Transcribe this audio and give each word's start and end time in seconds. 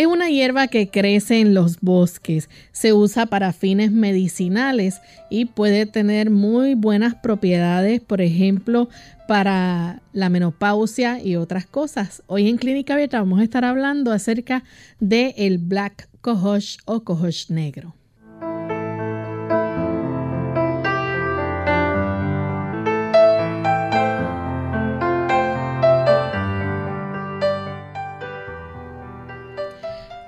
Es 0.00 0.06
una 0.06 0.30
hierba 0.30 0.66
que 0.68 0.88
crece 0.88 1.40
en 1.40 1.52
los 1.52 1.78
bosques, 1.82 2.48
se 2.72 2.94
usa 2.94 3.26
para 3.26 3.52
fines 3.52 3.92
medicinales 3.92 5.02
y 5.28 5.44
puede 5.44 5.84
tener 5.84 6.30
muy 6.30 6.72
buenas 6.72 7.16
propiedades, 7.16 8.00
por 8.00 8.22
ejemplo, 8.22 8.88
para 9.28 10.00
la 10.14 10.30
menopausia 10.30 11.22
y 11.22 11.36
otras 11.36 11.66
cosas. 11.66 12.22
Hoy 12.28 12.48
en 12.48 12.56
Clínica 12.56 12.94
Abierta 12.94 13.18
vamos 13.18 13.40
a 13.40 13.44
estar 13.44 13.62
hablando 13.62 14.10
acerca 14.10 14.64
del 15.00 15.34
el 15.36 15.58
black 15.58 16.08
cohosh 16.22 16.78
o 16.86 17.04
cohosh 17.04 17.50
negro. 17.50 17.94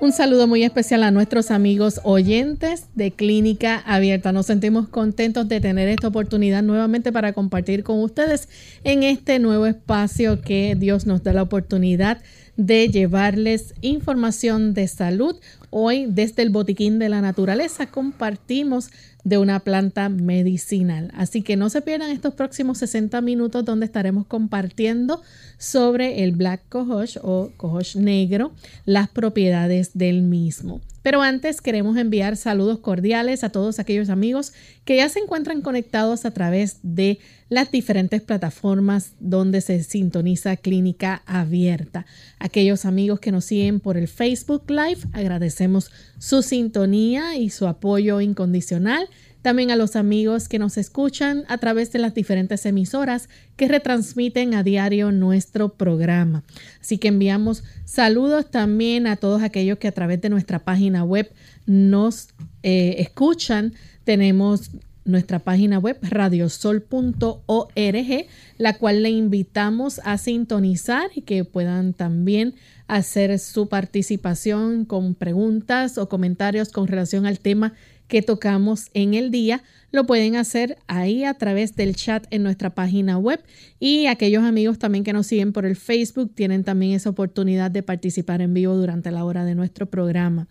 Un 0.03 0.11
saludo 0.11 0.48
muy 0.48 0.64
especial 0.64 1.05
a 1.05 1.12
nuestros 1.12 1.53
amigos 1.53 2.00
oyentes 2.03 2.89
de 2.97 3.12
Clínica 3.12 3.78
Abierta. 3.86 4.33
Nos 4.33 4.47
sentimos 4.47 4.89
contentos 4.89 5.47
de 5.47 5.61
tener 5.61 5.89
esta 5.89 6.09
oportunidad 6.09 6.64
nuevamente 6.64 7.12
para 7.12 7.33
compartir 7.33 7.84
con 7.84 8.03
ustedes 8.03 8.48
en 8.83 9.05
este 9.05 9.39
nuevo 9.39 9.64
espacio 9.64 10.41
que 10.41 10.75
Dios 10.77 11.06
nos 11.06 11.22
da 11.22 11.33
la 11.33 11.42
oportunidad 11.42 12.20
de 12.56 12.89
llevarles 12.89 13.75
información 13.81 14.75
de 14.75 14.89
salud. 14.89 15.36
Hoy 15.70 16.06
desde 16.09 16.42
el 16.42 16.50
Botiquín 16.50 16.98
de 16.98 17.09
la 17.09 17.20
Naturaleza 17.20 17.87
compartimos 17.87 18.91
de 19.25 19.39
una 19.39 19.61
planta 19.61 20.09
medicinal. 20.09 21.11
Así 21.15 21.42
que 21.42 21.56
no 21.56 21.70
se 21.70 21.83
pierdan 21.83 22.11
estos 22.11 22.34
próximos 22.34 22.78
60 22.78 23.20
minutos 23.20 23.65
donde 23.65 23.87
estaremos 23.87 24.27
compartiendo 24.27 25.23
sobre 25.59 26.25
el 26.25 26.33
Black 26.33 26.62
Cohosh 26.69 27.19
o 27.23 27.50
Cohosh 27.56 27.97
negro, 27.97 28.53
las 28.84 29.09
propiedades 29.09 29.91
del 29.95 30.23
mismo. 30.23 30.81
Pero 31.03 31.20
antes 31.20 31.61
queremos 31.61 31.97
enviar 31.97 32.37
saludos 32.37 32.78
cordiales 32.78 33.43
a 33.43 33.50
todos 33.50 33.81
aquellos 33.81 34.09
amigos 34.09 34.53
que 34.84 34.97
ya 34.97 35.09
se 35.09 35.19
encuentran 35.19 35.61
conectados 35.61 36.25
a 36.25 36.31
través 36.31 36.78
de 36.83 37.19
las 37.48 37.73
diferentes 37.73 38.23
plataformas 38.23 39.12
donde 39.19 39.61
se 39.61 39.83
sintoniza 39.83 40.56
Clínica 40.56 41.23
Abierta. 41.27 42.06
Aquellos 42.39 42.84
amigos 42.84 43.19
que 43.19 43.33
nos 43.33 43.45
siguen 43.45 43.81
por 43.81 43.97
el 43.97 44.06
Facebook 44.06 44.62
Live, 44.69 45.00
agradecemos 45.12 45.91
su 46.19 46.43
sintonía 46.43 47.37
y 47.37 47.50
su 47.50 47.67
apoyo 47.67 48.20
incondicional. 48.20 49.09
También 49.42 49.70
a 49.70 49.76
los 49.76 49.96
amigos 49.96 50.48
que 50.48 50.58
nos 50.58 50.78
escuchan 50.78 51.44
a 51.48 51.58
través 51.58 51.92
de 51.92 51.98
las 51.98 52.14
diferentes 52.14 52.64
emisoras 52.64 53.28
que 53.56 53.69
retransmiten 53.69 54.54
a 54.54 54.62
diario 54.62 55.12
nuestro 55.12 55.75
programa. 55.75 56.44
Así 56.80 56.98
que 56.98 57.08
enviamos 57.08 57.64
saludos 57.84 58.50
también 58.50 59.06
a 59.06 59.16
todos 59.16 59.42
aquellos 59.42 59.78
que 59.78 59.88
a 59.88 59.92
través 59.92 60.20
de 60.20 60.31
nuestra 60.31 60.60
página 60.60 61.04
web 61.04 61.31
nos 61.66 62.28
eh, 62.62 62.97
escuchan. 62.98 63.75
Tenemos 64.04 64.70
nuestra 65.04 65.41
página 65.41 65.78
web 65.78 65.98
radiosol.org, 66.02 68.26
la 68.58 68.78
cual 68.78 69.02
le 69.02 69.10
invitamos 69.10 70.00
a 70.04 70.19
sintonizar 70.19 71.10
y 71.14 71.22
que 71.22 71.44
puedan 71.44 71.92
también 71.92 72.54
hacer 72.86 73.38
su 73.38 73.69
participación 73.69 74.84
con 74.84 75.14
preguntas 75.14 75.98
o 75.98 76.08
comentarios 76.08 76.70
con 76.70 76.86
relación 76.86 77.26
al 77.26 77.41
tema 77.41 77.75
que 78.08 78.22
tocamos 78.22 78.90
en 78.94 79.14
el 79.14 79.30
día, 79.30 79.62
lo 79.90 80.06
pueden 80.06 80.36
hacer 80.36 80.78
ahí 80.86 81.24
a 81.24 81.34
través 81.34 81.76
del 81.76 81.94
chat 81.94 82.26
en 82.30 82.42
nuestra 82.42 82.70
página 82.70 83.18
web 83.18 83.42
y 83.78 84.06
aquellos 84.06 84.42
amigos 84.42 84.78
también 84.78 85.04
que 85.04 85.12
nos 85.12 85.26
siguen 85.26 85.52
por 85.52 85.66
el 85.66 85.76
Facebook 85.76 86.32
tienen 86.34 86.64
también 86.64 86.92
esa 86.92 87.10
oportunidad 87.10 87.70
de 87.70 87.82
participar 87.82 88.40
en 88.40 88.54
vivo 88.54 88.74
durante 88.74 89.10
la 89.10 89.24
hora 89.24 89.44
de 89.44 89.54
nuestro 89.54 89.86
programa. 89.86 90.48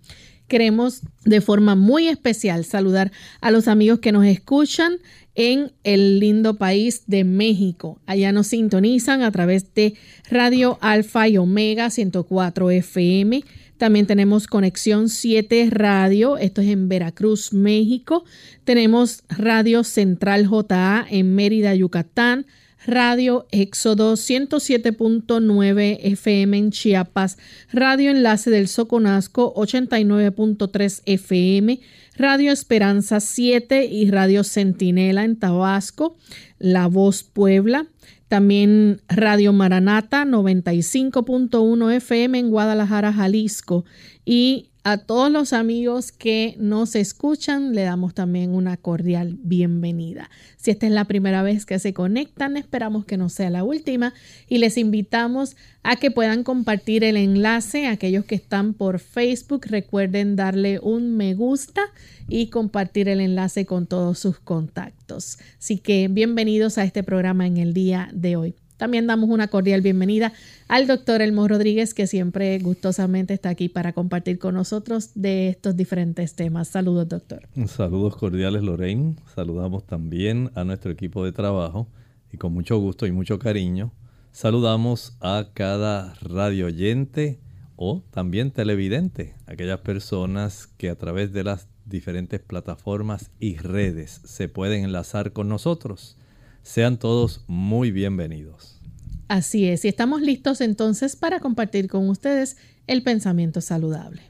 Queremos 0.47 1.01
de 1.23 1.39
forma 1.39 1.75
muy 1.75 2.09
especial 2.09 2.65
saludar 2.65 3.11
a 3.39 3.51
los 3.51 3.67
amigos 3.67 3.99
que 3.99 4.11
nos 4.11 4.25
escuchan 4.25 4.97
en 5.33 5.71
el 5.83 6.19
lindo 6.19 6.57
país 6.57 7.03
de 7.07 7.23
México. 7.23 8.01
Allá 8.05 8.31
nos 8.33 8.47
sintonizan 8.47 9.21
a 9.21 9.31
través 9.31 9.73
de 9.73 9.93
Radio 10.29 10.77
Alfa 10.81 11.29
y 11.29 11.37
Omega 11.37 11.89
104 11.89 12.69
FM 12.69 13.43
también 13.81 14.05
tenemos 14.05 14.45
Conexión 14.45 15.09
7 15.09 15.69
Radio, 15.71 16.37
esto 16.37 16.61
es 16.61 16.67
en 16.67 16.87
Veracruz, 16.87 17.51
México. 17.51 18.25
Tenemos 18.63 19.23
Radio 19.27 19.83
Central 19.83 20.47
JA 20.47 21.03
en 21.09 21.33
Mérida, 21.33 21.73
Yucatán. 21.73 22.45
Radio 22.85 23.47
Éxodo 23.51 24.13
107.9 24.13 25.97
FM 25.99 26.57
en 26.57 26.71
Chiapas, 26.71 27.37
Radio 27.71 28.11
Enlace 28.11 28.49
del 28.51 28.67
Soconasco 28.67 29.53
89.3 29.55 31.01
FM, 31.05 31.79
Radio 32.21 32.51
Esperanza 32.51 33.19
7 33.19 33.85
y 33.85 34.11
Radio 34.11 34.43
Centinela 34.43 35.23
en 35.23 35.37
Tabasco, 35.37 36.17
La 36.59 36.85
Voz 36.85 37.23
Puebla, 37.23 37.87
también 38.27 39.01
Radio 39.09 39.53
Maranata 39.53 40.23
95.1 40.23 41.91
FM 41.95 42.37
en 42.37 42.49
Guadalajara, 42.51 43.11
Jalisco. 43.11 43.85
Y 44.23 44.70
a 44.83 44.97
todos 44.97 45.31
los 45.31 45.53
amigos 45.53 46.11
que 46.11 46.55
nos 46.57 46.95
escuchan, 46.95 47.75
le 47.75 47.83
damos 47.83 48.15
también 48.15 48.55
una 48.55 48.77
cordial 48.77 49.37
bienvenida. 49.43 50.29
Si 50.57 50.71
esta 50.71 50.87
es 50.87 50.91
la 50.91 51.05
primera 51.05 51.43
vez 51.43 51.67
que 51.67 51.77
se 51.77 51.93
conectan, 51.93 52.57
esperamos 52.57 53.05
que 53.05 53.17
no 53.17 53.29
sea 53.29 53.51
la 53.51 53.63
última 53.63 54.13
y 54.47 54.57
les 54.57 54.77
invitamos 54.77 55.55
a 55.83 55.97
que 55.97 56.09
puedan 56.09 56.43
compartir 56.43 57.03
el 57.03 57.15
enlace. 57.15 57.85
Aquellos 57.87 58.25
que 58.25 58.35
están 58.35 58.73
por 58.73 58.99
Facebook, 58.99 59.65
recuerden 59.67 60.35
darle 60.35 60.79
un 60.79 61.15
me 61.15 61.35
gusta 61.35 61.81
y 62.27 62.47
compartir 62.47 63.07
el 63.07 63.21
enlace 63.21 63.67
con 63.67 63.85
todos 63.85 64.17
sus 64.17 64.39
contactos. 64.39 65.37
Así 65.59 65.77
que 65.77 66.07
bienvenidos 66.07 66.79
a 66.79 66.85
este 66.85 67.03
programa 67.03 67.45
en 67.45 67.57
el 67.57 67.73
día 67.73 68.09
de 68.13 68.35
hoy. 68.35 68.60
También 68.81 69.05
damos 69.05 69.29
una 69.29 69.47
cordial 69.47 69.81
bienvenida 69.81 70.33
al 70.67 70.87
doctor 70.87 71.21
Elmo 71.21 71.47
Rodríguez, 71.47 71.93
que 71.93 72.07
siempre 72.07 72.57
gustosamente 72.57 73.35
está 73.35 73.49
aquí 73.49 73.69
para 73.69 73.93
compartir 73.93 74.39
con 74.39 74.55
nosotros 74.55 75.11
de 75.13 75.49
estos 75.49 75.77
diferentes 75.77 76.33
temas. 76.33 76.69
Saludos, 76.69 77.07
doctor. 77.07 77.47
Saludos 77.67 78.15
cordiales, 78.15 78.63
Lorraine. 78.63 79.17
Saludamos 79.35 79.85
también 79.85 80.49
a 80.55 80.63
nuestro 80.63 80.89
equipo 80.89 81.23
de 81.23 81.31
trabajo 81.31 81.89
y 82.33 82.37
con 82.37 82.53
mucho 82.53 82.79
gusto 82.79 83.05
y 83.05 83.11
mucho 83.11 83.37
cariño 83.37 83.91
saludamos 84.31 85.15
a 85.19 85.49
cada 85.53 86.15
radio 86.15 86.65
oyente 86.65 87.39
o 87.75 88.01
también 88.09 88.49
televidente, 88.49 89.35
aquellas 89.45 89.81
personas 89.81 90.65
que 90.77 90.89
a 90.89 90.95
través 90.95 91.31
de 91.33 91.43
las 91.43 91.67
diferentes 91.85 92.39
plataformas 92.39 93.29
y 93.39 93.57
redes 93.57 94.21
se 94.25 94.49
pueden 94.49 94.85
enlazar 94.85 95.33
con 95.33 95.49
nosotros. 95.49 96.17
Sean 96.63 96.97
todos 96.97 97.43
muy 97.47 97.91
bienvenidos. 97.91 98.79
Así 99.27 99.67
es, 99.67 99.85
y 99.85 99.87
estamos 99.87 100.21
listos 100.21 100.61
entonces 100.61 101.15
para 101.15 101.39
compartir 101.39 101.87
con 101.87 102.09
ustedes 102.09 102.57
el 102.87 103.01
pensamiento 103.01 103.61
saludable. 103.61 104.21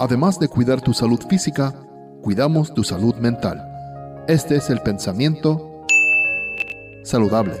Además 0.00 0.38
de 0.38 0.48
cuidar 0.48 0.80
tu 0.80 0.92
salud 0.92 1.20
física, 1.28 1.74
cuidamos 2.22 2.72
tu 2.74 2.84
salud 2.84 3.14
mental. 3.16 3.64
Este 4.28 4.56
es 4.56 4.70
el 4.70 4.80
pensamiento 4.80 5.84
saludable 7.02 7.54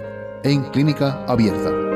en 0.44 0.62
clínica 0.70 1.24
abierta. 1.24 1.87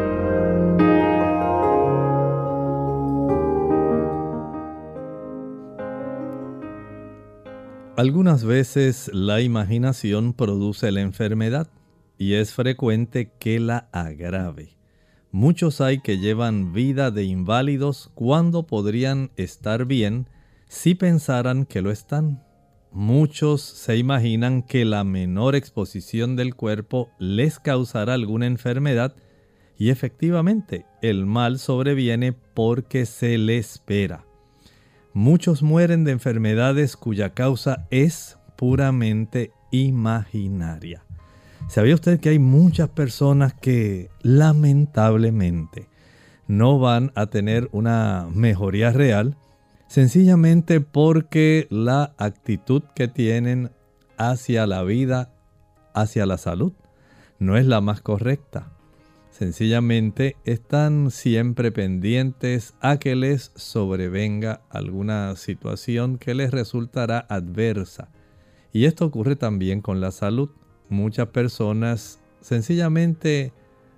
Algunas 8.03 8.45
veces 8.45 9.13
la 9.15 9.43
imaginación 9.43 10.33
produce 10.33 10.91
la 10.91 11.03
enfermedad 11.03 11.69
y 12.19 12.35
es 12.35 12.53
frecuente 12.53 13.31
que 13.39 13.61
la 13.61 13.89
agrave. 13.93 14.77
Muchos 15.31 15.81
hay 15.81 16.01
que 16.01 16.19
llevan 16.19 16.73
vida 16.73 17.13
de 17.13 17.23
inválidos 17.23 18.11
cuando 18.17 18.67
podrían 18.67 19.31
estar 19.37 19.85
bien 19.85 20.27
si 20.67 20.97
pensaran 20.97 21.65
que 21.65 21.81
lo 21.81 21.93
están. 21.93 22.43
muchos 22.91 23.63
se 23.63 23.97
imaginan 23.97 24.63
que 24.63 24.85
la 24.85 25.05
menor 25.05 25.55
exposición 25.55 26.35
del 26.35 26.57
cuerpo 26.57 27.09
les 27.21 27.61
causará 27.61 28.15
alguna 28.15 28.47
enfermedad 28.47 29.15
y 29.79 29.91
efectivamente 29.91 30.87
el 31.03 31.25
mal 31.25 31.61
sobreviene 31.61 32.33
porque 32.33 33.07
se 33.07 33.39
le 33.39 33.59
espera. 33.59 34.27
Muchos 35.15 35.63
mueren 35.63 36.05
de 36.05 36.13
enfermedades 36.13 36.97
cuya 36.97 37.35
causa 37.35 37.87
es 37.91 38.39
puramente 38.57 39.53
imaginaria. 39.71 41.05
¿Sabía 41.69 41.95
usted 41.95 42.19
que 42.19 42.31
hay 42.31 42.39
muchas 42.39 42.89
personas 42.89 43.55
que 43.55 44.11
lamentablemente 44.23 45.89
no 46.49 46.79
van 46.79 47.13
a 47.15 47.27
tener 47.27 47.69
una 47.73 48.27
mejoría 48.33 48.91
real 48.91 49.37
sencillamente 49.87 50.81
porque 50.81 51.67
la 51.71 52.15
actitud 52.17 52.83
que 52.95 53.09
tienen 53.09 53.71
hacia 54.17 54.67
la 54.67 54.83
vida, 54.83 55.31
hacia 55.95 56.25
la 56.25 56.39
salud, 56.39 56.73
no 57.39 57.57
es 57.59 57.67
la 57.67 57.81
más 57.83 58.01
correcta. 58.01 58.72
Sencillamente 59.33 60.37
están 60.45 61.11
siempre 61.11 61.73
pendientes 61.73 62.75
a 62.83 62.99
que 62.99 63.17
les 63.17 63.51
sobrevenga 63.55 64.61
alguna 64.69 65.37
situación 65.37 66.19
que 66.19 66.35
les 66.35 66.51
resultará 66.51 67.27
adversa. 67.31 68.11
Y 68.75 68.85
esto 68.85 69.07
ocurre 69.07 69.35
también 69.35 69.81
con 69.81 70.03
la 70.03 70.11
salud. 70.11 70.51
Muchas 70.91 71.29
personas 71.29 72.21
sencillamente 72.43 73.55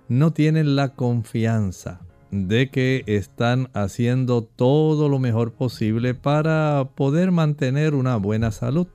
no 0.07 0.31
tienen 0.31 0.77
la 0.77 0.93
confianza 0.93 1.99
de 2.31 2.69
que 2.69 3.03
están 3.05 3.69
haciendo 3.73 4.41
todo 4.41 5.09
lo 5.09 5.19
mejor 5.19 5.51
posible 5.51 6.13
para 6.13 6.91
poder 6.95 7.31
mantener 7.31 7.93
una 7.93 8.15
buena 8.15 8.51
salud. 8.51 8.87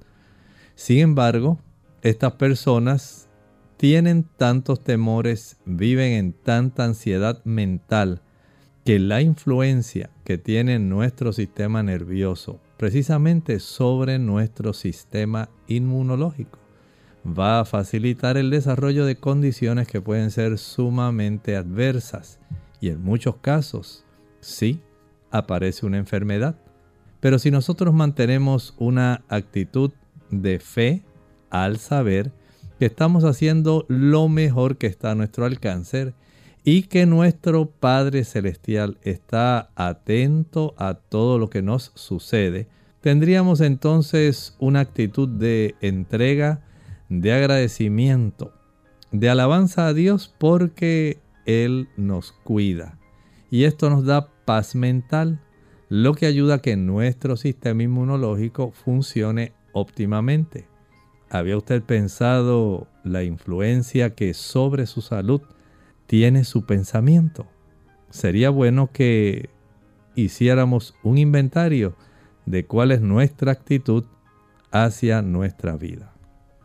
Sin 0.75 1.01
embargo, 1.01 1.59
estas 2.01 2.33
personas 2.33 3.30
tienen 3.81 4.27
tantos 4.37 4.85
temores, 4.85 5.56
viven 5.65 6.12
en 6.12 6.32
tanta 6.35 6.85
ansiedad 6.85 7.43
mental, 7.47 8.21
que 8.85 8.99
la 8.99 9.23
influencia 9.23 10.11
que 10.23 10.37
tiene 10.37 10.79
nuestro 10.79 11.32
sistema 11.32 11.82
nervioso, 11.82 12.61
precisamente 12.77 13.59
sobre 13.59 14.19
nuestro 14.19 14.75
sistema 14.75 15.49
inmunológico, 15.67 16.59
va 17.27 17.61
a 17.61 17.65
facilitar 17.65 18.37
el 18.37 18.50
desarrollo 18.50 19.06
de 19.06 19.17
condiciones 19.17 19.88
que 19.88 20.03
pueden 20.03 20.31
ser 20.31 20.59
sumamente 20.59 21.56
adversas 21.56 22.38
y 22.83 22.91
en 22.91 23.03
muchos 23.03 23.37
casos, 23.37 24.05
sí, 24.41 24.83
aparece 25.31 25.87
una 25.87 25.97
enfermedad. 25.97 26.55
Pero 27.21 27.38
si 27.38 27.50
nosotros 27.50 27.94
mantenemos 27.94 28.75
una 28.76 29.25
actitud 29.31 29.91
de 30.31 30.59
fe 30.59 31.03
al 31.49 31.79
saber 31.79 32.31
que 32.81 32.87
estamos 32.87 33.25
haciendo 33.25 33.85
lo 33.88 34.31
mejor 34.31 34.79
que 34.79 34.87
está 34.87 35.11
a 35.11 35.15
nuestro 35.15 35.44
alcance 35.44 36.15
y 36.65 36.85
que 36.85 37.05
nuestro 37.05 37.67
Padre 37.67 38.25
Celestial 38.25 38.97
está 39.03 39.69
atento 39.75 40.73
a 40.79 40.94
todo 40.94 41.38
lo 41.38 41.50
que 41.50 41.61
nos 41.61 41.93
sucede, 41.94 42.69
tendríamos 43.03 43.61
entonces 43.61 44.56
una 44.59 44.81
actitud 44.81 45.29
de 45.29 45.75
entrega, 45.82 46.62
de 47.11 47.35
agradecimiento, 47.35 48.55
de 49.12 49.29
alabanza 49.29 49.87
a 49.87 49.93
Dios 49.93 50.35
porque 50.38 51.19
él 51.44 51.87
nos 51.99 52.33
cuida. 52.33 52.99
Y 53.50 53.65
esto 53.65 53.91
nos 53.91 54.06
da 54.06 54.31
paz 54.47 54.75
mental, 54.75 55.38
lo 55.91 56.15
que 56.15 56.25
ayuda 56.25 56.55
a 56.55 56.62
que 56.62 56.76
nuestro 56.76 57.37
sistema 57.37 57.83
inmunológico 57.83 58.71
funcione 58.71 59.53
óptimamente. 59.75 60.70
¿Había 61.31 61.56
usted 61.56 61.81
pensado 61.82 62.88
la 63.05 63.23
influencia 63.23 64.17
que 64.17 64.35
sobre 64.35 64.87
su 64.87 65.00
salud 65.00 65.41
tiene 66.06 66.43
su 66.43 66.67
pensamiento? 66.67 67.47
Sería 68.11 68.50
bueno 68.50 68.91
que 68.93 69.49
hiciéramos 70.17 70.94
un 71.05 71.19
inventario 71.19 71.94
de 72.47 72.67
cuál 72.67 72.91
es 72.91 73.00
nuestra 73.00 73.53
actitud 73.53 74.05
hacia 74.73 75.23
nuestra 75.23 75.77
vida. 75.77 76.12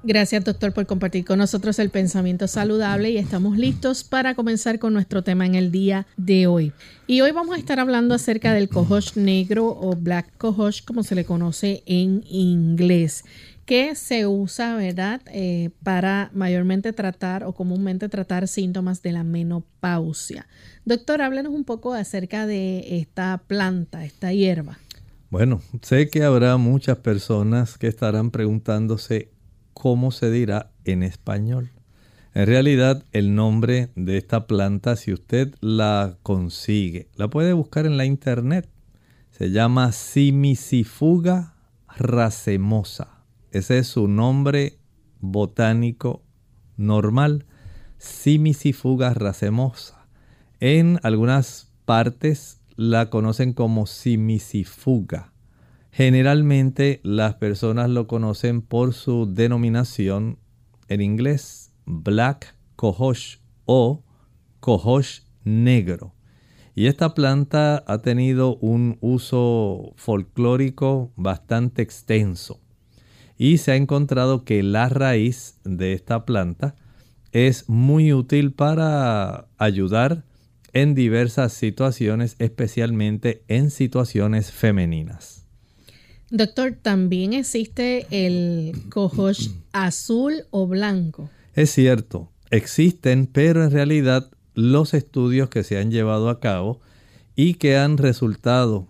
Gracias 0.07 0.44
doctor 0.44 0.71
por 0.71 0.85
compartir 0.85 1.25
con 1.25 1.39
nosotros 1.39 1.79
el 1.79 1.89
pensamiento 1.89 2.47
saludable 2.47 3.09
y 3.09 3.18
estamos 3.18 3.57
listos 3.57 4.03
para 4.03 4.35
comenzar 4.35 4.77
con 4.77 4.94
nuestro 4.94 5.23
tema 5.23 5.47
en 5.47 5.56
el 5.56 5.71
día 5.71 6.06
de 6.15 6.45
hoy. 6.45 6.73
Y 7.07 7.21
hoy 7.21 7.31
vamos 7.31 7.56
a 7.56 7.59
estar 7.59 7.79
hablando 7.79 8.13
acerca 8.13 8.53
del 8.53 8.69
cohosh 8.69 9.15
negro 9.15 9.65
o 9.65 9.95
black 9.95 10.38
cohosh 10.38 10.83
como 10.83 11.01
se 11.01 11.15
le 11.15 11.25
conoce 11.25 11.81
en 11.88 12.23
inglés 12.29 13.23
que 13.65 13.95
se 13.95 14.27
usa, 14.27 14.75
¿verdad?, 14.75 15.21
eh, 15.27 15.71
para 15.83 16.29
mayormente 16.33 16.94
tratar 16.94 17.44
o 17.44 17.53
comúnmente 17.53 18.09
tratar 18.09 18.47
síntomas 18.47 19.01
de 19.01 19.12
la 19.12 19.23
menopausia. 19.23 20.47
Doctor, 20.85 21.21
háblenos 21.21 21.51
un 21.51 21.63
poco 21.63 21.94
acerca 21.94 22.45
de 22.45 23.00
esta 23.00 23.41
planta, 23.47 24.06
esta 24.06 24.31
hierba. 24.31 24.77
Bueno, 25.31 25.62
sé 25.81 26.09
que 26.09 26.23
habrá 26.23 26.57
muchas 26.57 27.00
personas 27.00 27.77
que 27.77 27.88
estarán 27.88 28.29
preguntándose 28.29 29.31
cómo 29.73 30.11
se 30.11 30.29
dirá 30.29 30.71
en 30.85 31.01
español. 31.01 31.71
En 32.35 32.45
realidad, 32.45 33.03
el 33.13 33.33
nombre 33.33 33.89
de 33.95 34.18
esta 34.18 34.45
planta, 34.45 34.95
si 34.95 35.11
usted 35.11 35.56
la 35.61 36.18
consigue, 36.21 37.07
la 37.15 37.29
puede 37.29 37.53
buscar 37.53 37.85
en 37.85 37.97
la 37.97 38.06
internet. 38.06 38.69
Se 39.31 39.51
llama 39.51 39.91
Simicifuga 39.91 41.56
racemosa. 41.97 43.14
Ese 43.56 43.78
es 43.78 43.88
su 43.88 44.10
nombre 44.10 44.80
botánico 45.22 46.25
normal. 46.75 47.46
Simicifuga 47.98 49.13
racemosa. 49.13 50.10
En 50.60 51.00
algunas 51.04 51.72
partes 51.86 52.60
la 52.75 53.10
conocen 53.10 53.54
como 53.54 53.86
simicifuga. 53.86 55.31
Generalmente 55.90 57.00
las 57.04 57.36
personas 57.36 57.90
lo 57.90 58.07
conocen 58.07 58.62
por 58.62 58.94
su 58.94 59.25
denominación 59.34 60.38
en 60.90 61.00
inglés, 61.00 61.72
black 61.86 62.57
cohosh 62.75 63.38
o 63.63 64.04
cohosh 64.60 65.22
negro. 65.46 66.13
Y 66.76 66.88
esta 66.88 67.14
planta 67.14 67.85
ha 67.88 68.02
tenido 68.02 68.57
un 68.57 68.97
uso 69.00 69.94
folclórico 69.95 71.14
bastante 71.16 71.81
extenso. 71.81 72.59
Y 73.37 73.57
se 73.57 73.71
ha 73.71 73.75
encontrado 73.75 74.45
que 74.45 74.63
la 74.63 74.89
raíz 74.89 75.56
de 75.63 75.94
esta 75.94 76.25
planta 76.25 76.75
es 77.31 77.68
muy 77.68 78.13
útil 78.13 78.54
para 78.54 79.47
ayudar 79.57 80.23
en 80.71 80.95
diversas 80.95 81.54
situaciones, 81.54 82.35
especialmente 82.39 83.44
en 83.47 83.71
situaciones 83.71 84.51
femeninas. 84.51 85.45
Doctor, 86.31 86.77
¿también 86.81 87.33
existe 87.33 88.07
el 88.09 88.73
cohosh 88.89 89.49
azul 89.71 90.44
o 90.49 90.68
blanco? 90.68 91.30
Es 91.54 91.71
cierto, 91.71 92.31
existen, 92.49 93.27
pero 93.27 93.63
en 93.63 93.71
realidad 93.71 94.31
los 94.54 94.94
estudios 94.94 95.49
que 95.49 95.63
se 95.63 95.77
han 95.77 95.92
llevado 95.92 96.30
a 96.30 96.39
cabo 96.39 96.81
y 97.35 97.56
que 97.56 97.77
han 97.77 97.97
resultado, 97.97 98.87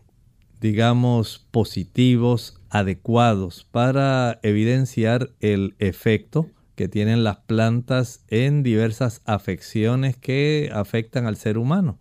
digamos, 0.62 1.46
positivos, 1.52 2.60
adecuados 2.78 3.66
para 3.72 4.40
evidenciar 4.44 5.32
el 5.40 5.76
efecto 5.80 6.50
que 6.76 6.90
tienen 6.90 7.24
las 7.24 7.38
plantas 7.38 8.26
en 8.28 8.64
diversas 8.64 9.22
afecciones 9.24 10.18
que 10.18 10.70
afectan 10.74 11.26
al 11.26 11.38
ser 11.38 11.58
humano. 11.58 12.00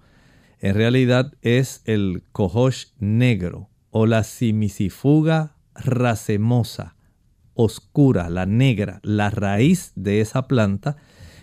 En 0.59 0.75
realidad 0.75 1.33
es 1.43 1.83
el 1.85 2.25
cohosh 2.33 2.87
negro 2.99 3.71
o 3.91 4.07
la 4.07 4.25
simicifuga 4.25 5.55
racemosa, 5.77 6.97
oscura, 7.55 8.29
la 8.29 8.45
negra, 8.45 8.99
la 9.05 9.31
raíz 9.31 9.93
de 9.95 10.21
esa 10.21 10.49
planta, 10.49 10.97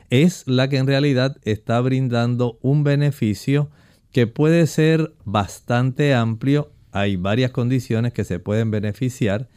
es 0.09 0.45
la 0.45 0.67
que 0.67 0.75
en 0.75 0.87
realidad 0.87 1.37
está 1.43 1.79
brindando 1.79 2.59
un 2.61 2.83
beneficio 2.83 3.69
que 4.11 4.27
puede 4.27 4.67
ser 4.67 5.13
bastante 5.23 6.13
amplio. 6.13 6.73
Hay 6.91 7.15
varias 7.15 7.51
condiciones 7.51 8.13
que 8.13 8.23
se 8.23 8.39
pueden 8.39 8.71
beneficiar, 8.71 9.49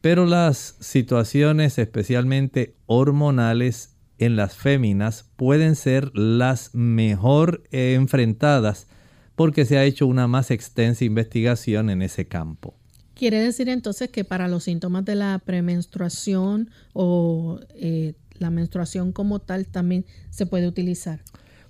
pero 0.00 0.26
las 0.26 0.76
situaciones 0.80 1.78
especialmente 1.78 2.76
hormonales 2.86 3.96
en 4.18 4.36
las 4.36 4.54
féminas 4.54 5.30
pueden 5.36 5.76
ser 5.76 6.10
las 6.14 6.74
mejor 6.74 7.62
enfrentadas 7.70 8.86
porque 9.34 9.64
se 9.64 9.78
ha 9.78 9.84
hecho 9.84 10.06
una 10.06 10.28
más 10.28 10.50
extensa 10.50 11.04
investigación 11.04 11.90
en 11.90 12.02
ese 12.02 12.26
campo. 12.26 12.74
Quiere 13.14 13.40
decir 13.40 13.68
entonces 13.68 14.10
que 14.10 14.24
para 14.24 14.48
los 14.48 14.64
síntomas 14.64 15.04
de 15.04 15.14
la 15.14 15.40
premenstruación 15.44 16.70
o 16.92 17.60
eh, 17.74 18.14
la 18.38 18.50
menstruación 18.50 19.12
como 19.12 19.40
tal 19.40 19.66
también 19.66 20.04
se 20.30 20.46
puede 20.46 20.66
utilizar. 20.66 21.20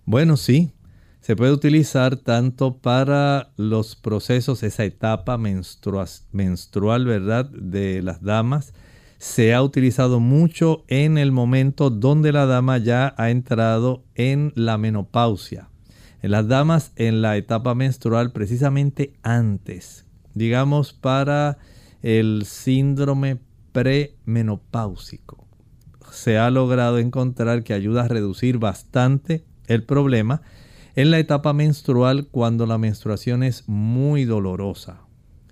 Bueno, 0.06 0.36
sí, 0.36 0.72
se 1.24 1.36
puede 1.36 1.52
utilizar 1.52 2.16
tanto 2.16 2.76
para 2.76 3.48
los 3.56 3.96
procesos, 3.96 4.62
esa 4.62 4.84
etapa 4.84 5.38
menstrual, 5.38 7.06
¿verdad?, 7.06 7.46
de 7.46 8.02
las 8.02 8.22
damas. 8.22 8.74
se 9.16 9.54
ha 9.54 9.62
utilizado 9.62 10.20
mucho 10.20 10.84
en 10.86 11.16
el 11.16 11.32
momento 11.32 11.88
donde 11.88 12.30
la 12.30 12.44
dama 12.44 12.76
ya 12.76 13.14
ha 13.16 13.30
entrado 13.30 14.04
en 14.14 14.52
la 14.54 14.76
menopausia. 14.76 15.70
En 16.20 16.30
las 16.30 16.46
damas 16.46 16.92
en 16.96 17.22
la 17.22 17.38
etapa 17.38 17.74
menstrual 17.74 18.32
precisamente 18.32 19.14
antes, 19.22 20.04
digamos 20.34 20.92
para 20.92 21.56
el 22.02 22.44
síndrome 22.44 23.38
premenopáusico. 23.72 25.46
Se 26.12 26.36
ha 26.36 26.50
logrado 26.50 26.98
encontrar 26.98 27.62
que 27.64 27.72
ayuda 27.72 28.02
a 28.02 28.08
reducir 28.08 28.58
bastante 28.58 29.46
el 29.68 29.84
problema 29.84 30.42
en 30.96 31.10
la 31.10 31.18
etapa 31.18 31.52
menstrual 31.52 32.28
cuando 32.30 32.66
la 32.66 32.78
menstruación 32.78 33.42
es 33.42 33.68
muy 33.68 34.24
dolorosa. 34.24 35.00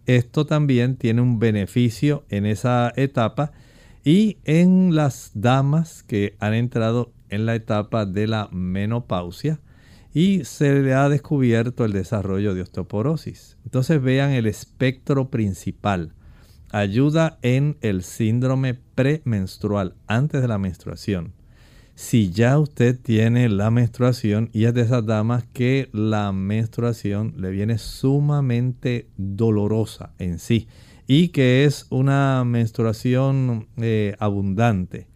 Esto 0.06 0.46
también 0.46 0.96
tiene 0.96 1.20
un 1.20 1.38
beneficio 1.38 2.24
en 2.28 2.46
esa 2.46 2.92
etapa 2.96 3.52
y 4.04 4.38
en 4.44 4.94
las 4.94 5.30
damas 5.34 6.02
que 6.02 6.36
han 6.40 6.54
entrado 6.54 7.12
en 7.28 7.46
la 7.46 7.54
etapa 7.54 8.04
de 8.04 8.26
la 8.26 8.48
menopausia 8.52 9.60
y 10.12 10.44
se 10.44 10.80
le 10.80 10.94
ha 10.94 11.08
descubierto 11.08 11.84
el 11.84 11.92
desarrollo 11.92 12.54
de 12.54 12.62
osteoporosis. 12.62 13.56
Entonces 13.64 14.02
vean 14.02 14.30
el 14.30 14.46
espectro 14.46 15.30
principal. 15.30 16.12
Ayuda 16.70 17.38
en 17.42 17.76
el 17.80 18.02
síndrome 18.02 18.74
premenstrual, 18.74 19.94
antes 20.06 20.42
de 20.42 20.48
la 20.48 20.58
menstruación. 20.58 21.32
Si 22.04 22.30
ya 22.30 22.58
usted 22.58 22.98
tiene 23.00 23.48
la 23.48 23.70
menstruación 23.70 24.50
y 24.52 24.64
es 24.64 24.74
de 24.74 24.82
esas 24.82 25.06
damas 25.06 25.44
que 25.52 25.88
la 25.92 26.32
menstruación 26.32 27.32
le 27.38 27.50
viene 27.50 27.78
sumamente 27.78 29.08
dolorosa 29.16 30.12
en 30.18 30.40
sí 30.40 30.66
y 31.06 31.28
que 31.28 31.64
es 31.64 31.86
una 31.90 32.42
menstruación 32.44 33.68
eh, 33.76 34.16
abundante. 34.18 35.06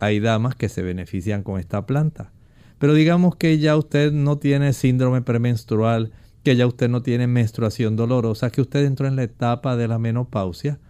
Hay 0.00 0.20
damas 0.20 0.56
que 0.56 0.70
se 0.70 0.80
benefician 0.80 1.42
con 1.42 1.60
esta 1.60 1.84
planta. 1.84 2.32
Pero 2.78 2.94
digamos 2.94 3.36
que 3.36 3.58
ya 3.58 3.76
usted 3.76 4.10
no 4.10 4.38
tiene 4.38 4.72
síndrome 4.72 5.20
premenstrual, 5.20 6.12
que 6.42 6.56
ya 6.56 6.66
usted 6.66 6.88
no 6.88 7.02
tiene 7.02 7.26
menstruación 7.26 7.94
dolorosa, 7.94 8.50
que 8.50 8.62
usted 8.62 8.86
entró 8.86 9.06
en 9.06 9.16
la 9.16 9.24
etapa 9.24 9.76
de 9.76 9.86
la 9.86 9.98
menopausia. 9.98 10.80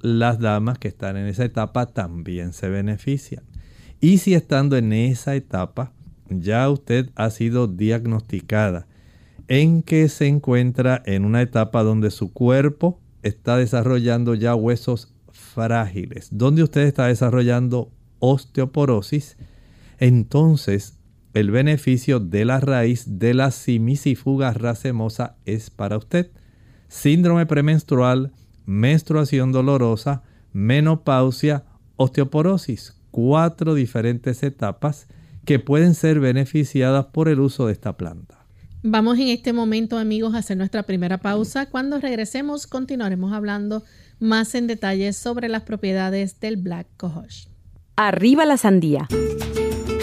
Las 0.00 0.40
damas 0.40 0.78
que 0.78 0.88
están 0.88 1.18
en 1.18 1.26
esa 1.26 1.44
etapa 1.44 1.84
también 1.84 2.54
se 2.54 2.70
benefician. 2.70 3.49
Y 4.00 4.18
si 4.18 4.34
estando 4.34 4.76
en 4.76 4.92
esa 4.92 5.34
etapa 5.34 5.92
ya 6.30 6.68
usted 6.70 7.10
ha 7.16 7.30
sido 7.30 7.66
diagnosticada 7.66 8.86
en 9.48 9.82
que 9.82 10.08
se 10.08 10.28
encuentra 10.28 11.02
en 11.04 11.24
una 11.24 11.42
etapa 11.42 11.82
donde 11.82 12.10
su 12.10 12.32
cuerpo 12.32 13.00
está 13.22 13.56
desarrollando 13.56 14.34
ya 14.34 14.54
huesos 14.54 15.12
frágiles, 15.32 16.28
donde 16.30 16.62
usted 16.62 16.82
está 16.82 17.06
desarrollando 17.06 17.90
osteoporosis, 18.20 19.36
entonces 19.98 20.98
el 21.34 21.50
beneficio 21.50 22.20
de 22.20 22.44
la 22.44 22.60
raíz 22.60 23.18
de 23.18 23.34
la 23.34 23.50
simicifuga 23.50 24.52
racemosa 24.52 25.36
es 25.44 25.70
para 25.70 25.96
usted. 25.96 26.30
Síndrome 26.88 27.46
premenstrual, 27.46 28.32
menstruación 28.66 29.52
dolorosa, 29.52 30.22
menopausia, 30.52 31.64
osteoporosis. 31.96 32.99
Cuatro 33.10 33.74
diferentes 33.74 34.42
etapas 34.42 35.06
que 35.44 35.58
pueden 35.58 35.94
ser 35.94 36.20
beneficiadas 36.20 37.06
por 37.06 37.28
el 37.28 37.40
uso 37.40 37.66
de 37.66 37.72
esta 37.72 37.96
planta. 37.96 38.46
Vamos 38.82 39.18
en 39.18 39.28
este 39.28 39.52
momento, 39.52 39.98
amigos, 39.98 40.34
a 40.34 40.38
hacer 40.38 40.56
nuestra 40.56 40.84
primera 40.84 41.18
pausa. 41.18 41.66
Cuando 41.66 42.00
regresemos, 42.00 42.66
continuaremos 42.66 43.32
hablando 43.32 43.82
más 44.20 44.54
en 44.54 44.66
detalle 44.66 45.12
sobre 45.12 45.48
las 45.48 45.62
propiedades 45.62 46.40
del 46.40 46.56
Black 46.56 46.86
Cohosh. 46.96 47.46
Arriba 47.96 48.46
la 48.46 48.56
sandía. 48.56 49.06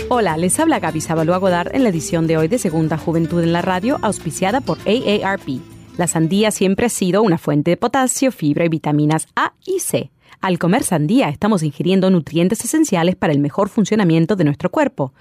Hola, 0.09 0.37
les 0.37 0.59
habla 0.59 0.79
Gaby 0.79 1.01
Sabalua 1.01 1.37
Godard 1.37 1.75
en 1.75 1.83
la 1.83 1.89
edición 1.89 2.27
de 2.27 2.37
hoy 2.37 2.47
de 2.47 2.59
Segunda 2.59 2.97
Juventud 2.97 3.41
en 3.41 3.51
la 3.51 3.61
Radio, 3.61 3.97
auspiciada 4.03 4.61
por 4.61 4.77
AARP. 4.85 5.59
La 5.97 6.07
sandía 6.07 6.51
siempre 6.51 6.85
ha 6.85 6.89
sido 6.89 7.23
una 7.23 7.39
fuente 7.39 7.71
de 7.71 7.77
potasio, 7.77 8.31
fibra 8.31 8.65
y 8.65 8.69
vitaminas 8.69 9.27
A 9.35 9.53
y 9.65 9.79
C. 9.79 10.11
Al 10.41 10.59
comer 10.59 10.83
sandía 10.83 11.29
estamos 11.29 11.63
ingiriendo 11.63 12.09
nutrientes 12.09 12.63
esenciales 12.63 13.15
para 13.15 13.33
el 13.33 13.39
mejor 13.39 13.69
funcionamiento 13.69 14.35
de 14.35 14.43
nuestro 14.43 14.69
cuerpo. 14.69 15.13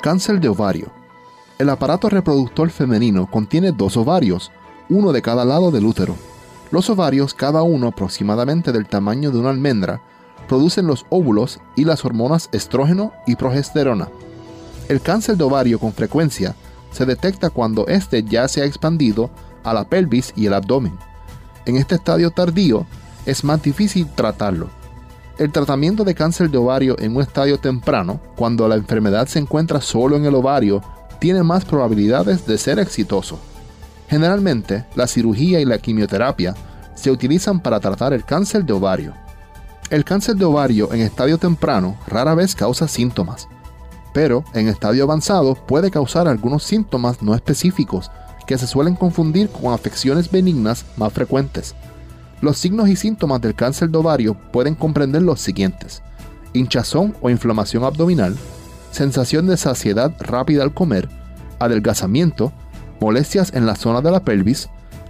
Cáncer 0.00 0.38
de 0.40 0.48
ovario. 0.48 0.92
El 1.58 1.70
aparato 1.70 2.08
reproductor 2.08 2.70
femenino 2.70 3.28
contiene 3.28 3.72
dos 3.72 3.96
ovarios, 3.96 4.52
uno 4.88 5.10
de 5.12 5.20
cada 5.20 5.44
lado 5.44 5.72
del 5.72 5.84
útero. 5.84 6.14
Los 6.70 6.90
ovarios, 6.90 7.32
cada 7.32 7.62
uno 7.62 7.88
aproximadamente 7.88 8.72
del 8.72 8.86
tamaño 8.86 9.30
de 9.30 9.38
una 9.38 9.50
almendra, 9.50 10.02
producen 10.48 10.86
los 10.86 11.06
óvulos 11.08 11.60
y 11.76 11.84
las 11.84 12.04
hormonas 12.04 12.48
estrógeno 12.52 13.12
y 13.26 13.36
progesterona. 13.36 14.08
El 14.88 15.00
cáncer 15.00 15.36
de 15.36 15.44
ovario 15.44 15.78
con 15.78 15.92
frecuencia 15.92 16.54
se 16.90 17.06
detecta 17.06 17.50
cuando 17.50 17.86
éste 17.86 18.22
ya 18.22 18.48
se 18.48 18.62
ha 18.62 18.64
expandido 18.64 19.30
a 19.64 19.72
la 19.72 19.84
pelvis 19.84 20.32
y 20.36 20.46
el 20.46 20.54
abdomen. 20.54 20.96
En 21.66 21.76
este 21.76 21.96
estadio 21.96 22.30
tardío 22.30 22.86
es 23.26 23.44
más 23.44 23.62
difícil 23.62 24.06
tratarlo. 24.14 24.68
El 25.38 25.52
tratamiento 25.52 26.04
de 26.04 26.14
cáncer 26.14 26.50
de 26.50 26.58
ovario 26.58 26.96
en 26.98 27.14
un 27.14 27.22
estadio 27.22 27.58
temprano, 27.58 28.20
cuando 28.34 28.66
la 28.66 28.74
enfermedad 28.74 29.26
se 29.26 29.38
encuentra 29.38 29.80
solo 29.80 30.16
en 30.16 30.24
el 30.24 30.34
ovario, 30.34 30.82
tiene 31.18 31.42
más 31.42 31.64
probabilidades 31.64 32.46
de 32.46 32.58
ser 32.58 32.78
exitoso. 32.78 33.38
Generalmente, 34.08 34.84
la 34.94 35.06
cirugía 35.06 35.60
y 35.60 35.64
la 35.64 35.78
quimioterapia 35.78 36.54
se 36.94 37.10
utilizan 37.10 37.60
para 37.60 37.78
tratar 37.78 38.12
el 38.12 38.24
cáncer 38.24 38.64
de 38.64 38.72
ovario. 38.72 39.14
El 39.90 40.04
cáncer 40.04 40.36
de 40.36 40.44
ovario 40.44 40.92
en 40.92 41.00
estadio 41.00 41.38
temprano 41.38 41.96
rara 42.06 42.34
vez 42.34 42.54
causa 42.54 42.88
síntomas, 42.88 43.48
pero 44.12 44.44
en 44.54 44.68
estadio 44.68 45.04
avanzado 45.04 45.54
puede 45.54 45.90
causar 45.90 46.26
algunos 46.26 46.64
síntomas 46.64 47.22
no 47.22 47.34
específicos 47.34 48.10
que 48.46 48.58
se 48.58 48.66
suelen 48.66 48.96
confundir 48.96 49.50
con 49.50 49.72
afecciones 49.72 50.30
benignas 50.30 50.84
más 50.96 51.12
frecuentes. 51.12 51.74
Los 52.40 52.58
signos 52.58 52.88
y 52.88 52.96
síntomas 52.96 53.40
del 53.40 53.54
cáncer 53.54 53.90
de 53.90 53.98
ovario 53.98 54.34
pueden 54.52 54.74
comprender 54.74 55.22
los 55.22 55.40
siguientes: 55.40 56.02
hinchazón 56.54 57.14
o 57.20 57.30
inflamación 57.30 57.84
abdominal, 57.84 58.36
sensación 58.90 59.46
de 59.46 59.56
saciedad 59.56 60.14
rápida 60.18 60.62
al 60.62 60.72
comer, 60.72 61.08
adelgazamiento, 61.58 62.52
molestias 63.00 63.52
en 63.54 63.66
la 63.66 63.76
zona 63.76 64.00
de 64.00 64.10
la 64.10 64.24
pelvis, 64.24 64.68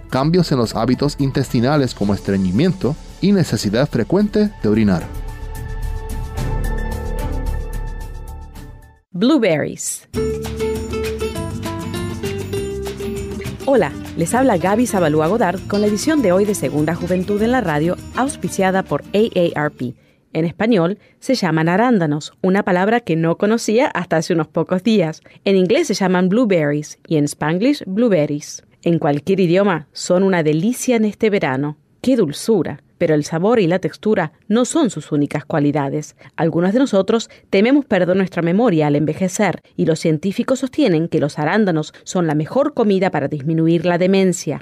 cambios 0.09 0.51
en 0.51 0.57
los 0.57 0.75
hábitos 0.75 1.15
intestinales 1.19 1.93
como 1.93 2.13
estreñimiento 2.13 2.95
y 3.21 3.31
necesidad 3.31 3.89
frecuente 3.89 4.51
de 4.61 4.69
orinar. 4.69 5.03
Blueberries. 9.11 10.07
Hola, 13.65 13.91
les 14.17 14.33
habla 14.33 14.57
Gaby 14.57 14.87
Zabalúa 14.87 15.27
Godard 15.27 15.59
con 15.67 15.81
la 15.81 15.87
edición 15.87 16.21
de 16.21 16.31
hoy 16.31 16.45
de 16.45 16.55
Segunda 16.55 16.95
Juventud 16.95 17.41
en 17.41 17.51
la 17.51 17.61
Radio, 17.61 17.97
auspiciada 18.15 18.81
por 18.81 19.03
AARP. 19.13 19.93
En 20.33 20.45
español 20.45 20.99
se 21.19 21.35
llaman 21.35 21.69
arándanos, 21.69 22.33
una 22.41 22.63
palabra 22.63 22.99
que 22.99 23.15
no 23.15 23.37
conocía 23.37 23.87
hasta 23.87 24.17
hace 24.17 24.33
unos 24.33 24.47
pocos 24.47 24.83
días. 24.83 25.21
En 25.43 25.55
inglés 25.55 25.87
se 25.87 25.93
llaman 25.93 26.29
blueberries 26.29 26.99
y 27.07 27.17
en 27.17 27.25
spanglish 27.25 27.83
blueberries. 27.85 28.63
En 28.83 28.99
cualquier 28.99 29.39
idioma 29.39 29.87
son 29.91 30.23
una 30.23 30.43
delicia 30.43 30.95
en 30.95 31.05
este 31.05 31.29
verano. 31.29 31.77
¡Qué 32.01 32.15
dulzura! 32.15 32.81
pero 32.99 33.15
el 33.15 33.23
sabor 33.23 33.59
y 33.59 33.65
la 33.65 33.79
textura 33.79 34.33
no 34.47 34.65
son 34.65 34.91
sus 34.91 35.11
únicas 35.11 35.45
cualidades. 35.45 36.15
Algunos 36.35 36.73
de 36.73 36.79
nosotros 36.79 37.29
tememos 37.49 37.85
perder 37.85 38.15
nuestra 38.15 38.43
memoria 38.43 38.85
al 38.87 38.95
envejecer, 38.95 39.63
y 39.75 39.85
los 39.85 39.99
científicos 39.99 40.59
sostienen 40.59 41.07
que 41.07 41.19
los 41.19 41.39
arándanos 41.39 41.93
son 42.03 42.27
la 42.27 42.35
mejor 42.35 42.75
comida 42.75 43.09
para 43.09 43.27
disminuir 43.27 43.85
la 43.85 43.97
demencia. 43.97 44.61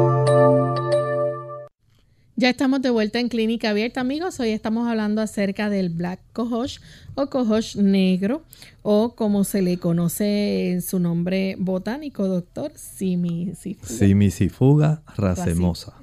Ya 2.41 2.49
estamos 2.49 2.81
de 2.81 2.89
vuelta 2.89 3.19
en 3.19 3.29
Clínica 3.29 3.69
Abierta, 3.69 4.01
amigos. 4.01 4.39
Hoy 4.39 4.49
estamos 4.49 4.87
hablando 4.87 5.21
acerca 5.21 5.69
del 5.69 5.89
Black 5.89 6.19
Cohosh 6.33 6.79
o 7.13 7.27
Cohosh 7.27 7.75
negro 7.75 8.41
o 8.81 9.13
como 9.13 9.43
se 9.43 9.61
le 9.61 9.77
conoce 9.77 10.79
su 10.83 10.97
nombre 10.97 11.55
botánico, 11.59 12.27
doctor, 12.27 12.71
Simisifuga. 12.73 13.87
Simisifuga 13.87 15.03
racemosa. 15.15 16.00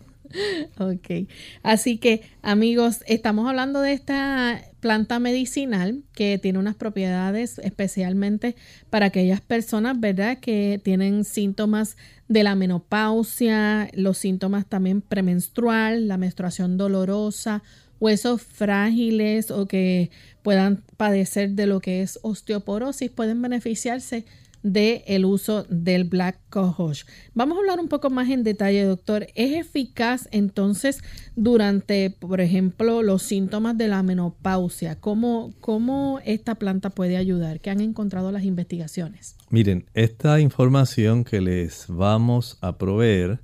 Ok, 0.78 1.28
así 1.62 1.98
que 1.98 2.22
amigos, 2.42 3.02
estamos 3.06 3.48
hablando 3.48 3.80
de 3.80 3.92
esta 3.92 4.62
planta 4.80 5.18
medicinal 5.18 6.02
que 6.12 6.38
tiene 6.38 6.58
unas 6.58 6.76
propiedades 6.76 7.58
especialmente 7.58 8.54
para 8.90 9.06
aquellas 9.06 9.40
personas, 9.40 9.98
¿verdad?, 9.98 10.38
que 10.38 10.80
tienen 10.82 11.24
síntomas 11.24 11.96
de 12.28 12.42
la 12.42 12.54
menopausia, 12.54 13.90
los 13.94 14.18
síntomas 14.18 14.66
también 14.66 15.00
premenstrual, 15.00 16.08
la 16.08 16.18
menstruación 16.18 16.76
dolorosa, 16.76 17.62
huesos 18.00 18.42
frágiles 18.42 19.50
o 19.50 19.66
que 19.66 20.10
puedan 20.42 20.82
padecer 20.96 21.50
de 21.50 21.66
lo 21.66 21.80
que 21.80 22.02
es 22.02 22.18
osteoporosis, 22.22 23.10
pueden 23.10 23.42
beneficiarse 23.42 24.24
del 24.62 25.02
el 25.06 25.24
uso 25.24 25.64
del 25.68 26.04
Black 26.04 26.40
Cohosh. 26.50 27.04
Vamos 27.34 27.56
a 27.56 27.60
hablar 27.60 27.80
un 27.80 27.88
poco 27.88 28.10
más 28.10 28.28
en 28.28 28.42
detalle, 28.42 28.84
doctor. 28.84 29.26
¿Es 29.34 29.54
eficaz 29.56 30.28
entonces 30.30 31.02
durante, 31.36 32.10
por 32.10 32.40
ejemplo, 32.40 33.02
los 33.02 33.22
síntomas 33.22 33.76
de 33.78 33.88
la 33.88 34.02
menopausia? 34.02 35.00
¿Cómo, 35.00 35.52
cómo 35.60 36.20
esta 36.24 36.56
planta 36.56 36.90
puede 36.90 37.16
ayudar? 37.16 37.60
¿Qué 37.60 37.70
han 37.70 37.80
encontrado 37.80 38.32
las 38.32 38.44
investigaciones? 38.44 39.36
Miren, 39.50 39.86
esta 39.94 40.40
información 40.40 41.24
que 41.24 41.40
les 41.40 41.86
vamos 41.88 42.58
a 42.60 42.78
proveer, 42.78 43.40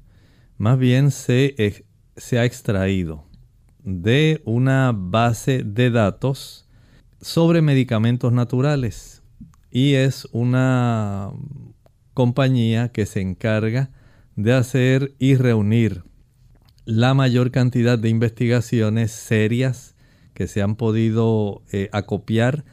más 0.58 0.78
bien 0.78 1.10
se, 1.10 1.84
se 2.16 2.38
ha 2.38 2.44
extraído 2.44 3.24
de 3.82 4.40
una 4.44 4.92
base 4.94 5.62
de 5.62 5.90
datos 5.90 6.66
sobre 7.20 7.62
medicamentos 7.62 8.32
naturales 8.32 9.13
y 9.74 9.94
es 9.94 10.28
una 10.30 11.32
compañía 12.14 12.90
que 12.90 13.06
se 13.06 13.20
encarga 13.20 13.90
de 14.36 14.52
hacer 14.52 15.16
y 15.18 15.34
reunir 15.34 16.04
la 16.84 17.12
mayor 17.12 17.50
cantidad 17.50 17.98
de 17.98 18.08
investigaciones 18.08 19.10
serias 19.10 19.96
que 20.32 20.46
se 20.46 20.62
han 20.62 20.76
podido 20.76 21.62
eh, 21.72 21.88
acopiar 21.90 22.64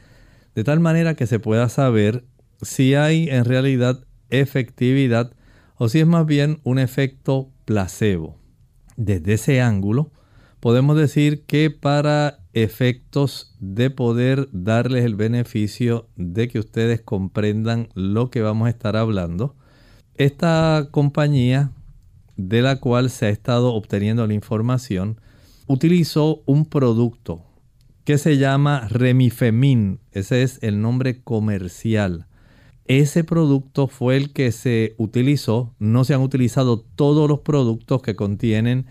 de 0.54 0.62
tal 0.62 0.78
manera 0.78 1.14
que 1.14 1.26
se 1.26 1.40
pueda 1.40 1.68
saber 1.68 2.24
si 2.60 2.94
hay 2.94 3.28
en 3.30 3.46
realidad 3.46 4.04
efectividad 4.30 5.34
o 5.78 5.88
si 5.88 5.98
es 5.98 6.06
más 6.06 6.24
bien 6.24 6.60
un 6.62 6.78
efecto 6.78 7.50
placebo. 7.64 8.38
Desde 8.96 9.32
ese 9.32 9.60
ángulo, 9.60 10.12
podemos 10.60 10.96
decir 10.96 11.42
que 11.46 11.70
para 11.70 12.41
efectos 12.54 13.54
de 13.60 13.90
poder 13.90 14.48
darles 14.52 15.04
el 15.04 15.14
beneficio 15.14 16.08
de 16.16 16.48
que 16.48 16.58
ustedes 16.58 17.00
comprendan 17.00 17.88
lo 17.94 18.30
que 18.30 18.42
vamos 18.42 18.66
a 18.66 18.70
estar 18.70 18.96
hablando. 18.96 19.56
Esta 20.14 20.88
compañía 20.90 21.72
de 22.36 22.62
la 22.62 22.76
cual 22.76 23.10
se 23.10 23.26
ha 23.26 23.30
estado 23.30 23.74
obteniendo 23.74 24.26
la 24.26 24.34
información 24.34 25.20
utilizó 25.66 26.42
un 26.46 26.66
producto 26.66 27.42
que 28.04 28.18
se 28.18 28.36
llama 28.36 28.88
Remifemin, 28.88 30.00
ese 30.10 30.42
es 30.42 30.58
el 30.62 30.80
nombre 30.80 31.22
comercial. 31.22 32.26
Ese 32.86 33.22
producto 33.22 33.86
fue 33.86 34.16
el 34.16 34.32
que 34.32 34.50
se 34.50 34.94
utilizó, 34.98 35.72
no 35.78 36.04
se 36.04 36.14
han 36.14 36.20
utilizado 36.20 36.80
todos 36.80 37.28
los 37.28 37.40
productos 37.40 38.02
que 38.02 38.16
contienen 38.16 38.86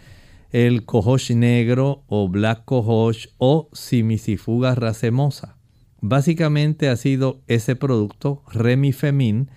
el 0.51 0.85
cohosh 0.85 1.31
negro 1.31 2.03
o 2.07 2.27
black 2.27 2.65
cohosh 2.65 3.27
o 3.37 3.69
simisifuga 3.73 4.75
racemosa. 4.75 5.57
Básicamente 6.01 6.89
ha 6.89 6.95
sido 6.95 7.41
ese 7.47 7.75
producto 7.75 8.43
remifemin 8.51 9.49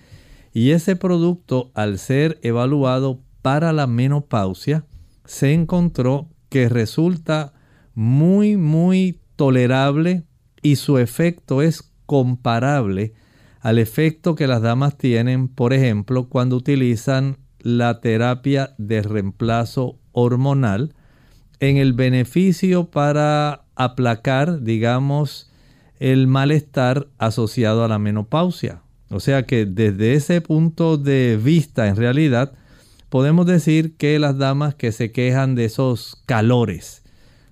y 0.53 0.71
ese 0.71 0.95
producto 0.95 1.71
al 1.73 1.97
ser 1.97 2.39
evaluado 2.43 3.21
para 3.41 3.73
la 3.73 3.87
menopausia 3.87 4.85
se 5.25 5.53
encontró 5.53 6.29
que 6.49 6.69
resulta 6.69 7.53
muy 7.93 8.55
muy 8.57 9.19
tolerable 9.35 10.23
y 10.61 10.77
su 10.77 10.97
efecto 10.97 11.61
es 11.61 11.91
comparable 12.05 13.13
al 13.65 13.79
efecto 13.79 14.35
que 14.35 14.45
las 14.45 14.61
damas 14.61 14.95
tienen, 14.95 15.47
por 15.47 15.73
ejemplo, 15.73 16.29
cuando 16.29 16.55
utilizan 16.55 17.37
la 17.59 17.99
terapia 17.99 18.75
de 18.77 19.01
reemplazo 19.01 19.97
hormonal 20.15 20.93
en 21.59 21.77
el 21.77 21.93
beneficio 21.93 22.85
para 22.85 23.65
aplacar, 23.75 24.61
digamos, 24.61 25.51
el 25.99 26.27
malestar 26.27 27.07
asociado 27.17 27.83
a 27.83 27.87
la 27.87 27.99
menopausia. 27.99 28.81
O 29.09 29.19
sea 29.19 29.45
que 29.45 29.65
desde 29.65 30.13
ese 30.13 30.41
punto 30.41 30.97
de 30.97 31.39
vista, 31.41 31.87
en 31.87 31.95
realidad, 31.97 32.53
podemos 33.09 33.45
decir 33.45 33.95
que 33.97 34.17
las 34.17 34.37
damas 34.37 34.73
que 34.73 34.91
se 34.91 35.11
quejan 35.11 35.53
de 35.53 35.65
esos 35.65 36.21
calores, 36.25 37.03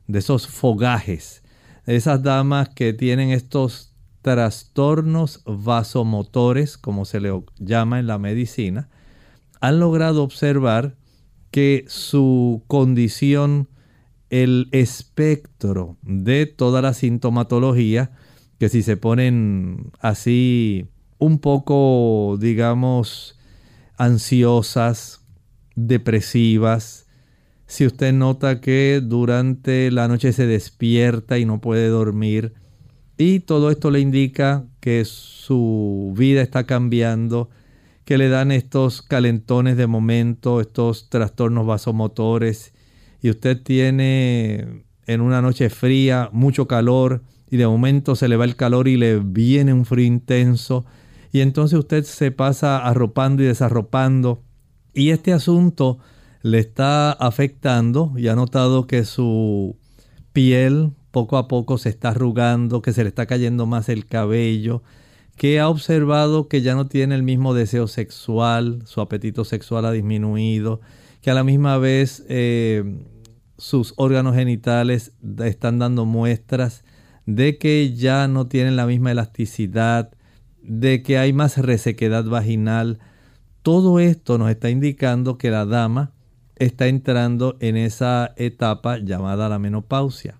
de 0.07 0.19
esos 0.19 0.47
fogajes, 0.47 1.43
esas 1.85 2.23
damas 2.23 2.69
que 2.69 2.93
tienen 2.93 3.29
estos 3.29 3.91
trastornos 4.21 5.41
vasomotores, 5.45 6.77
como 6.77 7.03
se 7.03 7.19
le 7.19 7.43
llama 7.59 7.99
en 7.99 8.07
la 8.07 8.17
medicina, 8.17 8.89
han 9.59 9.79
logrado 9.79 10.23
observar 10.23 10.95
que 11.53 11.85
su 11.87 12.63
condición, 12.65 13.69
el 14.31 14.69
espectro 14.71 15.97
de 16.01 16.47
toda 16.47 16.81
la 16.81 16.95
sintomatología, 16.95 18.09
que 18.57 18.69
si 18.69 18.81
se 18.81 18.97
ponen 18.97 19.91
así 19.99 20.87
un 21.19 21.37
poco, 21.37 22.39
digamos, 22.41 23.37
ansiosas, 23.97 25.23
depresivas, 25.75 27.05
si 27.67 27.85
usted 27.85 28.13
nota 28.13 28.59
que 28.59 28.99
durante 29.03 29.91
la 29.91 30.07
noche 30.07 30.33
se 30.33 30.47
despierta 30.47 31.37
y 31.37 31.45
no 31.45 31.61
puede 31.61 31.87
dormir, 31.89 32.55
y 33.15 33.41
todo 33.41 33.69
esto 33.69 33.91
le 33.91 33.99
indica 33.99 34.65
que 34.79 35.05
su 35.05 36.15
vida 36.17 36.41
está 36.41 36.63
cambiando, 36.63 37.51
que 38.05 38.17
le 38.17 38.29
dan 38.29 38.51
estos 38.51 39.01
calentones 39.01 39.77
de 39.77 39.87
momento, 39.87 40.61
estos 40.61 41.09
trastornos 41.09 41.65
vasomotores 41.65 42.73
y 43.21 43.29
usted 43.29 43.61
tiene 43.61 44.85
en 45.05 45.21
una 45.21 45.41
noche 45.41 45.69
fría 45.69 46.29
mucho 46.31 46.67
calor 46.67 47.23
y 47.49 47.57
de 47.57 47.67
momento 47.67 48.15
se 48.15 48.27
le 48.27 48.35
va 48.35 48.45
el 48.45 48.55
calor 48.55 48.87
y 48.87 48.97
le 48.97 49.19
viene 49.19 49.73
un 49.73 49.85
frío 49.85 50.05
intenso 50.05 50.85
y 51.31 51.41
entonces 51.41 51.79
usted 51.79 52.03
se 52.03 52.31
pasa 52.31 52.77
arropando 52.77 53.43
y 53.43 53.45
desarropando 53.45 54.43
y 54.93 55.09
este 55.11 55.33
asunto 55.33 55.99
le 56.41 56.59
está 56.59 57.11
afectando 57.11 58.13
y 58.17 58.27
ha 58.27 58.35
notado 58.35 58.85
que 58.85 59.05
su 59.05 59.77
piel 60.33 60.91
poco 61.11 61.37
a 61.37 61.47
poco 61.47 61.77
se 61.77 61.89
está 61.89 62.09
arrugando, 62.09 62.81
que 62.81 62.91
se 62.91 63.03
le 63.03 63.09
está 63.09 63.25
cayendo 63.25 63.65
más 63.65 63.87
el 63.87 64.05
cabello, 64.05 64.83
que 65.35 65.59
ha 65.59 65.69
observado 65.69 66.47
que 66.47 66.61
ya 66.61 66.75
no 66.75 66.87
tiene 66.87 67.15
el 67.15 67.23
mismo 67.23 67.53
deseo 67.53 67.87
sexual, 67.87 68.83
su 68.85 69.01
apetito 69.01 69.45
sexual 69.45 69.85
ha 69.85 69.91
disminuido, 69.91 70.79
que 71.21 71.31
a 71.31 71.33
la 71.33 71.43
misma 71.43 71.77
vez 71.77 72.23
eh, 72.29 72.83
sus 73.57 73.93
órganos 73.97 74.35
genitales 74.35 75.13
están 75.43 75.79
dando 75.79 76.05
muestras 76.05 76.83
de 77.25 77.57
que 77.57 77.93
ya 77.95 78.27
no 78.27 78.47
tienen 78.47 78.75
la 78.75 78.85
misma 78.85 79.11
elasticidad, 79.11 80.11
de 80.61 81.01
que 81.01 81.17
hay 81.17 81.33
más 81.33 81.57
resequedad 81.57 82.25
vaginal. 82.25 82.99
Todo 83.61 83.99
esto 83.99 84.37
nos 84.37 84.49
está 84.49 84.69
indicando 84.69 85.37
que 85.37 85.49
la 85.49 85.65
dama 85.65 86.11
está 86.55 86.87
entrando 86.87 87.57
en 87.59 87.77
esa 87.77 88.33
etapa 88.35 88.97
llamada 88.97 89.49
la 89.49 89.59
menopausia. 89.59 90.39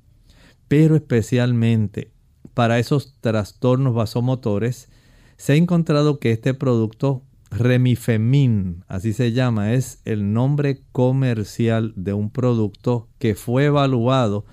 Pero 0.68 0.96
especialmente 0.96 2.13
para 2.54 2.80
esos 2.80 3.16
trastornos 3.22 3.94
vasomotores, 3.94 4.90
se 5.38 5.54
ha 5.54 5.56
encontrado 5.56 6.20
que 6.20 6.32
este 6.32 6.54
producto 6.54 7.24
Remifemin, 7.52 8.84
así 8.88 9.14
se 9.14 9.32
llama, 9.32 9.74
es 9.74 10.02
el 10.06 10.34
nombre 10.34 10.82
comercial 10.92 11.94
de 11.96 12.14
un 12.14 12.32
producto 12.32 13.10
que 13.20 13.36
fue 13.36 13.66
evaluado. 13.66 14.46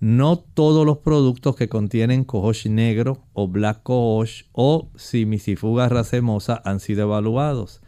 No 0.00 0.38
todos 0.38 0.84
los 0.84 0.98
productos 0.98 1.54
que 1.54 1.68
contienen 1.68 2.24
cohosh 2.24 2.66
negro 2.66 3.22
o 3.32 3.46
black 3.46 3.84
cohosh 3.84 4.44
o 4.50 4.90
simisifuga 4.96 5.88
racemosa 5.88 6.60
han 6.64 6.80
sido 6.80 7.02
evaluados. 7.02 7.80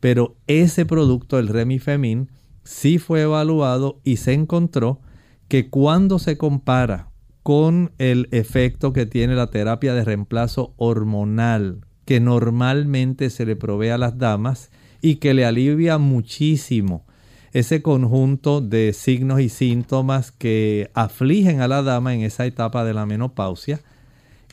Pero 0.00 0.36
ese 0.48 0.84
producto, 0.86 1.38
el 1.38 1.46
Remifemin, 1.46 2.30
sí 2.64 2.98
fue 2.98 3.22
evaluado 3.22 4.00
y 4.02 4.16
se 4.16 4.32
encontró 4.32 5.00
que 5.46 5.70
cuando 5.70 6.18
se 6.18 6.36
compara 6.36 7.09
con 7.42 7.92
el 7.98 8.28
efecto 8.32 8.92
que 8.92 9.06
tiene 9.06 9.34
la 9.34 9.48
terapia 9.48 9.94
de 9.94 10.04
reemplazo 10.04 10.74
hormonal 10.76 11.80
que 12.04 12.20
normalmente 12.20 13.30
se 13.30 13.46
le 13.46 13.56
provee 13.56 13.90
a 13.90 13.98
las 13.98 14.18
damas 14.18 14.70
y 15.00 15.16
que 15.16 15.32
le 15.32 15.44
alivia 15.44 15.98
muchísimo 15.98 17.06
ese 17.52 17.82
conjunto 17.82 18.60
de 18.60 18.92
signos 18.92 19.40
y 19.40 19.48
síntomas 19.48 20.30
que 20.30 20.90
afligen 20.94 21.60
a 21.60 21.68
la 21.68 21.82
dama 21.82 22.14
en 22.14 22.22
esa 22.22 22.46
etapa 22.46 22.84
de 22.84 22.94
la 22.94 23.06
menopausia. 23.06 23.80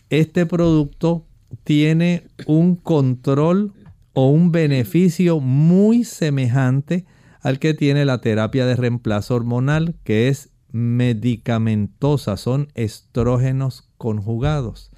Este 0.09 0.45
producto 0.45 1.25
tiene 1.63 2.27
un 2.45 2.75
control 2.75 3.73
o 4.13 4.29
un 4.29 4.51
beneficio 4.51 5.39
muy 5.39 6.03
semejante 6.03 7.05
al 7.41 7.59
que 7.59 7.73
tiene 7.73 8.03
la 8.05 8.19
terapia 8.19 8.65
de 8.65 8.75
reemplazo 8.75 9.35
hormonal, 9.35 9.95
que 10.03 10.27
es 10.27 10.49
medicamentosa, 10.71 12.37
son 12.37 12.69
estrógenos 12.75 13.89
conjugados. 13.97 14.91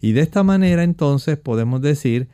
Y 0.00 0.12
de 0.12 0.20
esta 0.20 0.42
manera 0.42 0.82
entonces 0.84 1.38
podemos 1.38 1.80
decir 1.80 2.28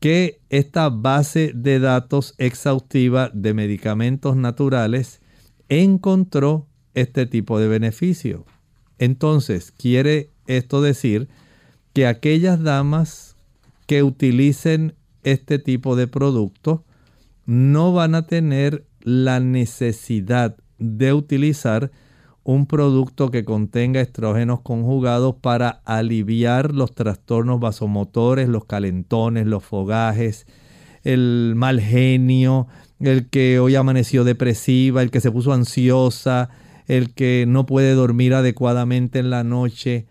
que 0.00 0.40
esta 0.50 0.88
base 0.88 1.52
de 1.54 1.80
datos 1.80 2.34
exhaustiva 2.38 3.30
de 3.34 3.54
medicamentos 3.54 4.36
naturales 4.36 5.20
encontró 5.68 6.66
este 6.94 7.26
tipo 7.26 7.58
de 7.58 7.68
beneficio. 7.68 8.44
Entonces, 8.98 9.72
quiere 9.72 10.30
esto 10.46 10.82
decir 10.82 11.28
que 11.92 12.06
aquellas 12.06 12.62
damas 12.62 13.36
que 13.86 14.02
utilicen 14.02 14.94
este 15.24 15.58
tipo 15.58 15.96
de 15.96 16.06
producto 16.06 16.84
no 17.46 17.92
van 17.92 18.14
a 18.14 18.26
tener 18.26 18.84
la 19.00 19.40
necesidad 19.40 20.56
de 20.78 21.12
utilizar 21.12 21.90
un 22.48 22.64
producto 22.64 23.30
que 23.30 23.44
contenga 23.44 24.00
estrógenos 24.00 24.62
conjugados 24.62 25.34
para 25.34 25.82
aliviar 25.84 26.72
los 26.72 26.94
trastornos 26.94 27.60
vasomotores, 27.60 28.48
los 28.48 28.64
calentones, 28.64 29.46
los 29.46 29.62
fogajes, 29.62 30.46
el 31.04 31.52
mal 31.56 31.78
genio, 31.78 32.66
el 33.00 33.28
que 33.28 33.60
hoy 33.60 33.74
amaneció 33.74 34.24
depresiva, 34.24 35.02
el 35.02 35.10
que 35.10 35.20
se 35.20 35.30
puso 35.30 35.52
ansiosa, 35.52 36.48
el 36.86 37.12
que 37.12 37.44
no 37.46 37.66
puede 37.66 37.92
dormir 37.92 38.32
adecuadamente 38.32 39.18
en 39.18 39.28
la 39.28 39.44
noche. 39.44 40.06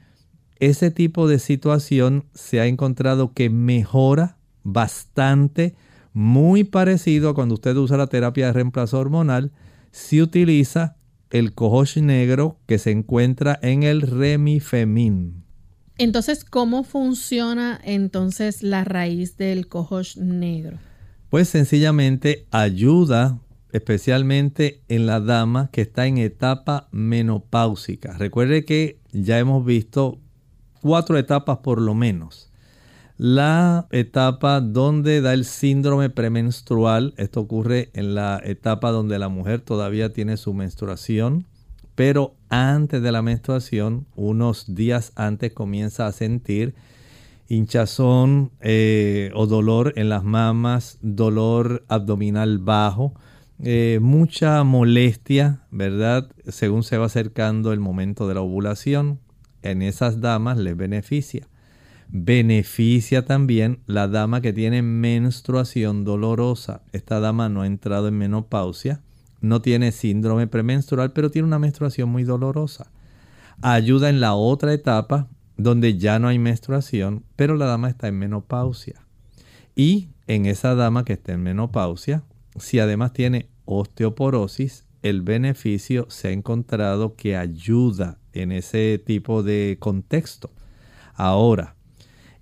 Ese 0.59 0.91
tipo 0.91 1.27
de 1.27 1.39
situación 1.39 2.25
se 2.35 2.59
ha 2.59 2.67
encontrado 2.67 3.33
que 3.33 3.49
mejora 3.49 4.37
bastante, 4.61 5.73
muy 6.13 6.65
parecido 6.65 7.29
a 7.29 7.33
cuando 7.33 7.55
usted 7.55 7.75
usa 7.77 7.97
la 7.97 8.05
terapia 8.05 8.45
de 8.45 8.53
reemplazo 8.53 8.99
hormonal, 8.99 9.51
si 9.89 10.21
utiliza 10.21 10.96
el 11.29 11.53
cohosh 11.53 11.97
negro 11.97 12.59
que 12.65 12.77
se 12.77 12.91
encuentra 12.91 13.59
en 13.61 13.83
el 13.83 14.01
remifemin. 14.01 15.43
Entonces, 15.97 16.45
¿cómo 16.45 16.83
funciona 16.83 17.79
entonces 17.83 18.61
la 18.61 18.83
raíz 18.83 19.37
del 19.37 19.67
cohosh 19.67 20.17
negro? 20.17 20.77
Pues 21.29 21.49
sencillamente 21.49 22.45
ayuda 22.51 23.39
especialmente 23.71 24.83
en 24.87 25.05
la 25.05 25.19
dama 25.19 25.69
que 25.71 25.81
está 25.81 26.07
en 26.07 26.17
etapa 26.17 26.87
menopáusica. 26.91 28.17
Recuerde 28.17 28.63
que 28.65 28.99
ya 29.11 29.39
hemos 29.39 29.65
visto 29.65 30.19
cuatro 30.81 31.17
etapas 31.17 31.57
por 31.57 31.81
lo 31.81 31.93
menos 31.93 32.51
la 33.17 33.87
etapa 33.91 34.61
donde 34.61 35.21
da 35.21 35.33
el 35.33 35.45
síndrome 35.45 36.09
premenstrual. 36.09 37.13
Esto 37.17 37.41
ocurre 37.41 37.89
en 37.93 38.13
la 38.13 38.39
etapa 38.43 38.91
donde 38.91 39.17
la 39.17 39.27
mujer 39.27 39.61
todavía 39.61 40.13
tiene 40.13 40.37
su 40.37 40.53
menstruación, 40.53 41.45
pero 41.95 42.35
antes 42.49 43.01
de 43.01 43.11
la 43.11 43.23
menstruación, 43.23 44.05
unos 44.15 44.75
días 44.75 45.13
antes 45.15 45.51
comienza 45.51 46.05
a 46.05 46.11
sentir 46.11 46.75
hinchazón 47.49 48.51
eh, 48.61 49.31
o 49.33 49.47
dolor 49.47 49.93
en 49.95 50.09
las 50.09 50.23
mamas, 50.23 50.99
dolor 51.01 51.83
abdominal 51.87 52.59
bajo, 52.59 53.13
eh, 53.63 53.97
mucha 53.99 54.63
molestia, 54.63 55.63
¿verdad? 55.71 56.29
Según 56.47 56.83
se 56.83 56.99
va 56.99 57.07
acercando 57.07 57.73
el 57.73 57.79
momento 57.79 58.27
de 58.27 58.35
la 58.35 58.41
ovulación, 58.41 59.19
en 59.63 59.81
esas 59.81 60.21
damas 60.21 60.57
les 60.59 60.77
beneficia 60.77 61.47
beneficia 62.09 63.25
también 63.25 63.79
la 63.85 64.07
dama 64.07 64.41
que 64.41 64.53
tiene 64.53 64.81
menstruación 64.81 66.03
dolorosa. 66.03 66.81
Esta 66.91 67.19
dama 67.19 67.49
no 67.49 67.61
ha 67.61 67.67
entrado 67.67 68.07
en 68.07 68.17
menopausia, 68.17 69.01
no 69.41 69.61
tiene 69.61 69.91
síndrome 69.91 70.47
premenstrual, 70.47 71.11
pero 71.13 71.31
tiene 71.31 71.47
una 71.47 71.59
menstruación 71.59 72.09
muy 72.09 72.23
dolorosa. 72.23 72.91
Ayuda 73.61 74.09
en 74.09 74.19
la 74.19 74.35
otra 74.35 74.73
etapa 74.73 75.27
donde 75.57 75.97
ya 75.97 76.19
no 76.19 76.27
hay 76.27 76.39
menstruación, 76.39 77.23
pero 77.35 77.55
la 77.55 77.65
dama 77.65 77.89
está 77.89 78.07
en 78.07 78.19
menopausia. 78.19 79.03
Y 79.75 80.09
en 80.27 80.45
esa 80.45 80.75
dama 80.75 81.03
que 81.03 81.13
está 81.13 81.33
en 81.33 81.43
menopausia, 81.43 82.23
si 82.57 82.79
además 82.79 83.13
tiene 83.13 83.49
osteoporosis, 83.65 84.85
el 85.01 85.21
beneficio 85.21 86.07
se 86.09 86.29
ha 86.29 86.31
encontrado 86.31 87.15
que 87.15 87.37
ayuda 87.37 88.17
en 88.33 88.51
ese 88.51 89.01
tipo 89.03 89.43
de 89.43 89.77
contexto. 89.79 90.51
Ahora, 91.13 91.76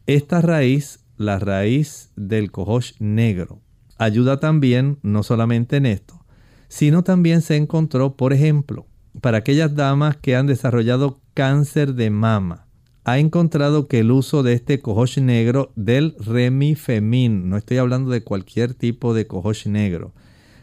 esta 0.08 0.42
raíz, 0.42 1.00
la 1.18 1.40
raíz 1.40 2.12
del 2.16 2.52
cohosh 2.52 2.94
negro, 3.00 3.62
ayuda 3.98 4.40
también 4.40 5.00
no 5.02 5.24
solamente 5.24 5.78
en 5.78 5.88
esto, 5.88 6.26
sino 6.68 7.04
también 7.04 7.42
se 7.42 7.56
encontró, 7.56 8.16
por 8.16 8.32
ejemplo, 8.32 8.86
para 9.22 9.40
aquellas 9.40 9.76
damas 9.76 10.18
que 10.18 10.36
han 10.36 10.46
desarrollado 10.46 11.22
cáncer 11.34 11.96
de 11.96 12.10
mama. 12.12 12.68
Ha 13.04 13.18
encontrado 13.20 13.88
que 13.88 14.00
el 14.00 14.12
uso 14.12 14.44
de 14.44 14.54
este 14.54 14.80
cohosh 14.80 15.20
negro 15.20 15.72
del 15.76 16.16
remifemin, 16.20 17.50
no 17.50 17.58
estoy 17.58 17.78
hablando 17.78 18.12
de 18.12 18.24
cualquier 18.24 18.74
tipo 18.74 19.14
de 19.14 19.26
cohosh 19.26 19.68
negro, 19.68 20.14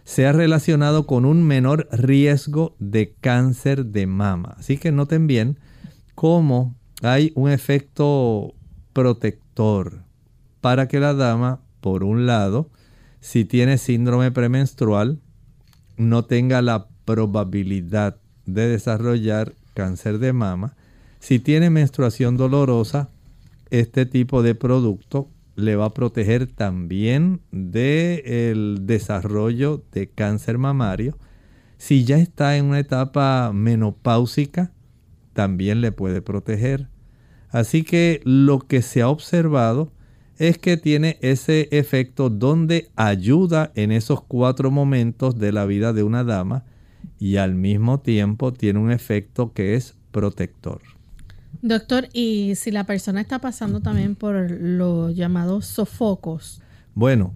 se 0.05 0.27
ha 0.27 0.33
relacionado 0.33 1.07
con 1.07 1.25
un 1.25 1.43
menor 1.43 1.89
riesgo 1.93 2.77
de 2.79 3.15
cáncer 3.21 3.87
de 3.87 4.07
mama. 4.07 4.55
Así 4.59 4.77
que 4.77 4.93
noten 4.93 5.27
bien 5.27 5.59
cómo 6.15 6.77
hay 7.03 7.33
un 7.35 7.51
efecto 7.51 8.55
protector 8.93 10.03
para 10.61 10.89
que 10.89 11.01
la 11.01 11.15
dama, 11.15 11.61
por 11.81 12.05
un 12.05 12.27
lado, 12.27 12.71
si 13.21 13.45
tiene 13.45 13.79
síndrome 13.79 14.31
premenstrual, 14.31 15.21
no 15.97 16.25
tenga 16.25 16.63
la 16.63 16.89
probabilidad 17.05 18.17
de 18.47 18.69
desarrollar 18.69 19.55
cáncer 19.75 20.19
de 20.19 20.33
mama. 20.33 20.75
Si 21.21 21.39
tiene 21.39 21.71
menstruación 21.71 22.37
dolorosa, 22.37 23.11
este 23.71 24.07
tipo 24.07 24.43
de 24.43 24.55
producto 24.55 25.29
le 25.55 25.77
va 25.77 25.87
a 25.87 25.95
proteger 25.95 26.47
también 26.47 27.41
del 27.51 28.87
desarrollo 28.87 29.83
de 29.93 30.09
cáncer 30.09 30.59
mamario. 30.59 31.19
Si 31.79 32.05
ya 32.05 32.19
está 32.19 32.57
en 32.57 32.67
una 32.67 32.79
etapa 32.79 33.53
menopáusica, 33.53 34.73
también 35.33 35.81
le 35.81 35.93
puede 35.93 36.23
proteger. 36.23 36.89
Así 37.53 37.85
que 37.85 38.21
lo 38.25 38.61
que 38.61 38.83
se 38.83 39.03
ha 39.03 39.09
observado 39.09 39.93
es 40.39 40.59
que 40.59 40.77
tiene 40.77 41.19
ese 41.21 41.69
efecto 41.71 42.31
donde 42.31 42.91
ayuda 42.97 43.71
en 43.75 43.93
esos 43.93 44.23
cuatro 44.23 44.71
momentos 44.71 45.39
de 45.39 45.53
la 45.53 45.67
vida 45.67 45.93
de 45.93 46.03
una 46.03 46.25
dama 46.25 46.65
y 47.19 47.37
al 47.37 47.55
mismo 47.55 48.01
tiempo 48.01 48.53
tiene 48.53 48.81
un 48.81 48.91
efecto 48.91 49.53
que 49.53 49.75
es 49.75 49.95
protector. 50.11 50.81
Doctor, 51.61 52.09
¿y 52.13 52.55
si 52.57 52.71
la 52.71 52.85
persona 52.85 53.21
está 53.21 53.39
pasando 53.39 53.81
también 53.81 54.17
por 54.17 54.51
los 54.51 55.15
llamados 55.15 55.67
sofocos? 55.67 56.61
Bueno, 56.95 57.35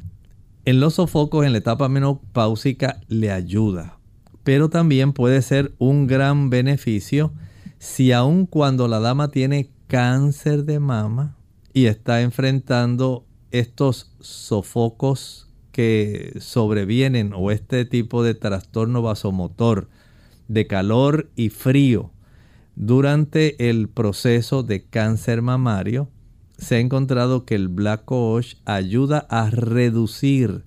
en 0.65 0.81
los 0.81 0.95
sofocos 0.95 1.45
en 1.45 1.53
la 1.53 1.59
etapa 1.59 1.89
menopáusica 1.89 3.01
le 3.07 3.31
ayuda, 3.31 3.99
pero 4.43 4.71
también 4.71 5.13
puede 5.13 5.43
ser 5.43 5.75
un 5.79 6.07
gran 6.07 6.51
beneficio 6.51 7.33
si 7.79 8.11
aun 8.11 8.47
cuando 8.47 8.89
la 8.89 8.99
dama 8.99 9.29
tiene 9.29 9.71
cáncer 9.89 10.65
de 10.65 10.81
mama 10.81 11.37
y 11.73 11.87
está 11.87 12.23
enfrentando 12.23 13.25
estos 13.51 14.11
sofocos 14.21 15.49
que 15.73 16.37
sobrevienen 16.41 17.33
o 17.35 17.51
este 17.51 17.85
tipo 17.85 18.23
de 18.23 18.35
trastorno 18.35 19.03
vasomotor 19.03 19.89
de 20.49 20.67
calor 20.67 21.31
y 21.37 21.51
frío. 21.51 22.11
Durante 22.75 23.71
el 23.71 23.89
proceso 23.89 24.63
de 24.63 24.85
cáncer 24.85 25.43
mamario, 25.43 26.09
se 26.59 26.77
ha 26.77 26.81
encontrado 26.81 27.45
que 27.45 27.55
el 27.55 27.69
Black 27.69 28.05
Coach 28.05 28.55
ayuda 28.65 29.27
a 29.31 29.51
reducir 29.51 30.65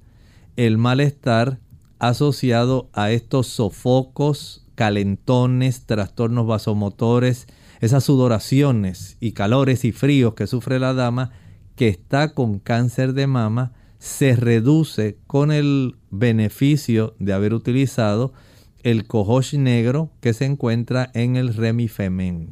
el 0.55 0.77
malestar 0.77 1.60
asociado 1.97 2.89
a 2.93 3.12
estos 3.12 3.47
sofocos, 3.47 4.65
calentones, 4.75 5.86
trastornos 5.86 6.47
vasomotores, 6.47 7.47
esas 7.79 8.03
sudoraciones 8.03 9.17
y 9.19 9.31
calores 9.31 9.85
y 9.85 9.91
fríos 9.91 10.33
que 10.33 10.47
sufre 10.47 10.79
la 10.79 10.93
dama 10.93 11.31
que 11.75 11.87
está 11.87 12.33
con 12.33 12.59
cáncer 12.59 13.13
de 13.13 13.27
mama, 13.27 13.73
se 13.99 14.35
reduce 14.35 15.17
con 15.27 15.51
el 15.51 15.95
beneficio 16.09 17.15
de 17.19 17.33
haber 17.33 17.53
utilizado 17.53 18.33
el 18.83 19.07
cohosh 19.07 19.55
negro 19.55 20.11
que 20.21 20.33
se 20.33 20.45
encuentra 20.45 21.11
en 21.13 21.35
el 21.35 21.53
remifemen. 21.53 22.49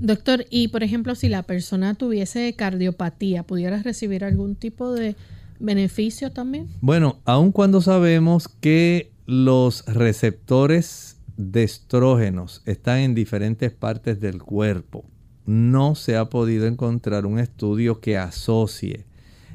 Doctor, 0.00 0.46
y 0.50 0.68
por 0.68 0.82
ejemplo, 0.82 1.14
si 1.14 1.28
la 1.28 1.42
persona 1.42 1.94
tuviese 1.94 2.54
cardiopatía, 2.54 3.42
¿pudiera 3.42 3.82
recibir 3.82 4.24
algún 4.24 4.54
tipo 4.54 4.92
de 4.92 5.16
beneficio 5.58 6.30
también? 6.30 6.68
Bueno, 6.80 7.18
aun 7.24 7.50
cuando 7.50 7.80
sabemos 7.80 8.48
que 8.48 9.10
los 9.26 9.84
receptores 9.86 11.17
de 11.38 11.62
estrógenos 11.62 12.62
están 12.66 12.98
en 12.98 13.14
diferentes 13.14 13.72
partes 13.72 14.20
del 14.20 14.42
cuerpo, 14.42 15.06
no 15.46 15.94
se 15.94 16.16
ha 16.16 16.28
podido 16.28 16.66
encontrar 16.66 17.24
un 17.24 17.38
estudio 17.38 18.00
que 18.00 18.18
asocie 18.18 19.06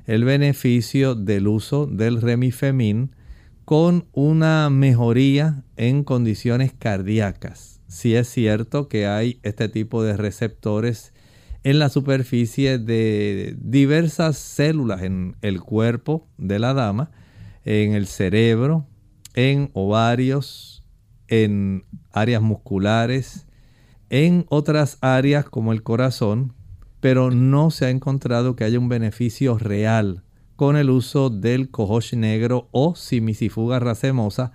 el 0.07 0.23
beneficio 0.23 1.13
del 1.13 1.47
uso 1.47 1.85
del 1.85 2.21
remifemin 2.21 3.11
con 3.65 4.05
una 4.13 4.69
mejoría 4.69 5.63
en 5.75 6.03
condiciones 6.03 6.73
cardíacas. 6.73 7.81
Si 7.87 8.15
es 8.15 8.27
cierto 8.29 8.87
que 8.87 9.05
hay 9.05 9.39
este 9.43 9.69
tipo 9.69 10.03
de 10.03 10.17
receptores 10.17 11.13
en 11.63 11.79
la 11.79 11.89
superficie 11.89 12.79
de 12.79 13.55
diversas 13.59 14.37
células 14.37 15.03
en 15.03 15.35
el 15.41 15.61
cuerpo 15.61 16.27
de 16.37 16.59
la 16.59 16.73
dama, 16.73 17.11
en 17.65 17.93
el 17.93 18.07
cerebro, 18.07 18.87
en 19.33 19.69
ovarios, 19.73 20.72
en 21.41 21.85
áreas 22.11 22.43
musculares, 22.43 23.47
en 24.11 24.45
otras 24.49 24.99
áreas 25.01 25.45
como 25.45 25.73
el 25.73 25.81
corazón, 25.81 26.53
pero 26.99 27.31
no 27.31 27.71
se 27.71 27.85
ha 27.85 27.89
encontrado 27.89 28.55
que 28.55 28.65
haya 28.65 28.77
un 28.77 28.87
beneficio 28.87 29.57
real 29.57 30.23
con 30.55 30.77
el 30.77 30.91
uso 30.91 31.31
del 31.31 31.71
cohosh 31.71 32.13
negro 32.13 32.69
o 32.71 32.95
simisifuga 32.95 33.79
racemosa 33.79 34.51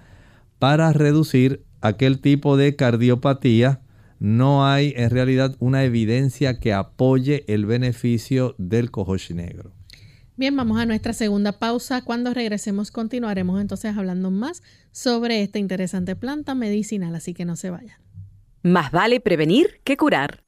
para 0.61 0.93
reducir 0.93 1.65
aquel 1.81 2.21
tipo 2.21 2.57
de 2.57 2.77
cardiopatía. 2.77 3.81
No 4.21 4.65
hay 4.65 4.95
en 4.97 5.11
realidad 5.11 5.57
una 5.59 5.83
evidencia 5.83 6.61
que 6.61 6.73
apoye 6.73 7.45
el 7.49 7.67
beneficio 7.67 8.55
del 8.57 8.93
cohosh 8.93 9.33
negro. 9.33 9.78
Bien, 10.39 10.55
vamos 10.55 10.79
a 10.79 10.87
nuestra 10.87 11.13
segunda 11.13 11.51
pausa. 11.51 12.01
Cuando 12.03 12.33
regresemos 12.33 12.93
continuaremos 12.93 13.61
entonces 13.61 13.97
hablando 13.97 14.31
más 14.31 14.63
sobre 14.93 15.43
esta 15.43 15.59
interesante 15.59 16.15
planta 16.15 16.55
medicinal, 16.55 17.13
así 17.17 17.35
que 17.35 17.45
no 17.45 17.57
se 17.57 17.71
vayan. 17.71 17.99
Más 18.63 18.93
vale 18.93 19.19
prevenir 19.19 19.81
que 19.83 19.97
curar. 19.97 20.45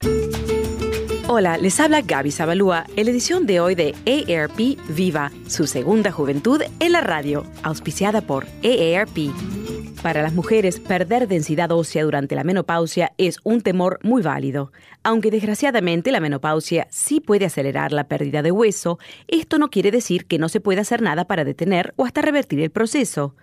Hola, 1.27 1.57
les 1.57 1.77
habla 1.81 2.01
Gaby 2.01 2.31
Zabalúa 2.31 2.85
en 2.95 3.05
la 3.05 3.11
edición 3.11 3.45
de 3.45 3.59
hoy 3.59 3.75
de 3.75 3.93
AARP 4.05 4.79
Viva, 4.95 5.29
su 5.47 5.67
segunda 5.67 6.09
juventud 6.13 6.61
en 6.79 6.91
la 6.93 7.01
radio, 7.01 7.45
auspiciada 7.61 8.21
por 8.21 8.45
AARP. 8.63 9.17
Para 10.01 10.23
las 10.23 10.33
mujeres, 10.33 10.79
perder 10.79 11.27
densidad 11.27 11.71
ósea 11.71 12.03
durante 12.03 12.33
la 12.33 12.43
menopausia 12.43 13.13
es 13.19 13.37
un 13.43 13.61
temor 13.61 13.99
muy 14.01 14.23
válido. 14.23 14.71
Aunque 15.03 15.29
desgraciadamente 15.29 16.11
la 16.11 16.19
menopausia 16.19 16.87
sí 16.89 17.19
puede 17.19 17.45
acelerar 17.45 17.91
la 17.91 18.05
pérdida 18.05 18.41
de 18.41 18.51
hueso, 18.51 18.97
esto 19.27 19.59
no 19.59 19.69
quiere 19.69 19.91
decir 19.91 20.25
que 20.25 20.39
no 20.39 20.49
se 20.49 20.59
pueda 20.59 20.81
hacer 20.81 21.03
nada 21.03 21.25
para 21.25 21.43
detener 21.43 21.93
o 21.97 22.05
hasta 22.05 22.23
revertir 22.23 22.61
el 22.61 22.71
proceso. 22.71 23.35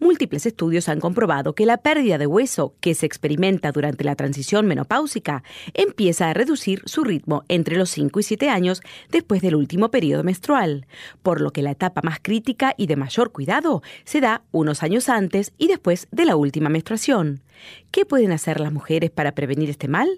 Múltiples 0.00 0.46
estudios 0.46 0.88
han 0.88 0.98
comprobado 0.98 1.54
que 1.54 1.66
la 1.66 1.76
pérdida 1.76 2.16
de 2.16 2.26
hueso 2.26 2.74
que 2.80 2.94
se 2.94 3.04
experimenta 3.04 3.70
durante 3.70 4.02
la 4.02 4.16
transición 4.16 4.66
menopáusica 4.66 5.44
empieza 5.74 6.30
a 6.30 6.32
reducir 6.32 6.80
su 6.86 7.04
ritmo 7.04 7.44
entre 7.48 7.76
los 7.76 7.90
5 7.90 8.18
y 8.18 8.22
7 8.22 8.48
años 8.48 8.80
después 9.10 9.42
del 9.42 9.56
último 9.56 9.90
periodo 9.90 10.24
menstrual, 10.24 10.86
por 11.22 11.42
lo 11.42 11.52
que 11.52 11.60
la 11.60 11.72
etapa 11.72 12.00
más 12.02 12.18
crítica 12.22 12.74
y 12.78 12.86
de 12.86 12.96
mayor 12.96 13.30
cuidado 13.30 13.82
se 14.04 14.22
da 14.22 14.42
unos 14.52 14.82
años 14.82 15.10
antes 15.10 15.52
y 15.58 15.68
después 15.68 16.08
de 16.10 16.24
la 16.24 16.34
última 16.34 16.70
menstruación. 16.70 17.42
¿Qué 17.90 18.06
pueden 18.06 18.32
hacer 18.32 18.58
las 18.58 18.72
mujeres 18.72 19.10
para 19.10 19.32
prevenir 19.32 19.68
este 19.68 19.86
mal? 19.86 20.08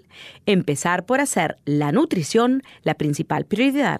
Empezar 0.45 1.05
por 1.05 1.19
hacer 1.19 1.57
la 1.65 1.91
nutrición 1.91 2.63
la 2.83 2.93
principal 2.93 3.43
prioridad. 3.43 3.99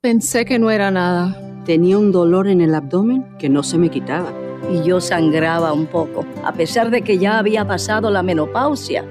Pensé 0.03 0.45
que 0.45 0.59
no 0.59 0.71
era 0.71 0.91
nada. 0.91 1.63
Tenía 1.65 1.97
un 1.97 2.13
dolor 2.13 2.47
en 2.47 2.61
el 2.61 2.75
abdomen 2.75 3.25
que 3.39 3.49
no 3.49 3.63
se 3.63 3.79
me 3.79 3.89
quitaba. 3.91 4.31
Y 4.71 4.83
yo 4.87 5.01
sangraba 5.01 5.73
un 5.73 5.87
poco, 5.87 6.27
a 6.45 6.53
pesar 6.53 6.91
de 6.91 7.01
que 7.01 7.17
ya 7.17 7.39
había 7.39 7.67
pasado 7.67 8.11
la 8.11 8.23
menopausia. 8.23 9.07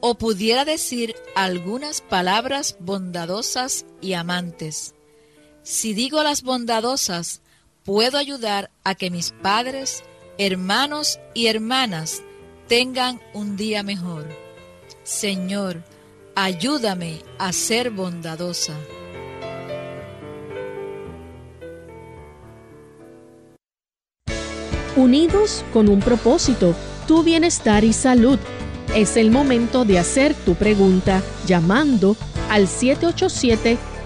o 0.00 0.16
pudiera 0.16 0.64
decir 0.64 1.14
algunas 1.36 2.00
palabras 2.00 2.76
bondadosas 2.80 3.86
y 4.00 4.14
amantes. 4.14 4.94
Si 5.62 5.94
digo 5.94 6.22
las 6.22 6.42
bondadosas, 6.42 7.42
puedo 7.84 8.18
ayudar 8.18 8.70
a 8.84 8.94
que 8.94 9.10
mis 9.10 9.32
padres, 9.32 10.04
hermanos 10.38 11.18
y 11.34 11.46
hermanas 11.46 12.22
tengan 12.68 13.20
un 13.34 13.56
día 13.56 13.82
mejor? 13.82 14.28
Señor, 15.02 15.82
ayúdame 16.34 17.20
a 17.38 17.52
ser 17.52 17.90
bondadosa. 17.90 18.74
Unidos 24.94 25.64
con 25.72 25.88
un 25.88 26.00
propósito, 26.00 26.74
tu 27.08 27.22
bienestar 27.22 27.82
y 27.82 27.92
salud. 27.92 28.38
Es 28.94 29.16
el 29.16 29.30
momento 29.30 29.86
de 29.86 29.98
hacer 29.98 30.34
tu 30.34 30.54
pregunta 30.54 31.22
llamando 31.46 32.14
al 32.50 32.68
787 32.68 33.78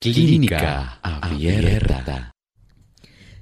Clínica 0.00 1.00
Abierta. 1.02 2.30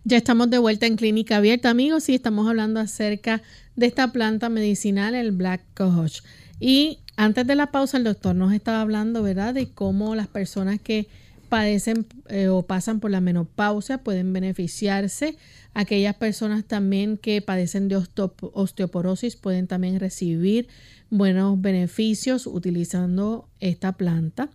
Ya 0.05 0.17
estamos 0.17 0.49
de 0.49 0.57
vuelta 0.57 0.87
en 0.87 0.97
Clínica 0.97 1.37
Abierta, 1.37 1.69
amigos, 1.69 2.09
y 2.09 2.15
estamos 2.15 2.49
hablando 2.49 2.81
acerca 2.81 3.43
de 3.75 3.85
esta 3.85 4.11
planta 4.11 4.49
medicinal, 4.49 5.15
el 5.15 5.33
Black 5.33 5.61
Cohosh. 5.75 6.21
Y 6.59 7.01
antes 7.19 7.47
de 7.47 7.57
la 7.57 7.71
pausa, 7.73 7.99
el 7.99 8.05
doctor 8.05 8.35
nos 8.35 8.55
estaba 8.55 8.81
hablando, 8.81 9.23
¿verdad?, 9.23 9.53
de 9.53 9.69
cómo 9.69 10.15
las 10.15 10.29
personas 10.29 10.81
que 10.81 11.09
padecen 11.51 12.07
eh, 12.31 12.49
o 12.49 12.63
pasan 12.63 13.01
por 13.01 13.11
la 13.11 13.21
menopausia 13.21 13.99
pueden 13.99 14.33
beneficiarse. 14.33 15.37
Aquellas 15.75 16.15
personas 16.15 16.65
también 16.65 17.19
que 17.19 17.43
padecen 17.43 17.89
de 17.89 17.97
osteoporosis 17.97 19.37
pueden 19.37 19.67
también 19.67 20.01
recibir 20.01 20.69
buenos 21.11 21.61
beneficios 21.61 22.47
utilizando 22.47 23.49
esta 23.61 23.93
planta. 23.93 24.49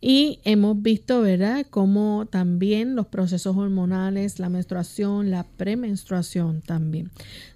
Y 0.00 0.40
hemos 0.44 0.80
visto, 0.80 1.20
¿verdad?, 1.20 1.66
cómo 1.68 2.26
también 2.30 2.94
los 2.94 3.06
procesos 3.06 3.56
hormonales, 3.56 4.38
la 4.38 4.48
menstruación, 4.48 5.30
la 5.30 5.44
premenstruación 5.44 6.62
también. 6.62 7.10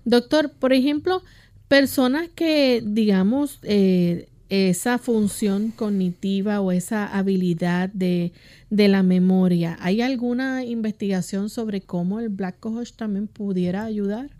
Doctor, 0.04 0.50
por 0.50 0.72
ejemplo, 0.72 1.22
personas 1.68 2.28
que, 2.34 2.82
digamos, 2.84 3.60
eh, 3.62 4.28
esa 4.50 4.98
función 4.98 5.70
cognitiva 5.70 6.60
o 6.60 6.72
esa 6.72 7.06
habilidad 7.06 7.88
de, 7.90 8.32
la 8.68 9.02
memoria. 9.04 9.76
¿Hay 9.80 10.02
alguna 10.02 10.64
investigación 10.64 11.48
sobre 11.48 11.80
cómo 11.80 12.18
el 12.18 12.28
Black 12.28 12.58
Cohosh 12.58 12.92
también 12.92 13.28
pudiera 13.28 13.84
ayudar? 13.84 14.30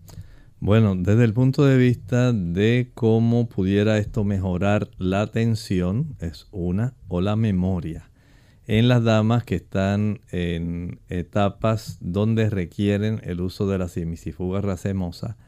Bueno, 0.62 0.94
desde 0.94 1.25
el 1.25 1.33
punto 1.33 1.64
de 1.64 1.79
vista 1.79 2.35
de 2.35 2.90
cómo 2.92 3.49
pudiera 3.49 3.96
esto 3.96 4.25
mejorar 4.25 4.90
la 4.99 5.23
atención, 5.23 6.16
es 6.20 6.49
una, 6.51 6.92
o 7.09 7.23
la 7.23 7.35
memoria. 7.35 8.11
En 8.66 8.87
las 8.87 9.03
damas 9.03 9.44
que 9.44 9.55
están 9.55 10.20
en 10.31 11.01
etapas 11.09 11.96
donde 12.03 12.51
requieren 12.51 13.23
el 13.25 13.40
uso 13.40 13.66
de 13.68 13.79
la 13.79 13.88
simicifuga 13.88 14.61
racemosa, 14.61 15.38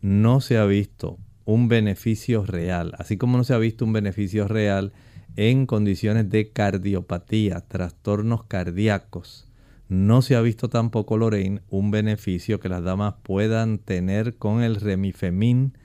no 0.00 0.40
se 0.40 0.56
ha 0.56 0.64
visto 0.64 1.18
un 1.44 1.68
beneficio 1.68 2.46
real, 2.46 2.94
así 2.96 3.18
como 3.18 3.36
no 3.36 3.44
se 3.44 3.52
ha 3.52 3.58
visto 3.58 3.84
un 3.84 3.92
beneficio 3.92 4.48
real 4.48 4.94
en 5.36 5.66
condiciones 5.66 6.30
de 6.30 6.50
cardiopatía, 6.50 7.60
trastornos 7.60 8.44
cardíacos. 8.44 9.51
No 9.92 10.22
se 10.22 10.36
ha 10.36 10.40
visto 10.40 10.68
tampoco, 10.68 11.18
Lorraine, 11.18 11.60
un 11.68 11.90
beneficio 11.90 12.60
que 12.60 12.68
las 12.68 12.82
damas 12.82 13.14
puedan 13.22 13.78
tener 13.78 14.36
con 14.36 14.62
el 14.62 14.76
remifemin 14.76 15.76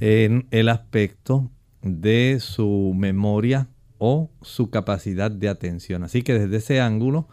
en 0.00 0.46
el 0.50 0.68
aspecto 0.68 1.50
de 1.82 2.38
su 2.40 2.94
memoria 2.96 3.68
o 3.98 4.30
su 4.42 4.70
capacidad 4.70 5.30
de 5.30 5.48
atención. 5.48 6.04
Así 6.04 6.22
que 6.22 6.38
desde 6.38 6.58
ese 6.58 6.80
ángulo 6.80 7.28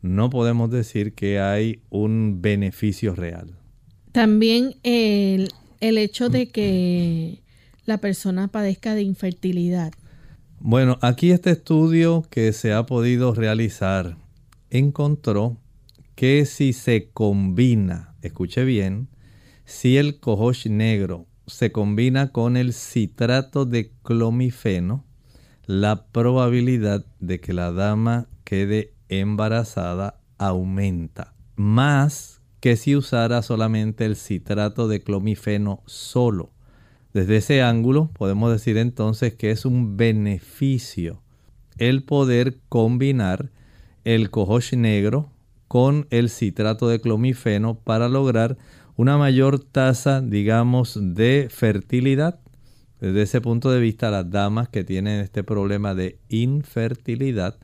no 0.00 0.30
podemos 0.30 0.70
decir 0.70 1.14
que 1.14 1.40
hay 1.40 1.80
un 1.90 2.40
beneficio 2.40 3.14
real. 3.14 3.58
También 4.12 4.76
el 4.82 5.50
el 5.80 5.98
hecho 5.98 6.28
de 6.28 6.48
que 6.48 7.42
la 7.84 7.98
persona 7.98 8.48
padezca 8.48 8.94
de 8.94 9.02
infertilidad? 9.02 9.92
Bueno, 10.58 10.98
aquí 11.02 11.30
este 11.30 11.50
estudio 11.50 12.24
que 12.30 12.52
se 12.52 12.72
ha 12.72 12.86
podido 12.86 13.34
realizar 13.34 14.16
encontró 14.70 15.58
que 16.16 16.46
si 16.46 16.72
se 16.72 17.10
combina, 17.10 18.14
escuche 18.22 18.64
bien, 18.64 19.08
si 19.66 19.98
el 19.98 20.18
cohosh 20.18 20.66
negro 20.66 21.26
se 21.46 21.70
combina 21.70 22.32
con 22.32 22.56
el 22.56 22.72
citrato 22.72 23.66
de 23.66 23.92
clomifeno, 24.02 25.04
la 25.66 26.06
probabilidad 26.06 27.04
de 27.20 27.38
que 27.38 27.52
la 27.52 27.70
dama 27.70 28.28
quede 28.44 28.94
embarazada 29.08 30.18
aumenta 30.38 31.34
más 31.54 32.40
que 32.60 32.76
si 32.76 32.96
usara 32.96 33.42
solamente 33.42 34.06
el 34.06 34.16
citrato 34.16 34.88
de 34.88 35.02
clomifeno 35.02 35.82
solo. 35.84 36.50
Desde 37.12 37.36
ese 37.36 37.62
ángulo 37.62 38.10
podemos 38.14 38.50
decir 38.50 38.78
entonces 38.78 39.34
que 39.34 39.50
es 39.50 39.66
un 39.66 39.98
beneficio 39.98 41.22
el 41.76 42.04
poder 42.04 42.58
combinar 42.70 43.50
el 44.04 44.30
cohosh 44.30 44.74
negro 44.74 45.35
con 45.68 46.06
el 46.10 46.30
citrato 46.30 46.88
de 46.88 47.00
clomifeno 47.00 47.78
para 47.78 48.08
lograr 48.08 48.56
una 48.96 49.18
mayor 49.18 49.58
tasa, 49.58 50.20
digamos, 50.20 50.98
de 51.00 51.48
fertilidad. 51.50 52.40
Desde 53.00 53.22
ese 53.22 53.40
punto 53.40 53.70
de 53.70 53.80
vista, 53.80 54.10
las 54.10 54.30
damas 54.30 54.68
que 54.68 54.84
tienen 54.84 55.20
este 55.20 55.44
problema 55.44 55.94
de 55.94 56.18
infertilidad 56.28 57.58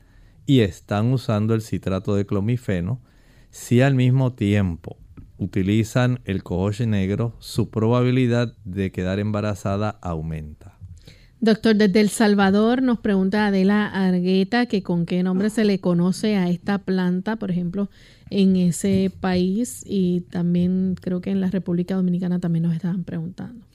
y 0.45 0.59
están 0.59 1.11
usando 1.11 1.55
el 1.55 1.61
citrato 1.61 2.15
de 2.15 2.25
clomifeno, 2.25 3.01
si 3.49 3.81
al 3.81 3.95
mismo 3.95 4.33
tiempo 4.33 4.97
utilizan 5.37 6.19
el 6.25 6.43
cohoche 6.43 6.85
negro, 6.85 7.35
su 7.39 7.69
probabilidad 7.69 8.55
de 8.63 8.91
quedar 8.91 9.19
embarazada 9.19 9.97
aumenta. 10.01 10.72
Doctor, 11.43 11.75
desde 11.75 11.99
El 11.99 12.07
Salvador 12.07 12.81
nos 12.81 12.99
pregunta 12.99 13.47
Adela 13.47 13.87
Argueta 13.87 14.65
que 14.65 14.81
con 14.81 15.05
qué 15.05 15.23
nombre 15.23 15.49
se 15.49 15.65
le 15.65 15.81
conoce 15.81 16.37
a 16.37 16.47
esta 16.47 16.77
planta, 16.77 17.35
por 17.35 17.51
ejemplo, 17.51 17.89
en 18.29 18.55
ese 18.55 19.11
país 19.19 19.83
y 19.85 20.21
también 20.21 20.95
creo 21.01 21.19
que 21.19 21.31
en 21.31 21.41
la 21.41 21.49
República 21.49 21.95
Dominicana 21.95 22.39
también 22.39 22.63
nos 22.63 22.73
estaban 22.73 23.03
preguntando. 23.03 23.65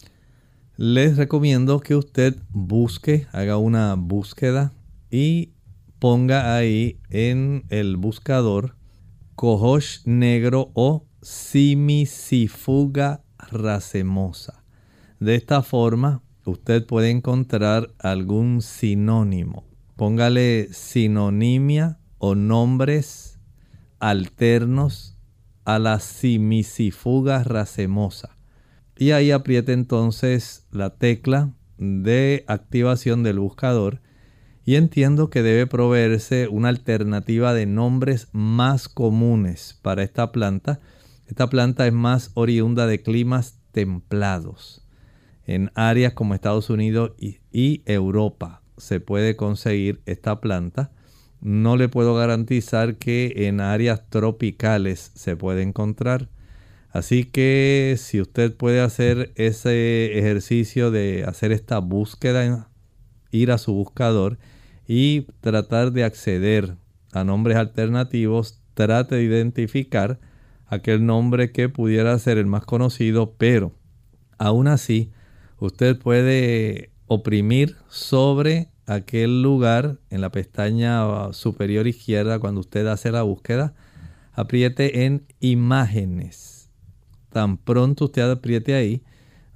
Les 0.78 1.18
recomiendo 1.18 1.80
que 1.80 1.94
usted 1.94 2.38
busque, 2.48 3.26
haga 3.32 3.58
una 3.58 3.96
búsqueda 3.96 4.72
y 5.10 5.50
ponga 5.98 6.56
ahí 6.56 6.98
en 7.10 7.66
el 7.68 7.98
buscador 7.98 8.76
cohosh 9.34 10.06
negro 10.06 10.70
o 10.72 11.04
simicifuga 11.20 13.20
racemosa. 13.36 14.64
De 15.20 15.34
esta 15.34 15.62
forma, 15.62 16.22
usted 16.48 16.86
puede 16.86 17.10
encontrar 17.10 17.94
algún 17.98 18.62
sinónimo. 18.62 19.64
Póngale 19.96 20.68
sinonimia 20.72 21.98
o 22.18 22.34
nombres 22.34 23.38
alternos 23.98 25.16
a 25.64 25.78
la 25.78 26.00
simicifuga 26.00 27.44
racemosa. 27.44 28.36
Y 28.96 29.10
ahí 29.10 29.30
apriete 29.30 29.72
entonces 29.72 30.66
la 30.72 30.96
tecla 30.96 31.52
de 31.76 32.44
activación 32.48 33.22
del 33.22 33.38
buscador 33.38 34.00
y 34.64 34.76
entiendo 34.76 35.30
que 35.30 35.42
debe 35.42 35.66
proveerse 35.66 36.48
una 36.48 36.68
alternativa 36.68 37.54
de 37.54 37.66
nombres 37.66 38.28
más 38.32 38.88
comunes 38.88 39.78
para 39.82 40.02
esta 40.02 40.32
planta. 40.32 40.80
Esta 41.26 41.48
planta 41.48 41.86
es 41.86 41.92
más 41.92 42.30
oriunda 42.34 42.86
de 42.86 43.02
climas 43.02 43.60
templados. 43.72 44.87
En 45.48 45.72
áreas 45.74 46.12
como 46.12 46.34
Estados 46.34 46.68
Unidos 46.68 47.12
y, 47.18 47.82
Europa 47.86 48.60
se 48.76 49.00
puede 49.00 49.34
conseguir 49.34 50.02
esta 50.04 50.42
planta. 50.42 50.92
No 51.40 51.78
le 51.78 51.88
puedo 51.88 52.14
garantizar 52.14 52.96
que 52.96 53.32
en 53.48 53.62
áreas 53.62 54.10
tropicales 54.10 55.10
se 55.14 55.36
puede 55.36 55.62
encontrar. 55.62 56.28
Así 56.90 57.24
que 57.24 57.96
si 57.96 58.20
usted 58.20 58.54
puede 58.54 58.82
hacer 58.82 59.32
ese 59.36 60.18
ejercicio 60.18 60.90
de 60.90 61.24
hacer 61.24 61.50
esta 61.50 61.78
búsqueda, 61.78 62.68
ir 63.30 63.50
a 63.50 63.56
su 63.56 63.72
buscador 63.72 64.38
y 64.86 65.22
tratar 65.40 65.92
de 65.92 66.04
acceder 66.04 66.76
a 67.12 67.24
nombres 67.24 67.56
alternativos, 67.56 68.60
trate 68.74 69.14
de 69.14 69.22
identificar 69.22 70.20
aquel 70.66 71.06
nombre 71.06 71.52
que 71.52 71.70
pudiera 71.70 72.18
ser 72.18 72.36
el 72.36 72.46
más 72.46 72.66
conocido, 72.66 73.34
pero 73.38 73.72
aún 74.36 74.68
así 74.68 75.10
usted 75.58 75.98
puede 75.98 76.90
oprimir 77.06 77.76
sobre 77.88 78.68
aquel 78.86 79.42
lugar 79.42 79.98
en 80.10 80.20
la 80.20 80.30
pestaña 80.30 81.32
superior 81.32 81.86
izquierda 81.86 82.38
cuando 82.38 82.60
usted 82.60 82.86
hace 82.86 83.10
la 83.12 83.22
búsqueda, 83.22 83.74
apriete 84.32 85.04
en 85.04 85.26
imágenes. 85.40 86.70
tan 87.30 87.58
pronto 87.58 88.06
usted 88.06 88.30
apriete 88.30 88.74
ahí, 88.74 89.02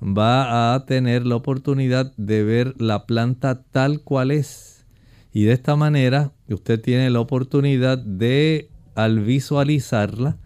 va 0.03 0.75
a 0.75 0.85
tener 0.85 1.25
la 1.27 1.37
oportunidad 1.37 2.13
de 2.17 2.43
ver 2.43 2.75
la 2.81 3.07
planta 3.07 3.63
tal 3.63 4.03
cual 4.03 4.31
es. 4.31 4.85
Y 5.33 5.45
de 5.45 5.53
esta 5.53 5.77
manera 5.77 6.33
usted 6.49 6.81
tiene 6.81 7.09
la 7.11 7.21
oportunidad 7.21 7.97
de, 7.99 8.71
al 8.95 9.21
visualizarla, 9.21 10.37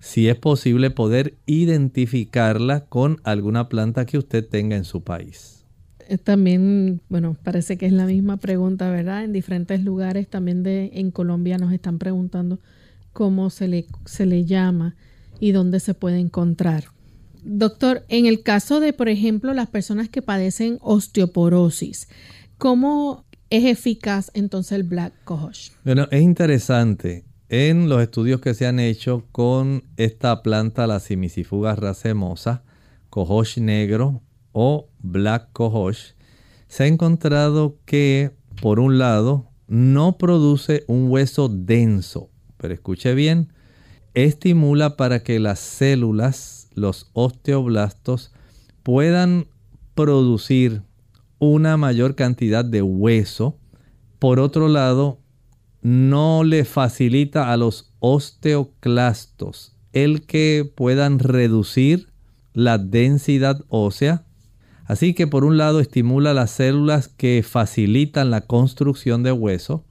si 0.00 0.28
es 0.28 0.36
posible 0.36 0.90
poder 0.90 1.36
identificarla 1.46 2.86
con 2.86 3.20
alguna 3.22 3.68
planta 3.68 4.06
que 4.06 4.18
usted 4.18 4.46
tenga 4.46 4.76
en 4.76 4.84
su 4.84 5.02
país. 5.04 5.64
Eh, 6.08 6.18
también, 6.18 7.00
bueno, 7.08 7.36
parece 7.44 7.78
que 7.78 7.86
es 7.86 7.92
la 7.92 8.06
misma 8.06 8.38
pregunta, 8.38 8.90
¿verdad? 8.90 9.22
En 9.22 9.32
diferentes 9.32 9.84
lugares 9.84 10.26
también 10.26 10.64
de 10.64 10.90
en 10.94 11.12
Colombia 11.12 11.58
nos 11.58 11.72
están 11.72 11.98
preguntando 11.98 12.58
cómo 13.12 13.50
se 13.50 13.68
le, 13.68 13.86
se 14.06 14.26
le 14.26 14.44
llama 14.44 14.96
y 15.38 15.52
dónde 15.52 15.78
se 15.78 15.94
puede 15.94 16.18
encontrar. 16.18 16.84
Doctor, 17.44 18.04
en 18.08 18.26
el 18.26 18.42
caso 18.42 18.80
de, 18.80 18.92
por 18.92 19.08
ejemplo, 19.08 19.54
las 19.54 19.68
personas 19.68 20.08
que 20.08 20.20
padecen 20.20 20.78
osteoporosis, 20.80 22.08
¿cómo 22.58 23.24
es 23.48 23.64
eficaz 23.64 24.30
entonces 24.34 24.72
el 24.72 24.82
Black 24.82 25.12
Cohosh? 25.24 25.70
Bueno, 25.84 26.08
es 26.10 26.22
interesante. 26.22 27.24
En 27.52 27.88
los 27.88 28.00
estudios 28.00 28.40
que 28.40 28.54
se 28.54 28.68
han 28.68 28.78
hecho 28.78 29.26
con 29.32 29.82
esta 29.96 30.40
planta, 30.40 30.86
la 30.86 31.00
simicifuga 31.00 31.74
racemosa, 31.74 32.62
cohosh 33.08 33.58
negro 33.58 34.22
o 34.52 34.88
black 35.00 35.48
cohosh, 35.52 36.12
se 36.68 36.84
ha 36.84 36.86
encontrado 36.86 37.76
que, 37.86 38.30
por 38.62 38.78
un 38.78 38.98
lado, 38.98 39.48
no 39.66 40.16
produce 40.16 40.84
un 40.86 41.10
hueso 41.10 41.48
denso, 41.48 42.30
pero 42.56 42.72
escuche 42.72 43.14
bien, 43.14 43.52
estimula 44.14 44.96
para 44.96 45.24
que 45.24 45.40
las 45.40 45.58
células, 45.58 46.68
los 46.74 47.10
osteoblastos, 47.14 48.32
puedan 48.84 49.48
producir 49.96 50.82
una 51.40 51.76
mayor 51.76 52.14
cantidad 52.14 52.64
de 52.64 52.82
hueso. 52.82 53.58
Por 54.20 54.38
otro 54.38 54.68
lado, 54.68 55.18
no 55.82 56.44
le 56.44 56.64
facilita 56.64 57.52
a 57.52 57.56
los 57.56 57.92
osteoclastos 58.00 59.74
el 59.92 60.26
que 60.26 60.70
puedan 60.74 61.18
reducir 61.18 62.08
la 62.52 62.78
densidad 62.78 63.64
ósea. 63.68 64.24
Así 64.84 65.14
que 65.14 65.26
por 65.26 65.44
un 65.44 65.56
lado 65.56 65.80
estimula 65.80 66.34
las 66.34 66.50
células 66.50 67.08
que 67.08 67.44
facilitan 67.48 68.30
la 68.30 68.42
construcción 68.42 69.22
de 69.22 69.32
hueso, 69.32 69.84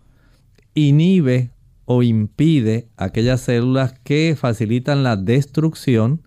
inhibe 0.73 1.51
o 1.85 2.03
impide 2.03 2.89
aquellas 2.97 3.41
células 3.41 3.95
que 4.03 4.35
facilitan 4.37 5.03
la 5.03 5.15
destrucción, 5.15 6.21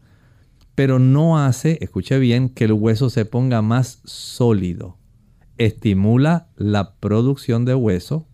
pero 0.75 0.99
no 0.99 1.39
hace, 1.39 1.79
escuche 1.83 2.19
bien, 2.19 2.49
que 2.49 2.65
el 2.65 2.73
hueso 2.73 3.11
se 3.11 3.25
ponga 3.27 3.63
más 3.63 4.01
sólido. 4.05 4.97
Estimula 5.59 6.49
la 6.57 6.95
producción 6.95 7.65
de 7.65 7.75
hueso, 7.75 8.27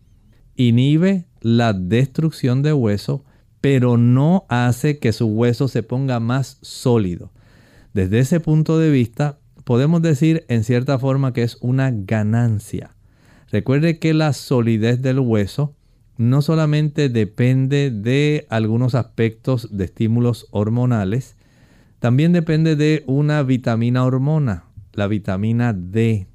inhibe 0.58 1.24
la 1.40 1.72
destrucción 1.72 2.62
de 2.62 2.74
hueso, 2.74 3.24
pero 3.62 3.96
no 3.96 4.44
hace 4.50 4.98
que 4.98 5.12
su 5.12 5.26
hueso 5.26 5.68
se 5.68 5.82
ponga 5.82 6.20
más 6.20 6.58
sólido. 6.60 7.32
Desde 7.94 8.18
ese 8.18 8.40
punto 8.40 8.78
de 8.78 8.90
vista, 8.90 9.38
podemos 9.64 10.02
decir 10.02 10.44
en 10.48 10.64
cierta 10.64 10.98
forma 10.98 11.32
que 11.32 11.42
es 11.42 11.56
una 11.60 11.90
ganancia. 11.92 12.94
Recuerde 13.50 13.98
que 13.98 14.12
la 14.14 14.32
solidez 14.32 15.00
del 15.00 15.20
hueso 15.20 15.74
no 16.16 16.42
solamente 16.42 17.08
depende 17.08 17.90
de 17.90 18.46
algunos 18.50 18.94
aspectos 18.94 19.68
de 19.76 19.84
estímulos 19.84 20.48
hormonales, 20.50 21.36
también 22.00 22.32
depende 22.32 22.76
de 22.76 23.04
una 23.06 23.42
vitamina 23.42 24.04
hormona, 24.04 24.64
la 24.92 25.06
vitamina 25.06 25.72
D 25.72 26.27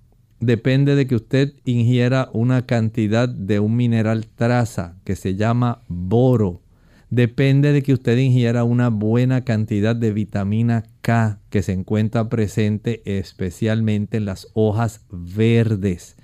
depende 0.45 0.95
de 0.95 1.07
que 1.07 1.15
usted 1.15 1.53
ingiera 1.65 2.29
una 2.33 2.65
cantidad 2.65 3.29
de 3.29 3.59
un 3.59 3.75
mineral 3.75 4.27
traza 4.27 4.97
que 5.03 5.15
se 5.15 5.35
llama 5.35 5.83
boro. 5.87 6.61
Depende 7.09 7.73
de 7.73 7.83
que 7.83 7.93
usted 7.93 8.17
ingiera 8.17 8.63
una 8.63 8.89
buena 8.89 9.43
cantidad 9.43 9.95
de 9.95 10.11
vitamina 10.11 10.83
K 11.01 11.39
que 11.49 11.61
se 11.61 11.71
encuentra 11.71 12.27
presente 12.27 13.01
especialmente 13.05 14.17
en 14.17 14.25
las 14.25 14.47
hojas 14.53 15.05
verdes. 15.11 16.15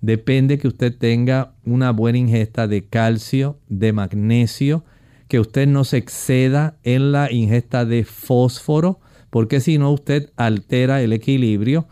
Depende 0.00 0.58
que 0.58 0.68
usted 0.68 0.96
tenga 0.96 1.54
una 1.64 1.92
buena 1.92 2.18
ingesta 2.18 2.66
de 2.66 2.84
calcio, 2.86 3.58
de 3.68 3.92
magnesio, 3.92 4.84
que 5.28 5.38
usted 5.38 5.68
no 5.68 5.84
se 5.84 5.98
exceda 5.98 6.76
en 6.82 7.12
la 7.12 7.30
ingesta 7.30 7.84
de 7.84 8.04
fósforo, 8.04 9.00
porque 9.30 9.60
si 9.60 9.78
no 9.78 9.92
usted 9.92 10.30
altera 10.36 11.02
el 11.02 11.12
equilibrio 11.12 11.86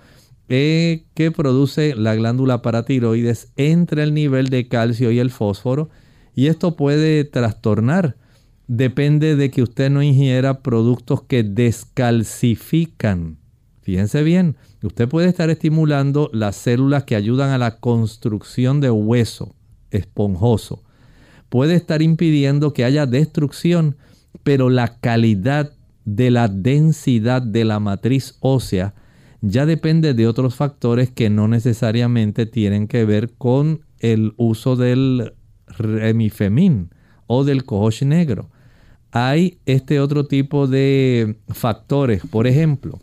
que 0.50 1.32
produce 1.34 1.94
la 1.94 2.16
glándula 2.16 2.60
paratiroides 2.60 3.52
entre 3.54 4.02
el 4.02 4.12
nivel 4.12 4.48
de 4.48 4.66
calcio 4.66 5.12
y 5.12 5.20
el 5.20 5.30
fósforo 5.30 5.90
y 6.34 6.48
esto 6.48 6.74
puede 6.74 7.22
trastornar. 7.22 8.16
Depende 8.66 9.36
de 9.36 9.52
que 9.52 9.62
usted 9.62 9.90
no 9.90 10.02
ingiera 10.02 10.62
productos 10.62 11.22
que 11.22 11.44
descalcifican. 11.44 13.38
Fíjense 13.82 14.24
bien, 14.24 14.56
usted 14.82 15.08
puede 15.08 15.28
estar 15.28 15.50
estimulando 15.50 16.30
las 16.32 16.56
células 16.56 17.04
que 17.04 17.14
ayudan 17.14 17.50
a 17.50 17.58
la 17.58 17.78
construcción 17.78 18.80
de 18.80 18.90
hueso 18.90 19.54
esponjoso. 19.92 20.82
Puede 21.48 21.76
estar 21.76 22.02
impidiendo 22.02 22.72
que 22.72 22.84
haya 22.84 23.06
destrucción, 23.06 23.96
pero 24.42 24.68
la 24.68 24.98
calidad 24.98 25.74
de 26.04 26.32
la 26.32 26.48
densidad 26.48 27.40
de 27.40 27.64
la 27.64 27.78
matriz 27.78 28.36
ósea 28.40 28.94
ya 29.42 29.66
depende 29.66 30.14
de 30.14 30.26
otros 30.26 30.54
factores 30.54 31.10
que 31.10 31.30
no 31.30 31.48
necesariamente 31.48 32.46
tienen 32.46 32.88
que 32.88 33.04
ver 33.04 33.32
con 33.32 33.80
el 33.98 34.34
uso 34.36 34.76
del 34.76 35.34
remifemín 35.66 36.90
o 37.26 37.44
del 37.44 37.64
cohosh 37.64 38.02
negro. 38.02 38.50
Hay 39.12 39.58
este 39.66 40.00
otro 40.00 40.26
tipo 40.26 40.66
de 40.66 41.38
factores. 41.48 42.22
Por 42.30 42.46
ejemplo, 42.46 43.00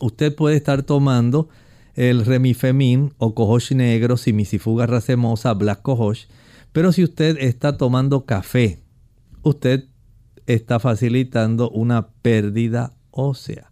usted 0.00 0.34
puede 0.34 0.56
estar 0.56 0.82
tomando 0.82 1.48
el 1.94 2.24
remifemín 2.24 3.12
o 3.18 3.34
cohosh 3.34 3.72
negro, 3.72 4.16
simicifuga 4.16 4.86
racemosa, 4.86 5.52
black 5.54 5.82
cohosh, 5.82 6.26
pero 6.72 6.92
si 6.92 7.04
usted 7.04 7.36
está 7.38 7.76
tomando 7.76 8.24
café, 8.24 8.80
usted 9.42 9.84
está 10.46 10.80
facilitando 10.80 11.70
una 11.70 12.08
pérdida 12.08 12.94
ósea. 13.10 13.70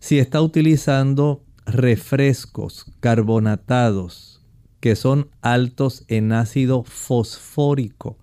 Si 0.00 0.18
está 0.18 0.40
utilizando 0.42 1.44
refrescos 1.74 2.86
carbonatados 3.00 4.40
que 4.80 4.96
son 4.96 5.28
altos 5.42 6.04
en 6.08 6.32
ácido 6.32 6.82
fosfórico, 6.84 8.16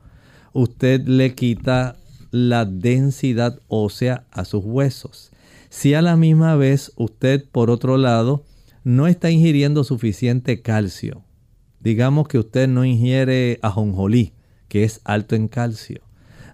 usted 0.54 1.08
le 1.08 1.36
quita 1.36 1.95
la 2.32 2.66
densidad 2.66 3.60
ósea 3.68 4.26
a 4.32 4.43
sus 4.43 4.66
huesos. 4.66 5.32
Si 5.70 5.93
a 5.93 6.02
la 6.02 6.16
misma 6.16 6.56
vez 6.56 6.91
usted, 6.95 7.45
por 7.50 7.70
otro 7.70 7.98
lado, 7.98 8.43
no 8.84 9.08
está 9.08 9.30
ingiriendo 9.30 9.84
suficiente 9.84 10.62
calcio, 10.62 11.24
digamos 11.80 12.28
que 12.28 12.39
usted 12.39 12.68
no 12.68 12.86
ingiere 12.86 13.60
ajonjolí, 13.62 14.34
que 14.68 14.84
es 14.84 15.02
alto 15.04 15.36
en 15.36 15.48
calcio, 15.48 16.02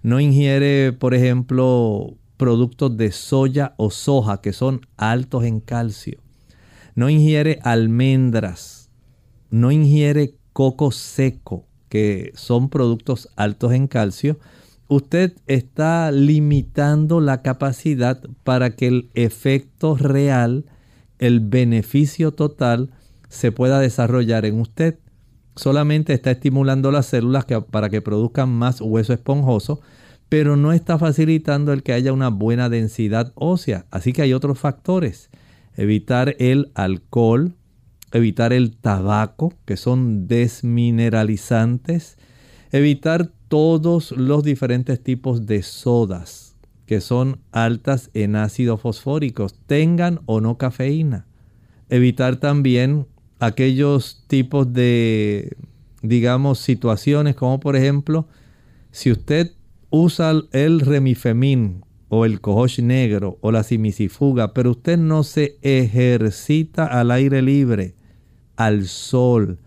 no 0.02 0.20
ingiere, 0.20 0.92
por 0.92 1.14
ejemplo, 1.14 2.18
productos 2.38 2.98
de 2.98 3.12
soya 3.12 3.74
o 3.78 3.90
soja, 3.90 4.42
que 4.42 4.52
son 4.52 4.82
altos 4.98 5.46
en 5.46 5.62
calcio, 5.62 6.23
no 6.96 7.10
ingiere 7.10 7.60
almendras, 7.64 8.90
no 9.50 9.72
ingiere 9.72 10.36
coco 10.54 10.92
seco, 10.92 11.66
que 11.90 12.32
son 12.36 12.70
productos 12.70 13.30
altos 13.36 13.74
en 13.74 13.88
calcio, 13.88 14.40
usted 14.88 15.34
está 15.48 16.12
limitando 16.12 17.20
la 17.20 17.42
capacidad 17.42 18.22
para 18.44 18.76
que 18.76 18.88
el 18.88 19.10
efecto 19.14 19.96
real, 19.96 20.66
el 21.20 21.40
beneficio 21.40 22.32
total, 22.32 22.92
se 23.30 23.52
pueda 23.52 23.80
desarrollar 23.80 24.46
en 24.46 24.60
usted. 24.60 25.00
Solamente 25.56 26.14
está 26.14 26.32
estimulando 26.32 26.92
las 26.92 27.08
células 27.08 27.46
para 27.70 27.90
que 27.90 28.02
produzcan 28.02 28.50
más 28.50 28.82
hueso 28.82 29.14
esponjoso, 29.14 29.82
pero 30.30 30.56
no 30.56 30.74
está 30.74 30.98
facilitando 30.98 31.74
el 31.74 31.84
que 31.84 31.94
haya 31.94 32.14
una 32.14 32.30
buena 32.30 32.70
densidad 32.70 33.32
ósea. 33.36 33.86
Así 33.92 34.14
que 34.14 34.24
hay 34.24 34.34
otros 34.34 34.60
factores 34.60 35.30
evitar 35.76 36.36
el 36.40 36.72
alcohol, 36.76 37.56
evitar 38.12 38.54
el 38.54 38.76
tabaco, 38.76 39.54
que 39.66 39.78
son 39.78 40.28
desmineralizantes, 40.28 42.18
evitar 42.72 43.32
todos 43.48 44.12
los 44.12 44.44
diferentes 44.44 45.02
tipos 45.02 45.46
de 45.46 45.64
sodas, 45.64 46.56
que 46.86 47.02
son 47.02 47.40
altas 47.52 48.10
en 48.14 48.36
ácido 48.36 48.78
fosfóricos, 48.78 49.56
tengan 49.68 50.22
o 50.26 50.42
no 50.42 50.58
cafeína. 50.58 51.28
Evitar 51.90 52.38
también 52.38 53.08
aquellos 53.40 54.24
tipos 54.28 54.72
de, 54.74 55.56
digamos, 56.02 56.60
situaciones 56.60 57.36
como 57.36 57.60
por 57.60 57.76
ejemplo, 57.76 58.28
si 58.92 59.12
usted 59.12 59.52
usa 59.90 60.34
el 60.52 60.80
remifemín 60.80 61.84
o 62.16 62.26
el 62.26 62.42
cohosh 62.42 62.80
negro 62.80 63.40
o 63.42 63.52
la 63.52 63.64
simisifuga, 63.64 64.54
pero 64.54 64.70
usted 64.70 65.00
no 65.00 65.24
se 65.24 65.58
ejercita 65.64 66.86
al 66.86 67.10
aire 67.10 67.42
libre, 67.42 67.96
al 68.56 68.86
sol, 68.86 69.58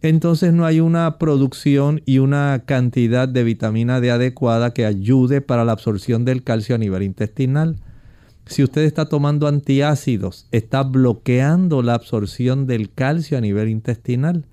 entonces 0.00 0.52
no 0.52 0.66
hay 0.66 0.80
una 0.80 1.16
producción 1.18 2.02
y 2.04 2.18
una 2.18 2.64
cantidad 2.66 3.28
de 3.28 3.44
vitamina 3.44 4.00
D 4.00 4.10
adecuada 4.10 4.74
que 4.74 4.84
ayude 4.84 5.42
para 5.42 5.64
la 5.64 5.70
absorción 5.70 6.24
del 6.24 6.42
calcio 6.42 6.74
a 6.74 6.78
nivel 6.78 7.04
intestinal. 7.04 7.76
Si 8.46 8.64
usted 8.64 8.82
está 8.82 9.08
tomando 9.08 9.46
antiácidos, 9.46 10.48
está 10.50 10.82
bloqueando 10.82 11.82
la 11.82 11.94
absorción 11.94 12.66
del 12.66 12.92
calcio 12.92 13.38
a 13.38 13.40
nivel 13.40 13.68
intestinal. 13.68 14.44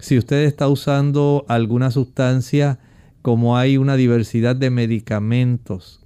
Si 0.00 0.18
usted 0.18 0.42
está 0.42 0.66
usando 0.66 1.44
alguna 1.46 1.92
sustancia, 1.92 2.80
como 3.22 3.56
hay 3.56 3.76
una 3.76 3.94
diversidad 3.94 4.56
de 4.56 4.70
medicamentos, 4.70 5.99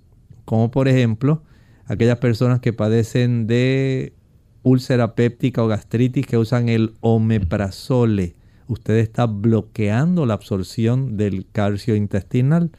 como 0.45 0.71
por 0.71 0.89
ejemplo 0.89 1.43
aquellas 1.87 2.19
personas 2.19 2.61
que 2.61 2.73
padecen 2.73 3.47
de 3.47 4.15
úlcera 4.63 5.15
péptica 5.15 5.63
o 5.63 5.69
gastritis 5.69 6.27
que 6.27 6.39
usan 6.39 6.69
el 6.69 6.95
omeprazole, 7.01 8.35
usted 8.67 8.99
está 8.99 9.27
bloqueando 9.27 10.27
la 10.27 10.35
absorción 10.35 11.17
del 11.17 11.47
calcio 11.53 11.95
intestinal. 11.95 12.71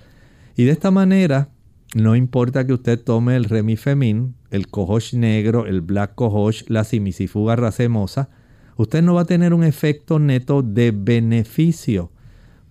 Y 0.55 0.63
de 0.63 0.71
esta 0.71 0.91
manera, 0.91 1.49
no 1.93 2.15
importa 2.15 2.65
que 2.65 2.73
usted 2.73 3.01
tome 3.01 3.35
el 3.35 3.45
remifemin, 3.45 4.35
el 4.51 4.67
cohosh 4.67 5.13
negro, 5.13 5.65
el 5.65 5.81
black 5.81 6.15
cohosh, 6.15 6.63
la 6.67 6.83
simisifuga 6.83 7.55
racemosa, 7.55 8.29
usted 8.77 9.01
no 9.01 9.13
va 9.13 9.21
a 9.21 9.25
tener 9.25 9.53
un 9.53 9.63
efecto 9.63 10.19
neto 10.19 10.61
de 10.61 10.91
beneficio. 10.91 12.11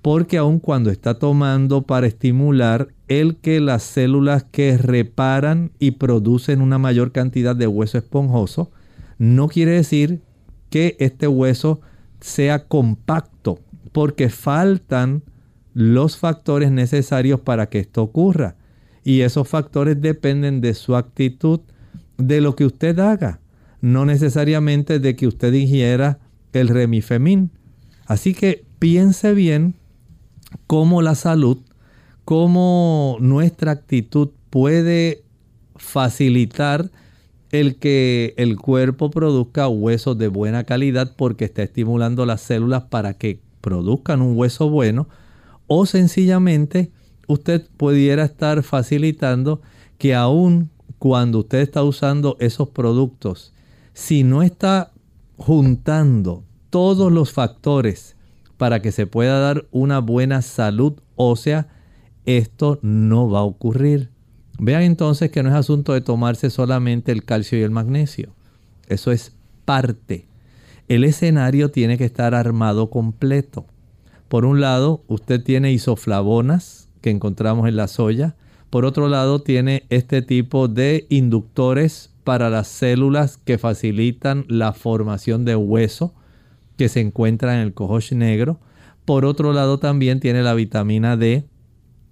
Porque 0.03 0.37
aun 0.37 0.59
cuando 0.59 0.91
está 0.91 1.19
tomando 1.19 1.83
para 1.83 2.07
estimular 2.07 2.89
el 3.09 3.37
que 3.37 3.61
las 3.61 3.83
células 3.83 4.45
que 4.45 4.79
reparan 4.79 5.73
y 5.79 5.93
producen 5.93 6.61
una 6.61 6.79
mayor 6.79 7.13
cantidad 7.13 7.55
de 7.55 7.67
hueso 7.67 7.99
esponjoso, 7.99 8.71
no 9.19 9.49
quiere 9.49 9.73
decir 9.73 10.21
que 10.71 10.97
este 10.99 11.29
hueso 11.29 11.81
sea 12.21 12.67
compacto, 12.67 13.61
porque 13.93 14.29
faltan 14.29 15.23
los 15.75 16.17
factores 16.17 16.71
necesarios 16.71 17.41
para 17.41 17.69
que 17.69 17.81
esto 17.81 18.03
ocurra. 18.03 18.57
Y 19.05 19.21
esos 19.21 19.47
factores 19.47 20.01
dependen 20.01 20.61
de 20.61 20.73
su 20.75 20.97
actitud, 20.97 21.61
de 22.17 22.41
lo 22.41 22.57
que 22.57 22.65
usted 22.65 22.99
haga, 22.99 23.41
no 23.81 24.07
necesariamente 24.07 24.99
de 24.99 25.15
que 25.15 25.27
usted 25.27 25.53
ingiera 25.53 26.21
el 26.53 26.69
remifemín. 26.69 27.51
Así 28.07 28.35
que 28.35 28.65
piense 28.79 29.35
bien 29.35 29.75
cómo 30.67 31.03
la 31.03 31.15
salud, 31.15 31.59
cómo 32.25 33.17
nuestra 33.21 33.73
actitud 33.73 34.31
puede 34.51 35.25
facilitar 35.77 36.91
el 37.51 37.77
que 37.77 38.35
el 38.37 38.57
cuerpo 38.57 39.11
produzca 39.11 39.69
huesos 39.69 40.19
de 40.19 40.29
buena 40.29 40.65
calidad 40.65 41.15
porque 41.17 41.45
está 41.45 41.63
estimulando 41.63 42.27
las 42.27 42.41
células 42.41 42.85
para 42.85 43.15
que 43.15 43.41
produzcan 43.61 44.23
un 44.23 44.37
hueso 44.37 44.69
bueno 44.69 45.09
o 45.67 45.87
sencillamente 45.87 46.91
usted 47.27 47.67
pudiera 47.77 48.25
estar 48.25 48.63
facilitando 48.63 49.61
que 49.99 50.15
aun 50.15 50.71
cuando 50.99 51.41
usted 51.41 51.59
está 51.59 51.83
usando 51.83 52.37
esos 52.41 52.71
productos, 52.71 53.53
si 53.93 54.25
no 54.25 54.43
está 54.43 54.93
juntando 55.37 56.45
todos 56.71 57.13
los 57.13 57.33
factores 57.33 58.17
para 58.57 58.81
que 58.81 58.93
se 58.93 59.07
pueda 59.07 59.39
dar 59.39 59.67
una 59.71 60.01
buena 60.01 60.43
salud 60.43 60.95
ósea, 61.17 61.69
esto 62.27 62.79
no 62.83 63.29
va 63.29 63.41
a 63.41 63.45
ocurrir. 63.45 64.11
Vean 64.59 64.83
entonces 64.83 65.31
que 65.31 65.43
no 65.43 65.49
es 65.49 65.55
asunto 65.55 65.93
de 65.93 66.01
tomarse 66.01 66.51
solamente 66.51 67.13
el 67.13 67.25
calcio 67.25 67.59
y 67.59 67.63
el 67.63 67.71
magnesio. 67.71 68.35
Eso 68.89 69.13
es 69.13 69.35
parte. 69.65 70.27
El 70.89 71.05
escenario 71.05 71.71
tiene 71.71 71.99
que 71.99 72.05
estar 72.05 72.35
armado 72.35 72.91
completo. 72.91 73.67
Por 74.29 74.45
un 74.45 74.61
lado, 74.61 75.03
usted 75.09 75.43
tiene 75.43 75.73
isoflavonas 75.73 76.89
que 77.01 77.11
encontramos 77.11 77.69
en 77.69 77.77
la 77.77 77.89
soya. 77.89 78.37
Por 78.71 78.85
otro 78.85 79.09
lado, 79.09 79.41
tiene 79.41 79.85
este 79.91 80.23
tipo 80.23 80.69
de 80.69 81.07
inductores 81.09 82.11
para 82.25 82.51
las 82.51 82.69
células 82.69 83.39
que 83.39 83.59
facilitan 83.59 84.45
la 84.49 84.73
formación 84.73 85.45
de 85.45 85.57
hueso 85.57 86.15
que 86.77 86.89
se 86.89 87.01
encuentra 87.01 87.55
en 87.55 87.61
el 87.61 87.75
cohosh 87.75 88.13
negro. 88.13 88.59
Por 89.05 89.25
otro 89.25 89.53
lado, 89.53 89.79
también 89.79 90.21
tiene 90.21 90.43
la 90.43 90.55
vitamina 90.55 91.17
D 91.17 91.47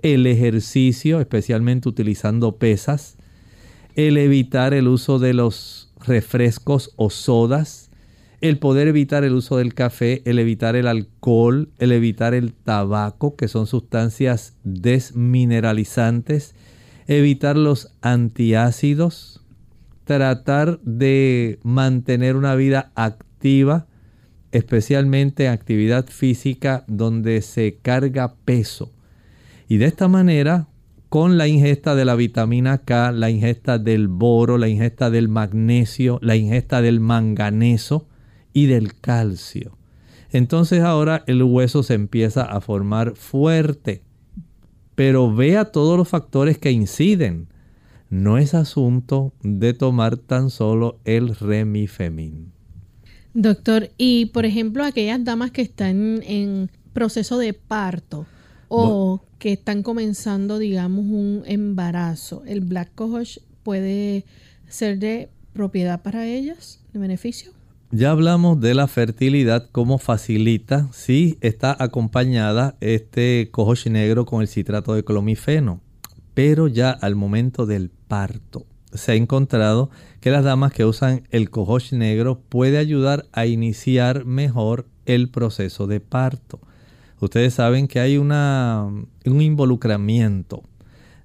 el 0.03 0.27
ejercicio, 0.27 1.21
especialmente 1.21 1.89
utilizando 1.89 2.57
pesas, 2.57 3.17
el 3.95 4.19
evitar 4.19 4.75
el 4.75 4.89
uso 4.89 5.19
de 5.19 5.33
los 5.33 5.93
refrescos 6.05 6.93
o 6.97 7.09
sodas, 7.11 7.91
el 8.41 8.59
poder 8.59 8.89
evitar 8.89 9.23
el 9.23 9.35
uso 9.35 9.57
del 9.59 9.75
café, 9.75 10.23
el 10.25 10.41
evitar 10.41 10.75
el 10.75 10.89
alcohol, 10.89 11.71
el 11.79 11.93
evitar 11.93 12.35
el 12.35 12.53
tabaco, 12.53 13.37
que 13.37 13.47
son 13.47 13.69
sustancias 13.69 14.57
desmineralizantes, 14.65 16.57
evitar 17.07 17.57
los 17.57 17.93
antiácidos, 18.01 19.45
tratar 20.05 20.81
de 20.81 21.61
mantener 21.63 22.35
una 22.35 22.57
vida 22.57 22.91
activa, 22.97 23.87
especialmente 24.51 25.49
actividad 25.49 26.07
física 26.07 26.85
donde 26.89 27.41
se 27.43 27.79
carga 27.81 28.35
peso 28.45 28.91
y 29.73 29.79
de 29.79 29.87
esta 29.87 30.07
manera, 30.07 30.69
con 31.09 31.39
la 31.39 31.49
ingesta 31.49 31.95
de 31.95 32.05
la 32.05 32.15
vitamina 32.15 32.77
K, 32.77 33.11
la 33.11 33.31
ingesta 33.31 33.79
del 33.79 34.07
boro, 34.07 34.59
la 34.59 34.69
ingesta 34.69 35.09
del 35.09 35.31
magnesio, 35.31 36.19
la 36.21 36.37
ingesta 36.37 36.83
del 36.83 37.01
manganeso 37.01 38.07
y 38.53 38.67
del 38.67 38.95
calcio. 38.95 39.79
Entonces 40.31 40.83
ahora 40.83 41.25
el 41.27 41.43
hueso 41.43 41.83
se 41.83 41.95
empieza 41.95 42.43
a 42.43 42.61
formar 42.61 43.17
fuerte. 43.17 44.03
Pero 44.95 45.35
vea 45.35 45.65
todos 45.65 45.97
los 45.97 46.07
factores 46.07 46.59
que 46.59 46.71
inciden. 46.71 47.49
No 48.11 48.37
es 48.37 48.53
asunto 48.53 49.33
de 49.43 49.73
tomar 49.73 50.19
tan 50.19 50.51
solo 50.51 51.01
el 51.07 51.35
remifemin. 51.35 52.53
Doctor, 53.33 53.89
y 53.97 54.27
por 54.27 54.45
ejemplo 54.45 54.85
aquellas 54.85 55.25
damas 55.25 55.51
que 55.51 55.63
están 55.63 56.23
en 56.27 56.71
proceso 56.93 57.39
de 57.39 57.55
parto 57.55 58.27
o 58.75 59.21
que 59.39 59.53
están 59.53 59.83
comenzando, 59.83 60.59
digamos, 60.59 61.05
un 61.05 61.43
embarazo, 61.47 62.43
¿el 62.47 62.61
Black 62.61 62.91
Cohosh 62.95 63.39
puede 63.63 64.25
ser 64.67 64.99
de 64.99 65.29
propiedad 65.53 66.03
para 66.03 66.27
ellas, 66.27 66.81
de 66.93 66.99
beneficio? 66.99 67.53
Ya 67.91 68.11
hablamos 68.11 68.59
de 68.61 68.75
la 68.75 68.89
fertilidad, 68.89 69.69
cómo 69.71 69.99
facilita 69.99 70.89
si 70.93 71.37
está 71.43 71.77
acompañada 71.79 72.77
este 72.81 73.51
cohosh 73.51 73.89
negro 73.89 74.25
con 74.25 74.41
el 74.41 74.49
citrato 74.49 74.95
de 74.95 75.05
clomifeno. 75.05 75.83
Pero 76.33 76.69
ya 76.69 76.91
al 76.91 77.15
momento 77.15 77.67
del 77.67 77.91
parto 77.91 78.65
se 78.95 79.13
ha 79.13 79.15
encontrado 79.17 79.91
que 80.21 80.31
las 80.31 80.45
damas 80.45 80.73
que 80.73 80.87
usan 80.87 81.29
el 81.31 81.51
cohosh 81.51 81.93
negro 81.93 82.41
puede 82.49 82.79
ayudar 82.79 83.27
a 83.33 83.45
iniciar 83.45 84.25
mejor 84.25 84.87
el 85.05 85.29
proceso 85.29 85.87
de 85.87 86.01
parto. 86.01 86.61
Ustedes 87.23 87.55
saben 87.55 87.87
que 87.87 88.01
hay 88.01 88.19
un 88.19 89.07
involucramiento 89.25 90.65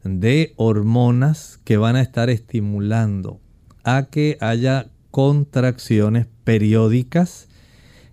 de 0.03 0.53
hormonas 0.55 1.59
que 1.63 1.77
van 1.77 1.95
a 1.95 2.03
estar 2.03 2.29
estimulando 2.29 3.41
a 3.83 4.05
que 4.11 4.37
haya 4.39 4.91
contracciones 5.09 6.27
periódicas 6.43 7.47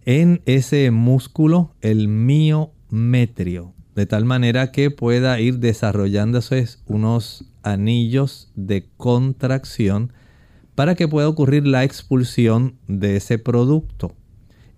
en 0.06 0.40
ese 0.46 0.90
músculo, 0.92 1.74
el 1.82 2.08
miometrio, 2.08 3.74
de 3.94 4.06
tal 4.06 4.24
manera 4.24 4.72
que 4.72 4.90
pueda 4.90 5.38
ir 5.38 5.58
desarrollándose 5.58 6.66
unos 6.86 7.44
anillos 7.62 8.50
de 8.54 8.88
contracción 8.96 10.10
para 10.74 10.94
que 10.94 11.06
pueda 11.06 11.28
ocurrir 11.28 11.66
la 11.66 11.84
expulsión 11.84 12.78
de 12.88 13.16
ese 13.16 13.38
producto. 13.38 14.14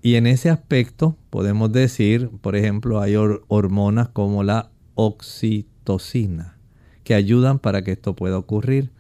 Y 0.03 0.15
en 0.15 0.27
ese 0.27 0.51
aspecto 0.51 1.17
podemos 1.31 1.73
decir, 1.73 2.31
por 2.41 2.57
ejemplo, 2.57 3.01
hay 3.01 3.17
hormonas 3.17 4.09
como 4.09 4.43
la 4.43 4.71
oxitocina 4.95 6.59
que 7.05 7.15
ayudan 7.15 7.59
para 7.59 7.83
que 7.83 7.93
esto 7.93 8.17
pueda 8.17 8.39
ocurrir. 8.39 8.91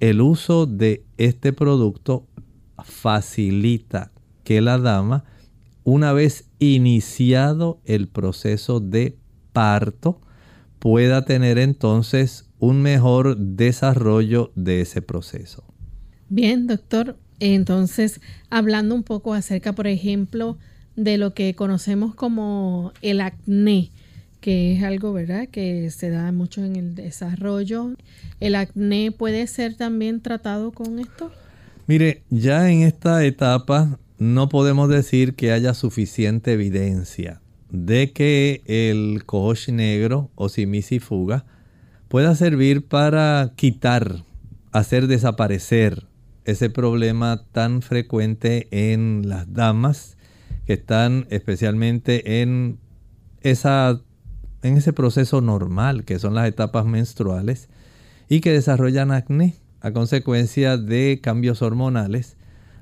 El 0.00 0.20
uso 0.20 0.66
de 0.66 1.04
este 1.16 1.52
producto 1.52 2.26
facilita 2.82 4.10
que 4.44 4.60
la 4.60 4.78
dama, 4.78 5.24
una 5.84 6.12
vez 6.12 6.48
iniciado 6.58 7.80
el 7.84 8.08
proceso 8.08 8.80
de 8.80 9.18
parto, 9.52 10.20
pueda 10.78 11.24
tener 11.24 11.58
entonces 11.58 12.48
un 12.58 12.82
mejor 12.82 13.36
desarrollo 13.36 14.52
de 14.54 14.80
ese 14.80 15.02
proceso. 15.02 15.64
Bien, 16.28 16.66
doctor, 16.66 17.18
entonces, 17.42 18.20
hablando 18.50 18.94
un 18.94 19.02
poco 19.02 19.34
acerca, 19.34 19.72
por 19.72 19.88
ejemplo, 19.88 20.58
de 20.94 21.18
lo 21.18 21.34
que 21.34 21.56
conocemos 21.56 22.14
como 22.14 22.92
el 23.02 23.20
acné, 23.20 23.90
que 24.40 24.74
es 24.74 24.84
algo, 24.84 25.12
¿verdad?, 25.12 25.48
que 25.48 25.90
se 25.90 26.10
da 26.10 26.30
mucho 26.30 26.64
en 26.64 26.76
el 26.76 26.94
desarrollo. 26.94 27.94
¿El 28.38 28.54
acné 28.54 29.10
puede 29.10 29.48
ser 29.48 29.74
también 29.74 30.20
tratado 30.20 30.70
con 30.70 31.00
esto? 31.00 31.32
Mire, 31.88 32.22
ya 32.30 32.70
en 32.70 32.82
esta 32.82 33.24
etapa 33.24 33.98
no 34.18 34.48
podemos 34.48 34.88
decir 34.88 35.34
que 35.34 35.50
haya 35.50 35.74
suficiente 35.74 36.52
evidencia 36.52 37.40
de 37.70 38.12
que 38.12 38.62
el 38.66 39.24
cohosh 39.24 39.70
negro 39.70 40.30
o 40.36 40.48
simisifuga 40.48 41.44
pueda 42.06 42.36
servir 42.36 42.86
para 42.86 43.52
quitar, 43.56 44.22
hacer 44.70 45.08
desaparecer 45.08 46.11
ese 46.44 46.70
problema 46.70 47.44
tan 47.52 47.82
frecuente 47.82 48.68
en 48.70 49.28
las 49.28 49.52
damas 49.52 50.16
que 50.66 50.74
están 50.74 51.26
especialmente 51.30 52.42
en 52.42 52.78
esa 53.40 54.00
en 54.62 54.76
ese 54.76 54.92
proceso 54.92 55.40
normal 55.40 56.04
que 56.04 56.18
son 56.18 56.34
las 56.34 56.48
etapas 56.48 56.86
menstruales 56.86 57.68
y 58.28 58.40
que 58.40 58.52
desarrollan 58.52 59.10
acné 59.10 59.56
a 59.80 59.92
consecuencia 59.92 60.78
de 60.78 61.20
cambios 61.20 61.60
hormonales, 61.60 62.36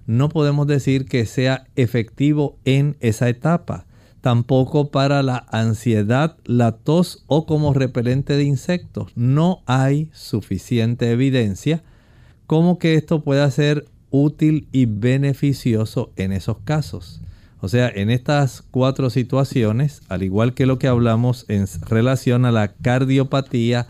no 0.07 0.29
podemos 0.29 0.67
decir 0.67 1.07
que 1.07 1.25
sea 1.25 1.67
efectivo 1.75 2.59
en 2.65 2.97
esa 3.01 3.29
etapa. 3.29 3.87
Tampoco 4.21 4.91
para 4.91 5.23
la 5.23 5.47
ansiedad, 5.51 6.37
la 6.45 6.73
tos 6.73 7.25
o 7.27 7.47
como 7.47 7.73
repelente 7.73 8.37
de 8.37 8.45
insectos. 8.45 9.13
No 9.17 9.63
hay 9.65 10.11
suficiente 10.13 11.11
evidencia 11.11 11.83
como 12.51 12.81
que 12.81 12.97
esto 12.97 13.23
pueda 13.23 13.49
ser 13.53 13.87
útil 14.11 14.67
y 14.73 14.87
beneficioso 14.87 16.11
en 16.17 16.33
esos 16.33 16.59
casos. 16.65 17.21
O 17.61 17.69
sea, 17.69 17.89
en 17.89 18.11
estas 18.11 18.65
cuatro 18.73 19.09
situaciones, 19.09 20.01
al 20.09 20.25
igual 20.25 20.53
que 20.53 20.67
lo 20.67 20.77
que 20.77 20.89
hablamos 20.89 21.45
en 21.47 21.67
relación 21.87 22.45
a 22.45 22.51
la 22.51 22.73
cardiopatía, 22.73 23.87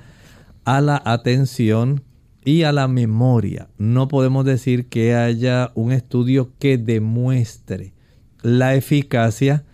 a 0.66 0.82
la 0.82 1.00
atención 1.06 2.02
y 2.44 2.64
a 2.64 2.72
la 2.72 2.86
memoria. 2.86 3.70
No 3.78 4.08
podemos 4.08 4.44
decir 4.44 4.90
que 4.90 5.14
haya 5.14 5.72
un 5.74 5.90
estudio 5.90 6.50
que 6.58 6.76
demuestre 6.76 7.94
la 8.42 8.74
eficacia 8.74 9.64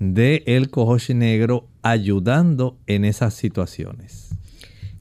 del 0.00 0.42
el 0.46 0.70
cohosh 0.70 1.10
negro 1.10 1.68
ayudando 1.82 2.78
en 2.88 3.04
esas 3.04 3.34
situaciones. 3.34 4.33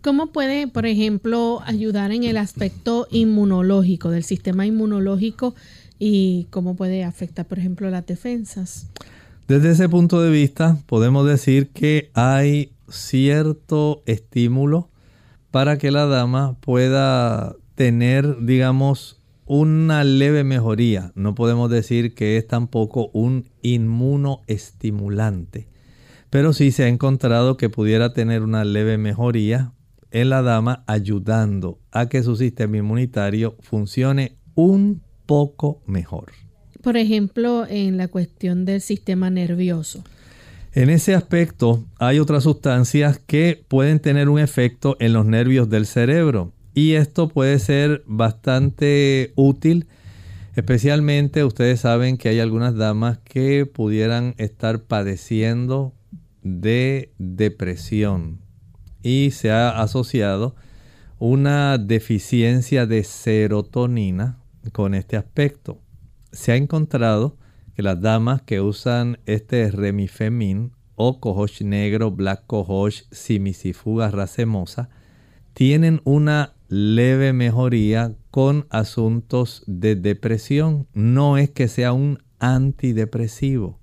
¿Cómo 0.03 0.33
puede, 0.33 0.67
por 0.67 0.85
ejemplo, 0.85 1.61
ayudar 1.65 2.11
en 2.11 2.25
el 2.25 2.35
aspecto 2.35 3.07
inmunológico, 3.09 4.11
del 4.11 4.25
sistema 4.25 4.65
inmunológico 4.65 5.55
y 5.97 6.47
cómo 6.49 6.75
puede 6.75 7.05
afectar, 7.05 7.47
por 7.47 7.57
ejemplo, 7.57 7.89
las 7.89 8.05
defensas? 8.05 8.89
Desde 9.47 9.71
ese 9.71 9.87
punto 9.87 10.21
de 10.21 10.29
vista, 10.29 10.77
podemos 10.87 11.25
decir 11.25 11.69
que 11.69 12.11
hay 12.15 12.73
cierto 12.89 14.03
estímulo 14.05 14.89
para 15.51 15.77
que 15.77 15.89
la 15.89 16.05
dama 16.05 16.57
pueda 16.59 17.55
tener, 17.75 18.41
digamos, 18.41 19.21
una 19.45 20.03
leve 20.03 20.43
mejoría. 20.43 21.13
No 21.15 21.33
podemos 21.33 21.69
decir 21.69 22.13
que 22.13 22.35
es 22.35 22.45
tampoco 22.45 23.09
un 23.13 23.45
inmunoestimulante, 23.61 25.69
pero 26.29 26.51
sí 26.51 26.71
se 26.71 26.83
ha 26.83 26.89
encontrado 26.89 27.55
que 27.55 27.69
pudiera 27.69 28.11
tener 28.11 28.41
una 28.41 28.65
leve 28.65 28.97
mejoría 28.97 29.71
en 30.13 30.29
la 30.29 30.41
dama 30.43 30.83
ayudando 30.87 31.79
a 31.91 32.07
que 32.07 32.23
su 32.23 32.37
sistema 32.37 32.77
inmunitario 32.77 33.57
funcione 33.59 34.37
un 34.55 35.01
poco 35.25 35.81
mejor. 35.85 36.31
Por 36.81 36.97
ejemplo, 36.97 37.65
en 37.67 37.97
la 37.97 38.07
cuestión 38.07 38.63
del 38.63 38.79
sistema 38.79 39.29
nervioso. 39.29 40.03
En 40.71 40.89
ese 40.89 41.15
aspecto 41.15 41.85
hay 41.97 42.19
otras 42.19 42.43
sustancias 42.43 43.19
que 43.25 43.63
pueden 43.67 43.99
tener 43.99 44.29
un 44.29 44.39
efecto 44.39 44.95
en 44.99 45.13
los 45.13 45.25
nervios 45.25 45.69
del 45.69 45.85
cerebro 45.85 46.53
y 46.75 46.93
esto 46.93 47.27
puede 47.27 47.57
ser 47.59 48.03
bastante 48.05 49.33
útil. 49.35 49.87
Especialmente 50.55 51.43
ustedes 51.43 51.79
saben 51.79 52.17
que 52.17 52.29
hay 52.29 52.39
algunas 52.39 52.75
damas 52.75 53.17
que 53.19 53.65
pudieran 53.65 54.35
estar 54.37 54.83
padeciendo 54.83 55.93
de 56.43 57.11
depresión 57.17 58.42
y 59.03 59.31
se 59.31 59.51
ha 59.51 59.81
asociado 59.81 60.55
una 61.19 61.77
deficiencia 61.77 62.85
de 62.85 63.03
serotonina 63.03 64.39
con 64.71 64.95
este 64.95 65.17
aspecto. 65.17 65.79
Se 66.31 66.53
ha 66.53 66.55
encontrado 66.55 67.37
que 67.75 67.83
las 67.83 68.01
damas 68.01 68.41
que 68.41 68.61
usan 68.61 69.19
este 69.25 69.69
remifemin 69.69 70.71
o 70.95 71.19
cohosh 71.19 71.61
negro, 71.61 72.11
black 72.11 72.45
cohosh, 72.47 73.03
simisifuga 73.11 74.09
racemosa, 74.09 74.89
tienen 75.53 76.01
una 76.03 76.53
leve 76.67 77.33
mejoría 77.33 78.15
con 78.31 78.65
asuntos 78.69 79.63
de 79.67 79.95
depresión. 79.95 80.87
No 80.93 81.37
es 81.37 81.49
que 81.49 81.67
sea 81.67 81.93
un 81.93 82.19
antidepresivo, 82.39 83.79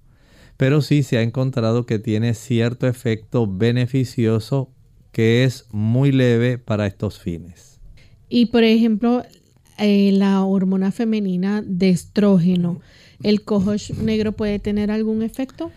pero 0.56 0.82
sí 0.82 1.02
se 1.02 1.18
ha 1.18 1.22
encontrado 1.22 1.86
que 1.86 1.98
tiene 1.98 2.34
cierto 2.34 2.86
efecto 2.86 3.46
beneficioso 3.46 4.72
que 5.12 5.44
es 5.44 5.66
muy 5.70 6.12
leve 6.12 6.58
para 6.58 6.86
estos 6.86 7.18
fines. 7.18 7.80
Y 8.28 8.46
por 8.46 8.64
ejemplo, 8.64 9.22
eh, 9.78 10.12
la 10.12 10.42
hormona 10.44 10.92
femenina 10.92 11.62
de 11.66 11.90
estrógeno 11.90 12.80
¿El 13.22 13.44
cohosh 13.44 13.92
negro 13.92 14.32
puede 14.32 14.58
tener 14.58 14.90
algún 14.90 15.22
efecto? 15.22 15.70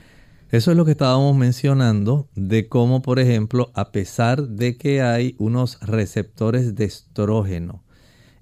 Eso 0.52 0.72
es 0.72 0.78
lo 0.78 0.86
que 0.86 0.92
estábamos 0.92 1.36
mencionando 1.36 2.30
de 2.36 2.70
cómo, 2.70 3.02
por 3.02 3.20
ejemplo, 3.20 3.72
a 3.74 3.92
pesar 3.92 4.48
de 4.48 4.78
que 4.78 5.02
hay 5.02 5.36
unos 5.40 5.80
receptores 5.82 6.76
de 6.76 6.86
estrógeno 6.86 7.84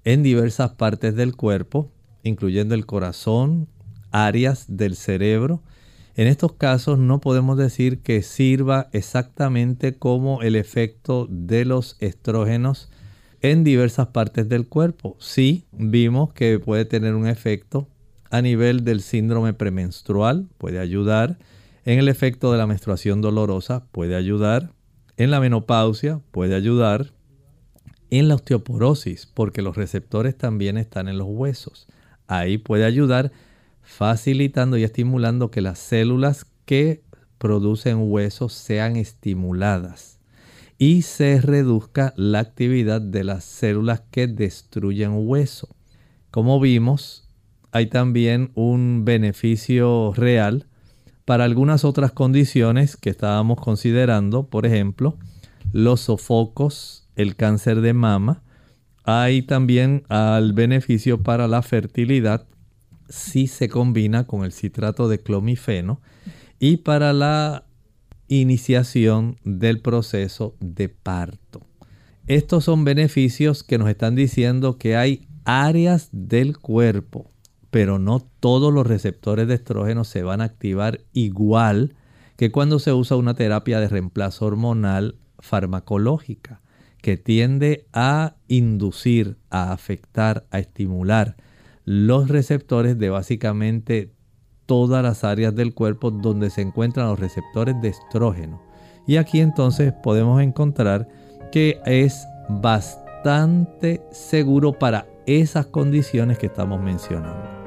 en 0.04 0.22
diversas 0.22 0.72
partes 0.72 1.16
del 1.16 1.34
cuerpo, 1.34 1.90
incluyendo 2.22 2.76
el 2.76 2.86
corazón, 2.86 3.68
áreas 4.12 4.66
del 4.68 4.94
cerebro, 4.94 5.62
en 6.14 6.28
estos 6.28 6.52
casos 6.52 6.98
no 6.98 7.20
podemos 7.20 7.56
decir 7.56 8.00
que 8.00 8.22
sirva 8.22 8.88
exactamente 8.92 9.94
como 9.94 10.42
el 10.42 10.56
efecto 10.56 11.26
de 11.30 11.64
los 11.64 11.96
estrógenos 12.00 12.90
en 13.40 13.64
diversas 13.64 14.08
partes 14.08 14.48
del 14.48 14.68
cuerpo. 14.68 15.16
Sí, 15.18 15.64
vimos 15.72 16.32
que 16.32 16.58
puede 16.58 16.84
tener 16.84 17.14
un 17.14 17.26
efecto 17.26 17.88
a 18.30 18.40
nivel 18.40 18.84
del 18.84 19.00
síndrome 19.00 19.52
premenstrual, 19.52 20.48
puede 20.58 20.78
ayudar. 20.78 21.38
En 21.84 21.98
el 21.98 22.08
efecto 22.08 22.52
de 22.52 22.58
la 22.58 22.66
menstruación 22.66 23.20
dolorosa, 23.20 23.86
puede 23.90 24.14
ayudar. 24.14 24.72
En 25.16 25.30
la 25.30 25.40
menopausia, 25.40 26.20
puede 26.30 26.54
ayudar. 26.54 27.12
En 28.10 28.28
la 28.28 28.36
osteoporosis, 28.36 29.26
porque 29.26 29.62
los 29.62 29.76
receptores 29.76 30.36
también 30.36 30.76
están 30.76 31.08
en 31.08 31.18
los 31.18 31.26
huesos. 31.28 31.88
Ahí 32.26 32.58
puede 32.58 32.84
ayudar 32.84 33.32
facilitando 33.96 34.78
y 34.78 34.84
estimulando 34.84 35.50
que 35.50 35.60
las 35.60 35.78
células 35.78 36.46
que 36.64 37.02
producen 37.38 38.10
huesos 38.10 38.52
sean 38.52 38.96
estimuladas 38.96 40.18
y 40.78 41.02
se 41.02 41.40
reduzca 41.40 42.14
la 42.16 42.40
actividad 42.40 43.00
de 43.00 43.22
las 43.22 43.44
células 43.44 44.02
que 44.10 44.26
destruyen 44.26 45.12
hueso. 45.14 45.68
Como 46.30 46.58
vimos, 46.58 47.28
hay 47.70 47.86
también 47.86 48.50
un 48.54 49.04
beneficio 49.04 50.12
real 50.16 50.66
para 51.24 51.44
algunas 51.44 51.84
otras 51.84 52.12
condiciones 52.12 52.96
que 52.96 53.10
estábamos 53.10 53.60
considerando, 53.60 54.48
por 54.48 54.66
ejemplo, 54.66 55.18
los 55.72 56.00
sofocos, 56.00 57.08
el 57.14 57.36
cáncer 57.36 57.82
de 57.82 57.92
mama. 57.92 58.42
Hay 59.04 59.42
también 59.42 60.04
al 60.08 60.52
beneficio 60.52 61.22
para 61.22 61.46
la 61.46 61.62
fertilidad 61.62 62.46
si 63.12 63.46
se 63.46 63.68
combina 63.68 64.26
con 64.26 64.44
el 64.44 64.52
citrato 64.52 65.08
de 65.08 65.20
clomifeno 65.20 66.00
y 66.58 66.78
para 66.78 67.12
la 67.12 67.64
iniciación 68.28 69.36
del 69.44 69.80
proceso 69.80 70.56
de 70.60 70.88
parto. 70.88 71.60
Estos 72.26 72.64
son 72.64 72.84
beneficios 72.84 73.62
que 73.62 73.78
nos 73.78 73.88
están 73.88 74.14
diciendo 74.14 74.78
que 74.78 74.96
hay 74.96 75.26
áreas 75.44 76.08
del 76.12 76.58
cuerpo 76.58 77.32
pero 77.72 77.98
no 77.98 78.20
todos 78.20 78.70
los 78.70 78.86
receptores 78.86 79.48
de 79.48 79.54
estrógeno 79.54 80.04
se 80.04 80.22
van 80.22 80.42
a 80.42 80.44
activar 80.44 81.00
igual 81.14 81.94
que 82.36 82.52
cuando 82.52 82.78
se 82.78 82.92
usa 82.92 83.16
una 83.16 83.32
terapia 83.32 83.80
de 83.80 83.88
reemplazo 83.88 84.44
hormonal 84.44 85.16
farmacológica, 85.38 86.60
que 87.00 87.16
tiende 87.16 87.86
a 87.94 88.34
inducir, 88.46 89.38
a 89.48 89.72
afectar, 89.72 90.44
a 90.50 90.58
estimular 90.58 91.36
los 91.84 92.28
receptores 92.28 92.98
de 92.98 93.10
básicamente 93.10 94.12
todas 94.66 95.02
las 95.02 95.24
áreas 95.24 95.54
del 95.54 95.74
cuerpo 95.74 96.10
donde 96.10 96.50
se 96.50 96.62
encuentran 96.62 97.08
los 97.08 97.18
receptores 97.18 97.74
de 97.80 97.88
estrógeno. 97.88 98.62
Y 99.06 99.16
aquí 99.16 99.40
entonces 99.40 99.92
podemos 100.02 100.40
encontrar 100.40 101.08
que 101.50 101.80
es 101.84 102.26
bastante 102.48 104.02
seguro 104.10 104.78
para 104.78 105.06
esas 105.26 105.66
condiciones 105.66 106.38
que 106.38 106.46
estamos 106.46 106.80
mencionando. 106.80 107.62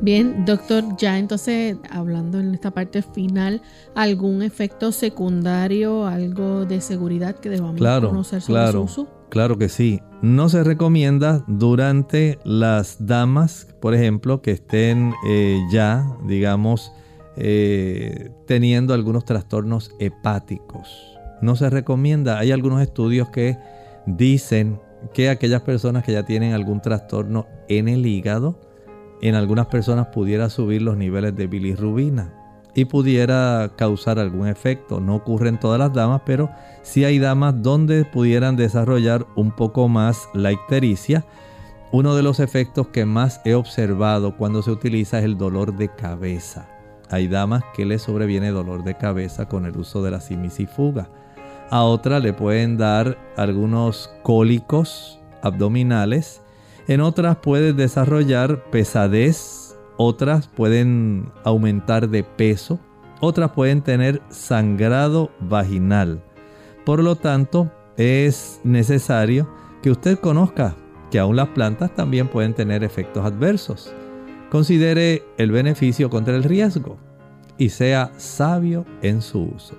Bien, 0.00 0.44
doctor, 0.44 0.84
ya 0.96 1.18
entonces 1.18 1.76
hablando 1.90 2.38
en 2.38 2.54
esta 2.54 2.70
parte 2.70 3.02
final, 3.02 3.62
¿algún 3.96 4.42
efecto 4.42 4.92
secundario, 4.92 6.06
algo 6.06 6.66
de 6.66 6.80
seguridad 6.80 7.34
que 7.34 7.50
debamos 7.50 7.80
conocer 7.80 8.40
sobre 8.40 8.60
claro, 8.60 8.72
su 8.86 9.02
uso? 9.02 9.17
Claro 9.28 9.58
que 9.58 9.68
sí. 9.68 10.00
No 10.22 10.48
se 10.48 10.64
recomienda 10.64 11.44
durante 11.46 12.38
las 12.44 13.06
damas, 13.06 13.68
por 13.80 13.94
ejemplo, 13.94 14.42
que 14.42 14.52
estén 14.52 15.12
eh, 15.26 15.60
ya, 15.70 16.04
digamos, 16.26 16.92
eh, 17.36 18.30
teniendo 18.46 18.94
algunos 18.94 19.24
trastornos 19.24 19.94
hepáticos. 20.00 21.16
No 21.40 21.56
se 21.56 21.70
recomienda. 21.70 22.38
Hay 22.38 22.52
algunos 22.52 22.80
estudios 22.82 23.28
que 23.28 23.58
dicen 24.06 24.80
que 25.12 25.28
aquellas 25.28 25.62
personas 25.62 26.04
que 26.04 26.12
ya 26.12 26.24
tienen 26.24 26.52
algún 26.52 26.80
trastorno 26.80 27.46
en 27.68 27.88
el 27.88 28.06
hígado, 28.06 28.58
en 29.20 29.34
algunas 29.34 29.66
personas 29.66 30.08
pudiera 30.08 30.50
subir 30.50 30.82
los 30.82 30.96
niveles 30.96 31.36
de 31.36 31.46
bilirrubina 31.46 32.37
y 32.78 32.84
pudiera 32.84 33.72
causar 33.76 34.20
algún 34.20 34.46
efecto. 34.46 35.00
No 35.00 35.16
ocurre 35.16 35.48
en 35.48 35.58
todas 35.58 35.80
las 35.80 35.92
damas, 35.92 36.22
pero 36.24 36.50
sí 36.82 37.04
hay 37.04 37.18
damas 37.18 37.60
donde 37.60 38.04
pudieran 38.04 38.54
desarrollar 38.54 39.26
un 39.34 39.50
poco 39.50 39.88
más 39.88 40.28
la 40.32 40.52
ictericia. 40.52 41.24
Uno 41.90 42.14
de 42.14 42.22
los 42.22 42.38
efectos 42.38 42.88
que 42.88 43.04
más 43.04 43.40
he 43.44 43.54
observado 43.54 44.36
cuando 44.36 44.62
se 44.62 44.70
utiliza 44.70 45.18
es 45.18 45.24
el 45.24 45.36
dolor 45.36 45.76
de 45.76 45.88
cabeza. 45.88 46.68
Hay 47.10 47.26
damas 47.26 47.64
que 47.74 47.84
les 47.84 48.02
sobreviene 48.02 48.50
dolor 48.50 48.84
de 48.84 48.96
cabeza 48.96 49.48
con 49.48 49.66
el 49.66 49.76
uso 49.76 50.02
de 50.02 50.12
la 50.12 50.20
simisifuga. 50.20 51.08
A 51.70 51.82
otra 51.82 52.20
le 52.20 52.32
pueden 52.32 52.76
dar 52.76 53.18
algunos 53.36 54.08
cólicos 54.22 55.18
abdominales 55.42 56.42
en 56.88 57.02
otras 57.02 57.36
puede 57.36 57.74
desarrollar 57.74 58.64
pesadez, 58.70 59.67
otras 59.98 60.46
pueden 60.46 61.30
aumentar 61.44 62.08
de 62.08 62.22
peso, 62.22 62.80
otras 63.20 63.50
pueden 63.50 63.82
tener 63.82 64.22
sangrado 64.30 65.30
vaginal. 65.40 66.22
Por 66.86 67.02
lo 67.02 67.16
tanto, 67.16 67.70
es 67.98 68.60
necesario 68.64 69.52
que 69.82 69.90
usted 69.90 70.18
conozca 70.18 70.76
que 71.10 71.18
aún 71.18 71.36
las 71.36 71.48
plantas 71.48 71.94
también 71.94 72.28
pueden 72.28 72.54
tener 72.54 72.84
efectos 72.84 73.24
adversos. 73.24 73.92
Considere 74.50 75.24
el 75.36 75.50
beneficio 75.50 76.08
contra 76.08 76.36
el 76.36 76.44
riesgo 76.44 76.96
y 77.58 77.70
sea 77.70 78.12
sabio 78.16 78.86
en 79.02 79.20
su 79.20 79.42
uso. 79.42 79.74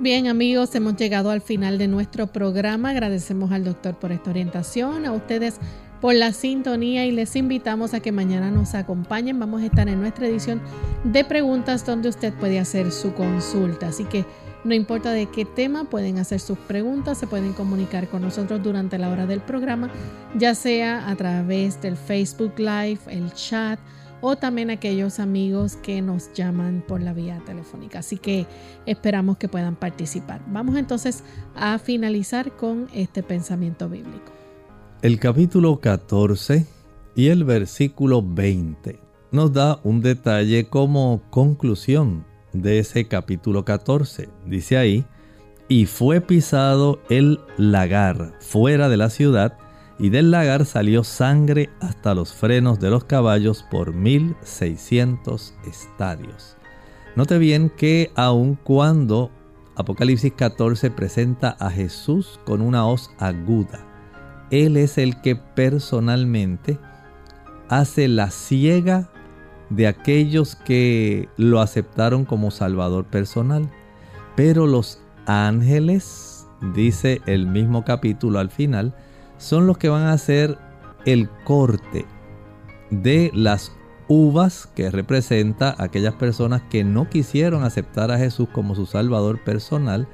Bien 0.00 0.26
amigos, 0.26 0.74
hemos 0.74 0.96
llegado 0.96 1.30
al 1.30 1.40
final 1.40 1.78
de 1.78 1.88
nuestro 1.88 2.26
programa. 2.26 2.90
Agradecemos 2.90 3.52
al 3.52 3.64
doctor 3.64 3.94
por 3.96 4.12
esta 4.12 4.30
orientación, 4.30 5.06
a 5.06 5.12
ustedes 5.12 5.60
por 6.04 6.14
la 6.14 6.34
sintonía 6.34 7.06
y 7.06 7.12
les 7.12 7.34
invitamos 7.34 7.94
a 7.94 8.00
que 8.00 8.12
mañana 8.12 8.50
nos 8.50 8.74
acompañen. 8.74 9.38
Vamos 9.38 9.62
a 9.62 9.64
estar 9.64 9.88
en 9.88 10.02
nuestra 10.02 10.26
edición 10.26 10.60
de 11.02 11.24
preguntas 11.24 11.86
donde 11.86 12.10
usted 12.10 12.34
puede 12.34 12.58
hacer 12.58 12.92
su 12.92 13.14
consulta. 13.14 13.88
Así 13.88 14.04
que 14.04 14.26
no 14.64 14.74
importa 14.74 15.12
de 15.12 15.30
qué 15.30 15.46
tema, 15.46 15.84
pueden 15.84 16.18
hacer 16.18 16.40
sus 16.40 16.58
preguntas, 16.58 17.16
se 17.16 17.26
pueden 17.26 17.54
comunicar 17.54 18.06
con 18.08 18.20
nosotros 18.20 18.62
durante 18.62 18.98
la 18.98 19.08
hora 19.08 19.24
del 19.24 19.40
programa, 19.40 19.88
ya 20.36 20.54
sea 20.54 21.08
a 21.08 21.16
través 21.16 21.80
del 21.80 21.96
Facebook 21.96 22.52
Live, 22.58 23.00
el 23.08 23.32
chat 23.32 23.80
o 24.20 24.36
también 24.36 24.68
aquellos 24.68 25.18
amigos 25.18 25.76
que 25.76 26.02
nos 26.02 26.30
llaman 26.34 26.84
por 26.86 27.00
la 27.00 27.14
vía 27.14 27.40
telefónica. 27.46 28.00
Así 28.00 28.18
que 28.18 28.44
esperamos 28.84 29.38
que 29.38 29.48
puedan 29.48 29.74
participar. 29.74 30.42
Vamos 30.48 30.76
entonces 30.76 31.24
a 31.56 31.78
finalizar 31.78 32.52
con 32.52 32.88
este 32.92 33.22
pensamiento 33.22 33.88
bíblico 33.88 34.33
el 35.04 35.20
capítulo 35.20 35.80
14 35.80 36.66
y 37.14 37.28
el 37.28 37.44
versículo 37.44 38.22
20 38.26 38.98
nos 39.32 39.52
da 39.52 39.78
un 39.84 40.00
detalle 40.00 40.64
como 40.70 41.20
conclusión 41.28 42.24
de 42.54 42.78
ese 42.78 43.06
capítulo 43.06 43.66
14. 43.66 44.30
Dice 44.46 44.78
ahí, 44.78 45.04
y 45.68 45.84
fue 45.84 46.22
pisado 46.22 47.00
el 47.10 47.38
lagar 47.58 48.32
fuera 48.40 48.88
de 48.88 48.96
la 48.96 49.10
ciudad, 49.10 49.58
y 49.98 50.08
del 50.08 50.30
lagar 50.30 50.64
salió 50.64 51.04
sangre 51.04 51.68
hasta 51.80 52.14
los 52.14 52.32
frenos 52.32 52.80
de 52.80 52.88
los 52.88 53.04
caballos 53.04 53.62
por 53.70 53.92
1600 53.92 55.54
estadios. 55.66 56.56
Note 57.14 57.36
bien 57.36 57.68
que 57.68 58.10
aun 58.14 58.54
cuando 58.54 59.30
Apocalipsis 59.76 60.32
14 60.32 60.90
presenta 60.90 61.50
a 61.60 61.70
Jesús 61.70 62.40
con 62.46 62.62
una 62.62 62.86
hoz 62.86 63.10
aguda, 63.18 63.93
él 64.54 64.76
es 64.76 64.98
el 64.98 65.20
que 65.20 65.36
personalmente 65.36 66.78
hace 67.68 68.08
la 68.08 68.30
ciega 68.30 69.10
de 69.70 69.86
aquellos 69.86 70.54
que 70.54 71.28
lo 71.36 71.60
aceptaron 71.60 72.24
como 72.24 72.50
Salvador 72.50 73.04
personal. 73.06 73.70
Pero 74.36 74.66
los 74.66 75.00
ángeles, 75.26 76.46
dice 76.74 77.20
el 77.26 77.46
mismo 77.46 77.84
capítulo 77.84 78.38
al 78.38 78.50
final, 78.50 78.94
son 79.38 79.66
los 79.66 79.78
que 79.78 79.88
van 79.88 80.02
a 80.02 80.12
hacer 80.12 80.58
el 81.04 81.28
corte 81.44 82.06
de 82.90 83.30
las 83.34 83.72
uvas 84.08 84.68
que 84.74 84.90
representa 84.90 85.70
a 85.70 85.84
aquellas 85.84 86.14
personas 86.14 86.62
que 86.70 86.84
no 86.84 87.08
quisieron 87.08 87.64
aceptar 87.64 88.10
a 88.10 88.18
Jesús 88.18 88.48
como 88.52 88.74
su 88.74 88.86
Salvador 88.86 89.42
personal 89.42 90.06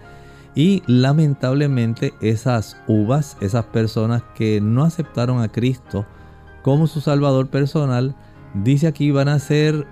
y 0.55 0.83
lamentablemente 0.87 2.15
esas 2.21 2.77
uvas, 2.87 3.37
esas 3.41 3.67
personas 3.67 4.23
que 4.35 4.61
no 4.61 4.85
aceptaron 4.85 5.43
a 5.43 5.49
Cristo 5.49 6.07
como 6.63 6.87
su 6.87 7.01
Salvador 7.01 7.49
personal, 7.49 8.17
dice 8.55 8.87
aquí 8.87 9.11
van 9.11 9.29
a 9.29 9.39
ser 9.39 9.87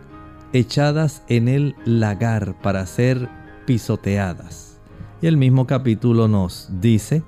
echadas 0.52 1.22
en 1.28 1.48
el 1.48 1.76
lagar 1.84 2.60
para 2.60 2.84
ser 2.86 3.28
pisoteadas. 3.66 4.80
Y 5.20 5.26
el 5.26 5.36
mismo 5.36 5.66
capítulo 5.66 6.28
nos 6.28 6.68
dice, 6.80 7.22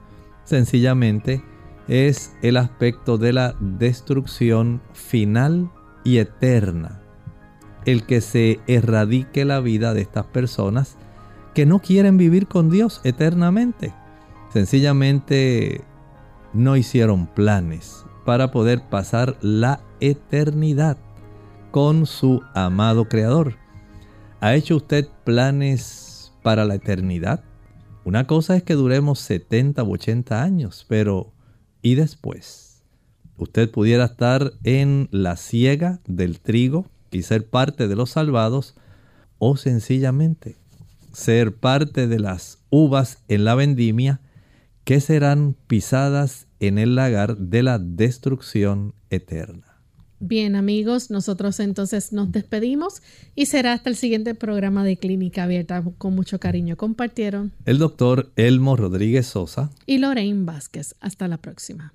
sencillamente, 0.45 1.43
es 1.89 2.33
el 2.43 2.57
aspecto 2.57 3.19
de 3.19 3.33
la 3.33 3.57
destrucción 3.61 4.81
final 4.93 5.71
y 6.05 6.19
eterna. 6.19 7.03
El 7.85 8.05
que 8.05 8.21
se 8.21 8.61
erradique 8.67 9.45
la 9.45 9.61
vida 9.61 9.93
de 9.95 10.03
estas 10.03 10.27
personas 10.27 10.97
que 11.61 11.67
no 11.67 11.81
quieren 11.81 12.17
vivir 12.17 12.47
con 12.47 12.71
Dios 12.71 13.03
eternamente. 13.05 13.93
Sencillamente 14.51 15.85
no 16.55 16.75
hicieron 16.75 17.27
planes 17.27 18.07
para 18.25 18.51
poder 18.51 18.89
pasar 18.89 19.37
la 19.43 19.83
eternidad 20.01 20.97
con 21.71 22.07
su 22.07 22.41
amado 22.55 23.11
Creador. 23.11 23.57
¿Ha 24.41 24.55
hecho 24.55 24.77
usted 24.77 25.07
planes 25.25 26.33
para 26.43 26.65
la 26.65 26.77
eternidad? 26.77 27.45
Una 28.07 28.27
cosa 28.27 28.57
es 28.57 28.63
que 28.63 28.73
duremos 28.73 29.19
70 29.19 29.83
u 29.85 29.93
80 29.93 30.43
años, 30.43 30.87
pero 30.89 31.35
¿y 31.83 31.95
después? 31.95 32.87
Usted 33.37 33.71
pudiera 33.71 34.07
estar 34.07 34.55
en 34.65 35.11
la 35.11 35.37
siega 35.37 36.01
del 36.07 36.41
trigo 36.41 36.87
y 37.11 37.21
ser 37.21 37.51
parte 37.51 37.87
de 37.87 37.97
los 37.97 38.13
salvados, 38.13 38.77
o 39.39 39.59
sencillamente 39.59 40.60
ser 41.13 41.57
parte 41.57 42.07
de 42.07 42.19
las 42.19 42.59
uvas 42.71 43.19
en 43.29 43.45
la 43.45 43.55
vendimia 43.55 44.21
que 44.85 45.01
serán 45.01 45.57
pisadas 45.67 46.47
en 46.59 46.79
el 46.79 46.95
lagar 46.95 47.37
de 47.37 47.63
la 47.63 47.79
destrucción 47.79 48.95
eterna. 49.11 49.71
Bien 50.23 50.55
amigos, 50.55 51.11
nosotros 51.11 51.61
entonces 51.61 52.13
nos 52.13 52.31
despedimos 52.31 53.01
y 53.35 53.47
será 53.47 53.73
hasta 53.73 53.89
el 53.89 53.97
siguiente 53.97 54.35
programa 54.35 54.85
de 54.85 54.99
Clínica 54.99 55.45
Abierta. 55.45 55.83
Con 55.97 56.15
mucho 56.15 56.39
cariño 56.39 56.77
compartieron 56.77 57.53
el 57.65 57.79
doctor 57.79 58.31
Elmo 58.37 58.77
Rodríguez 58.77 59.27
Sosa 59.27 59.71
y 59.87 59.97
Lorraine 59.97 60.45
Vázquez. 60.45 60.95
Hasta 61.01 61.27
la 61.27 61.39
próxima. 61.39 61.95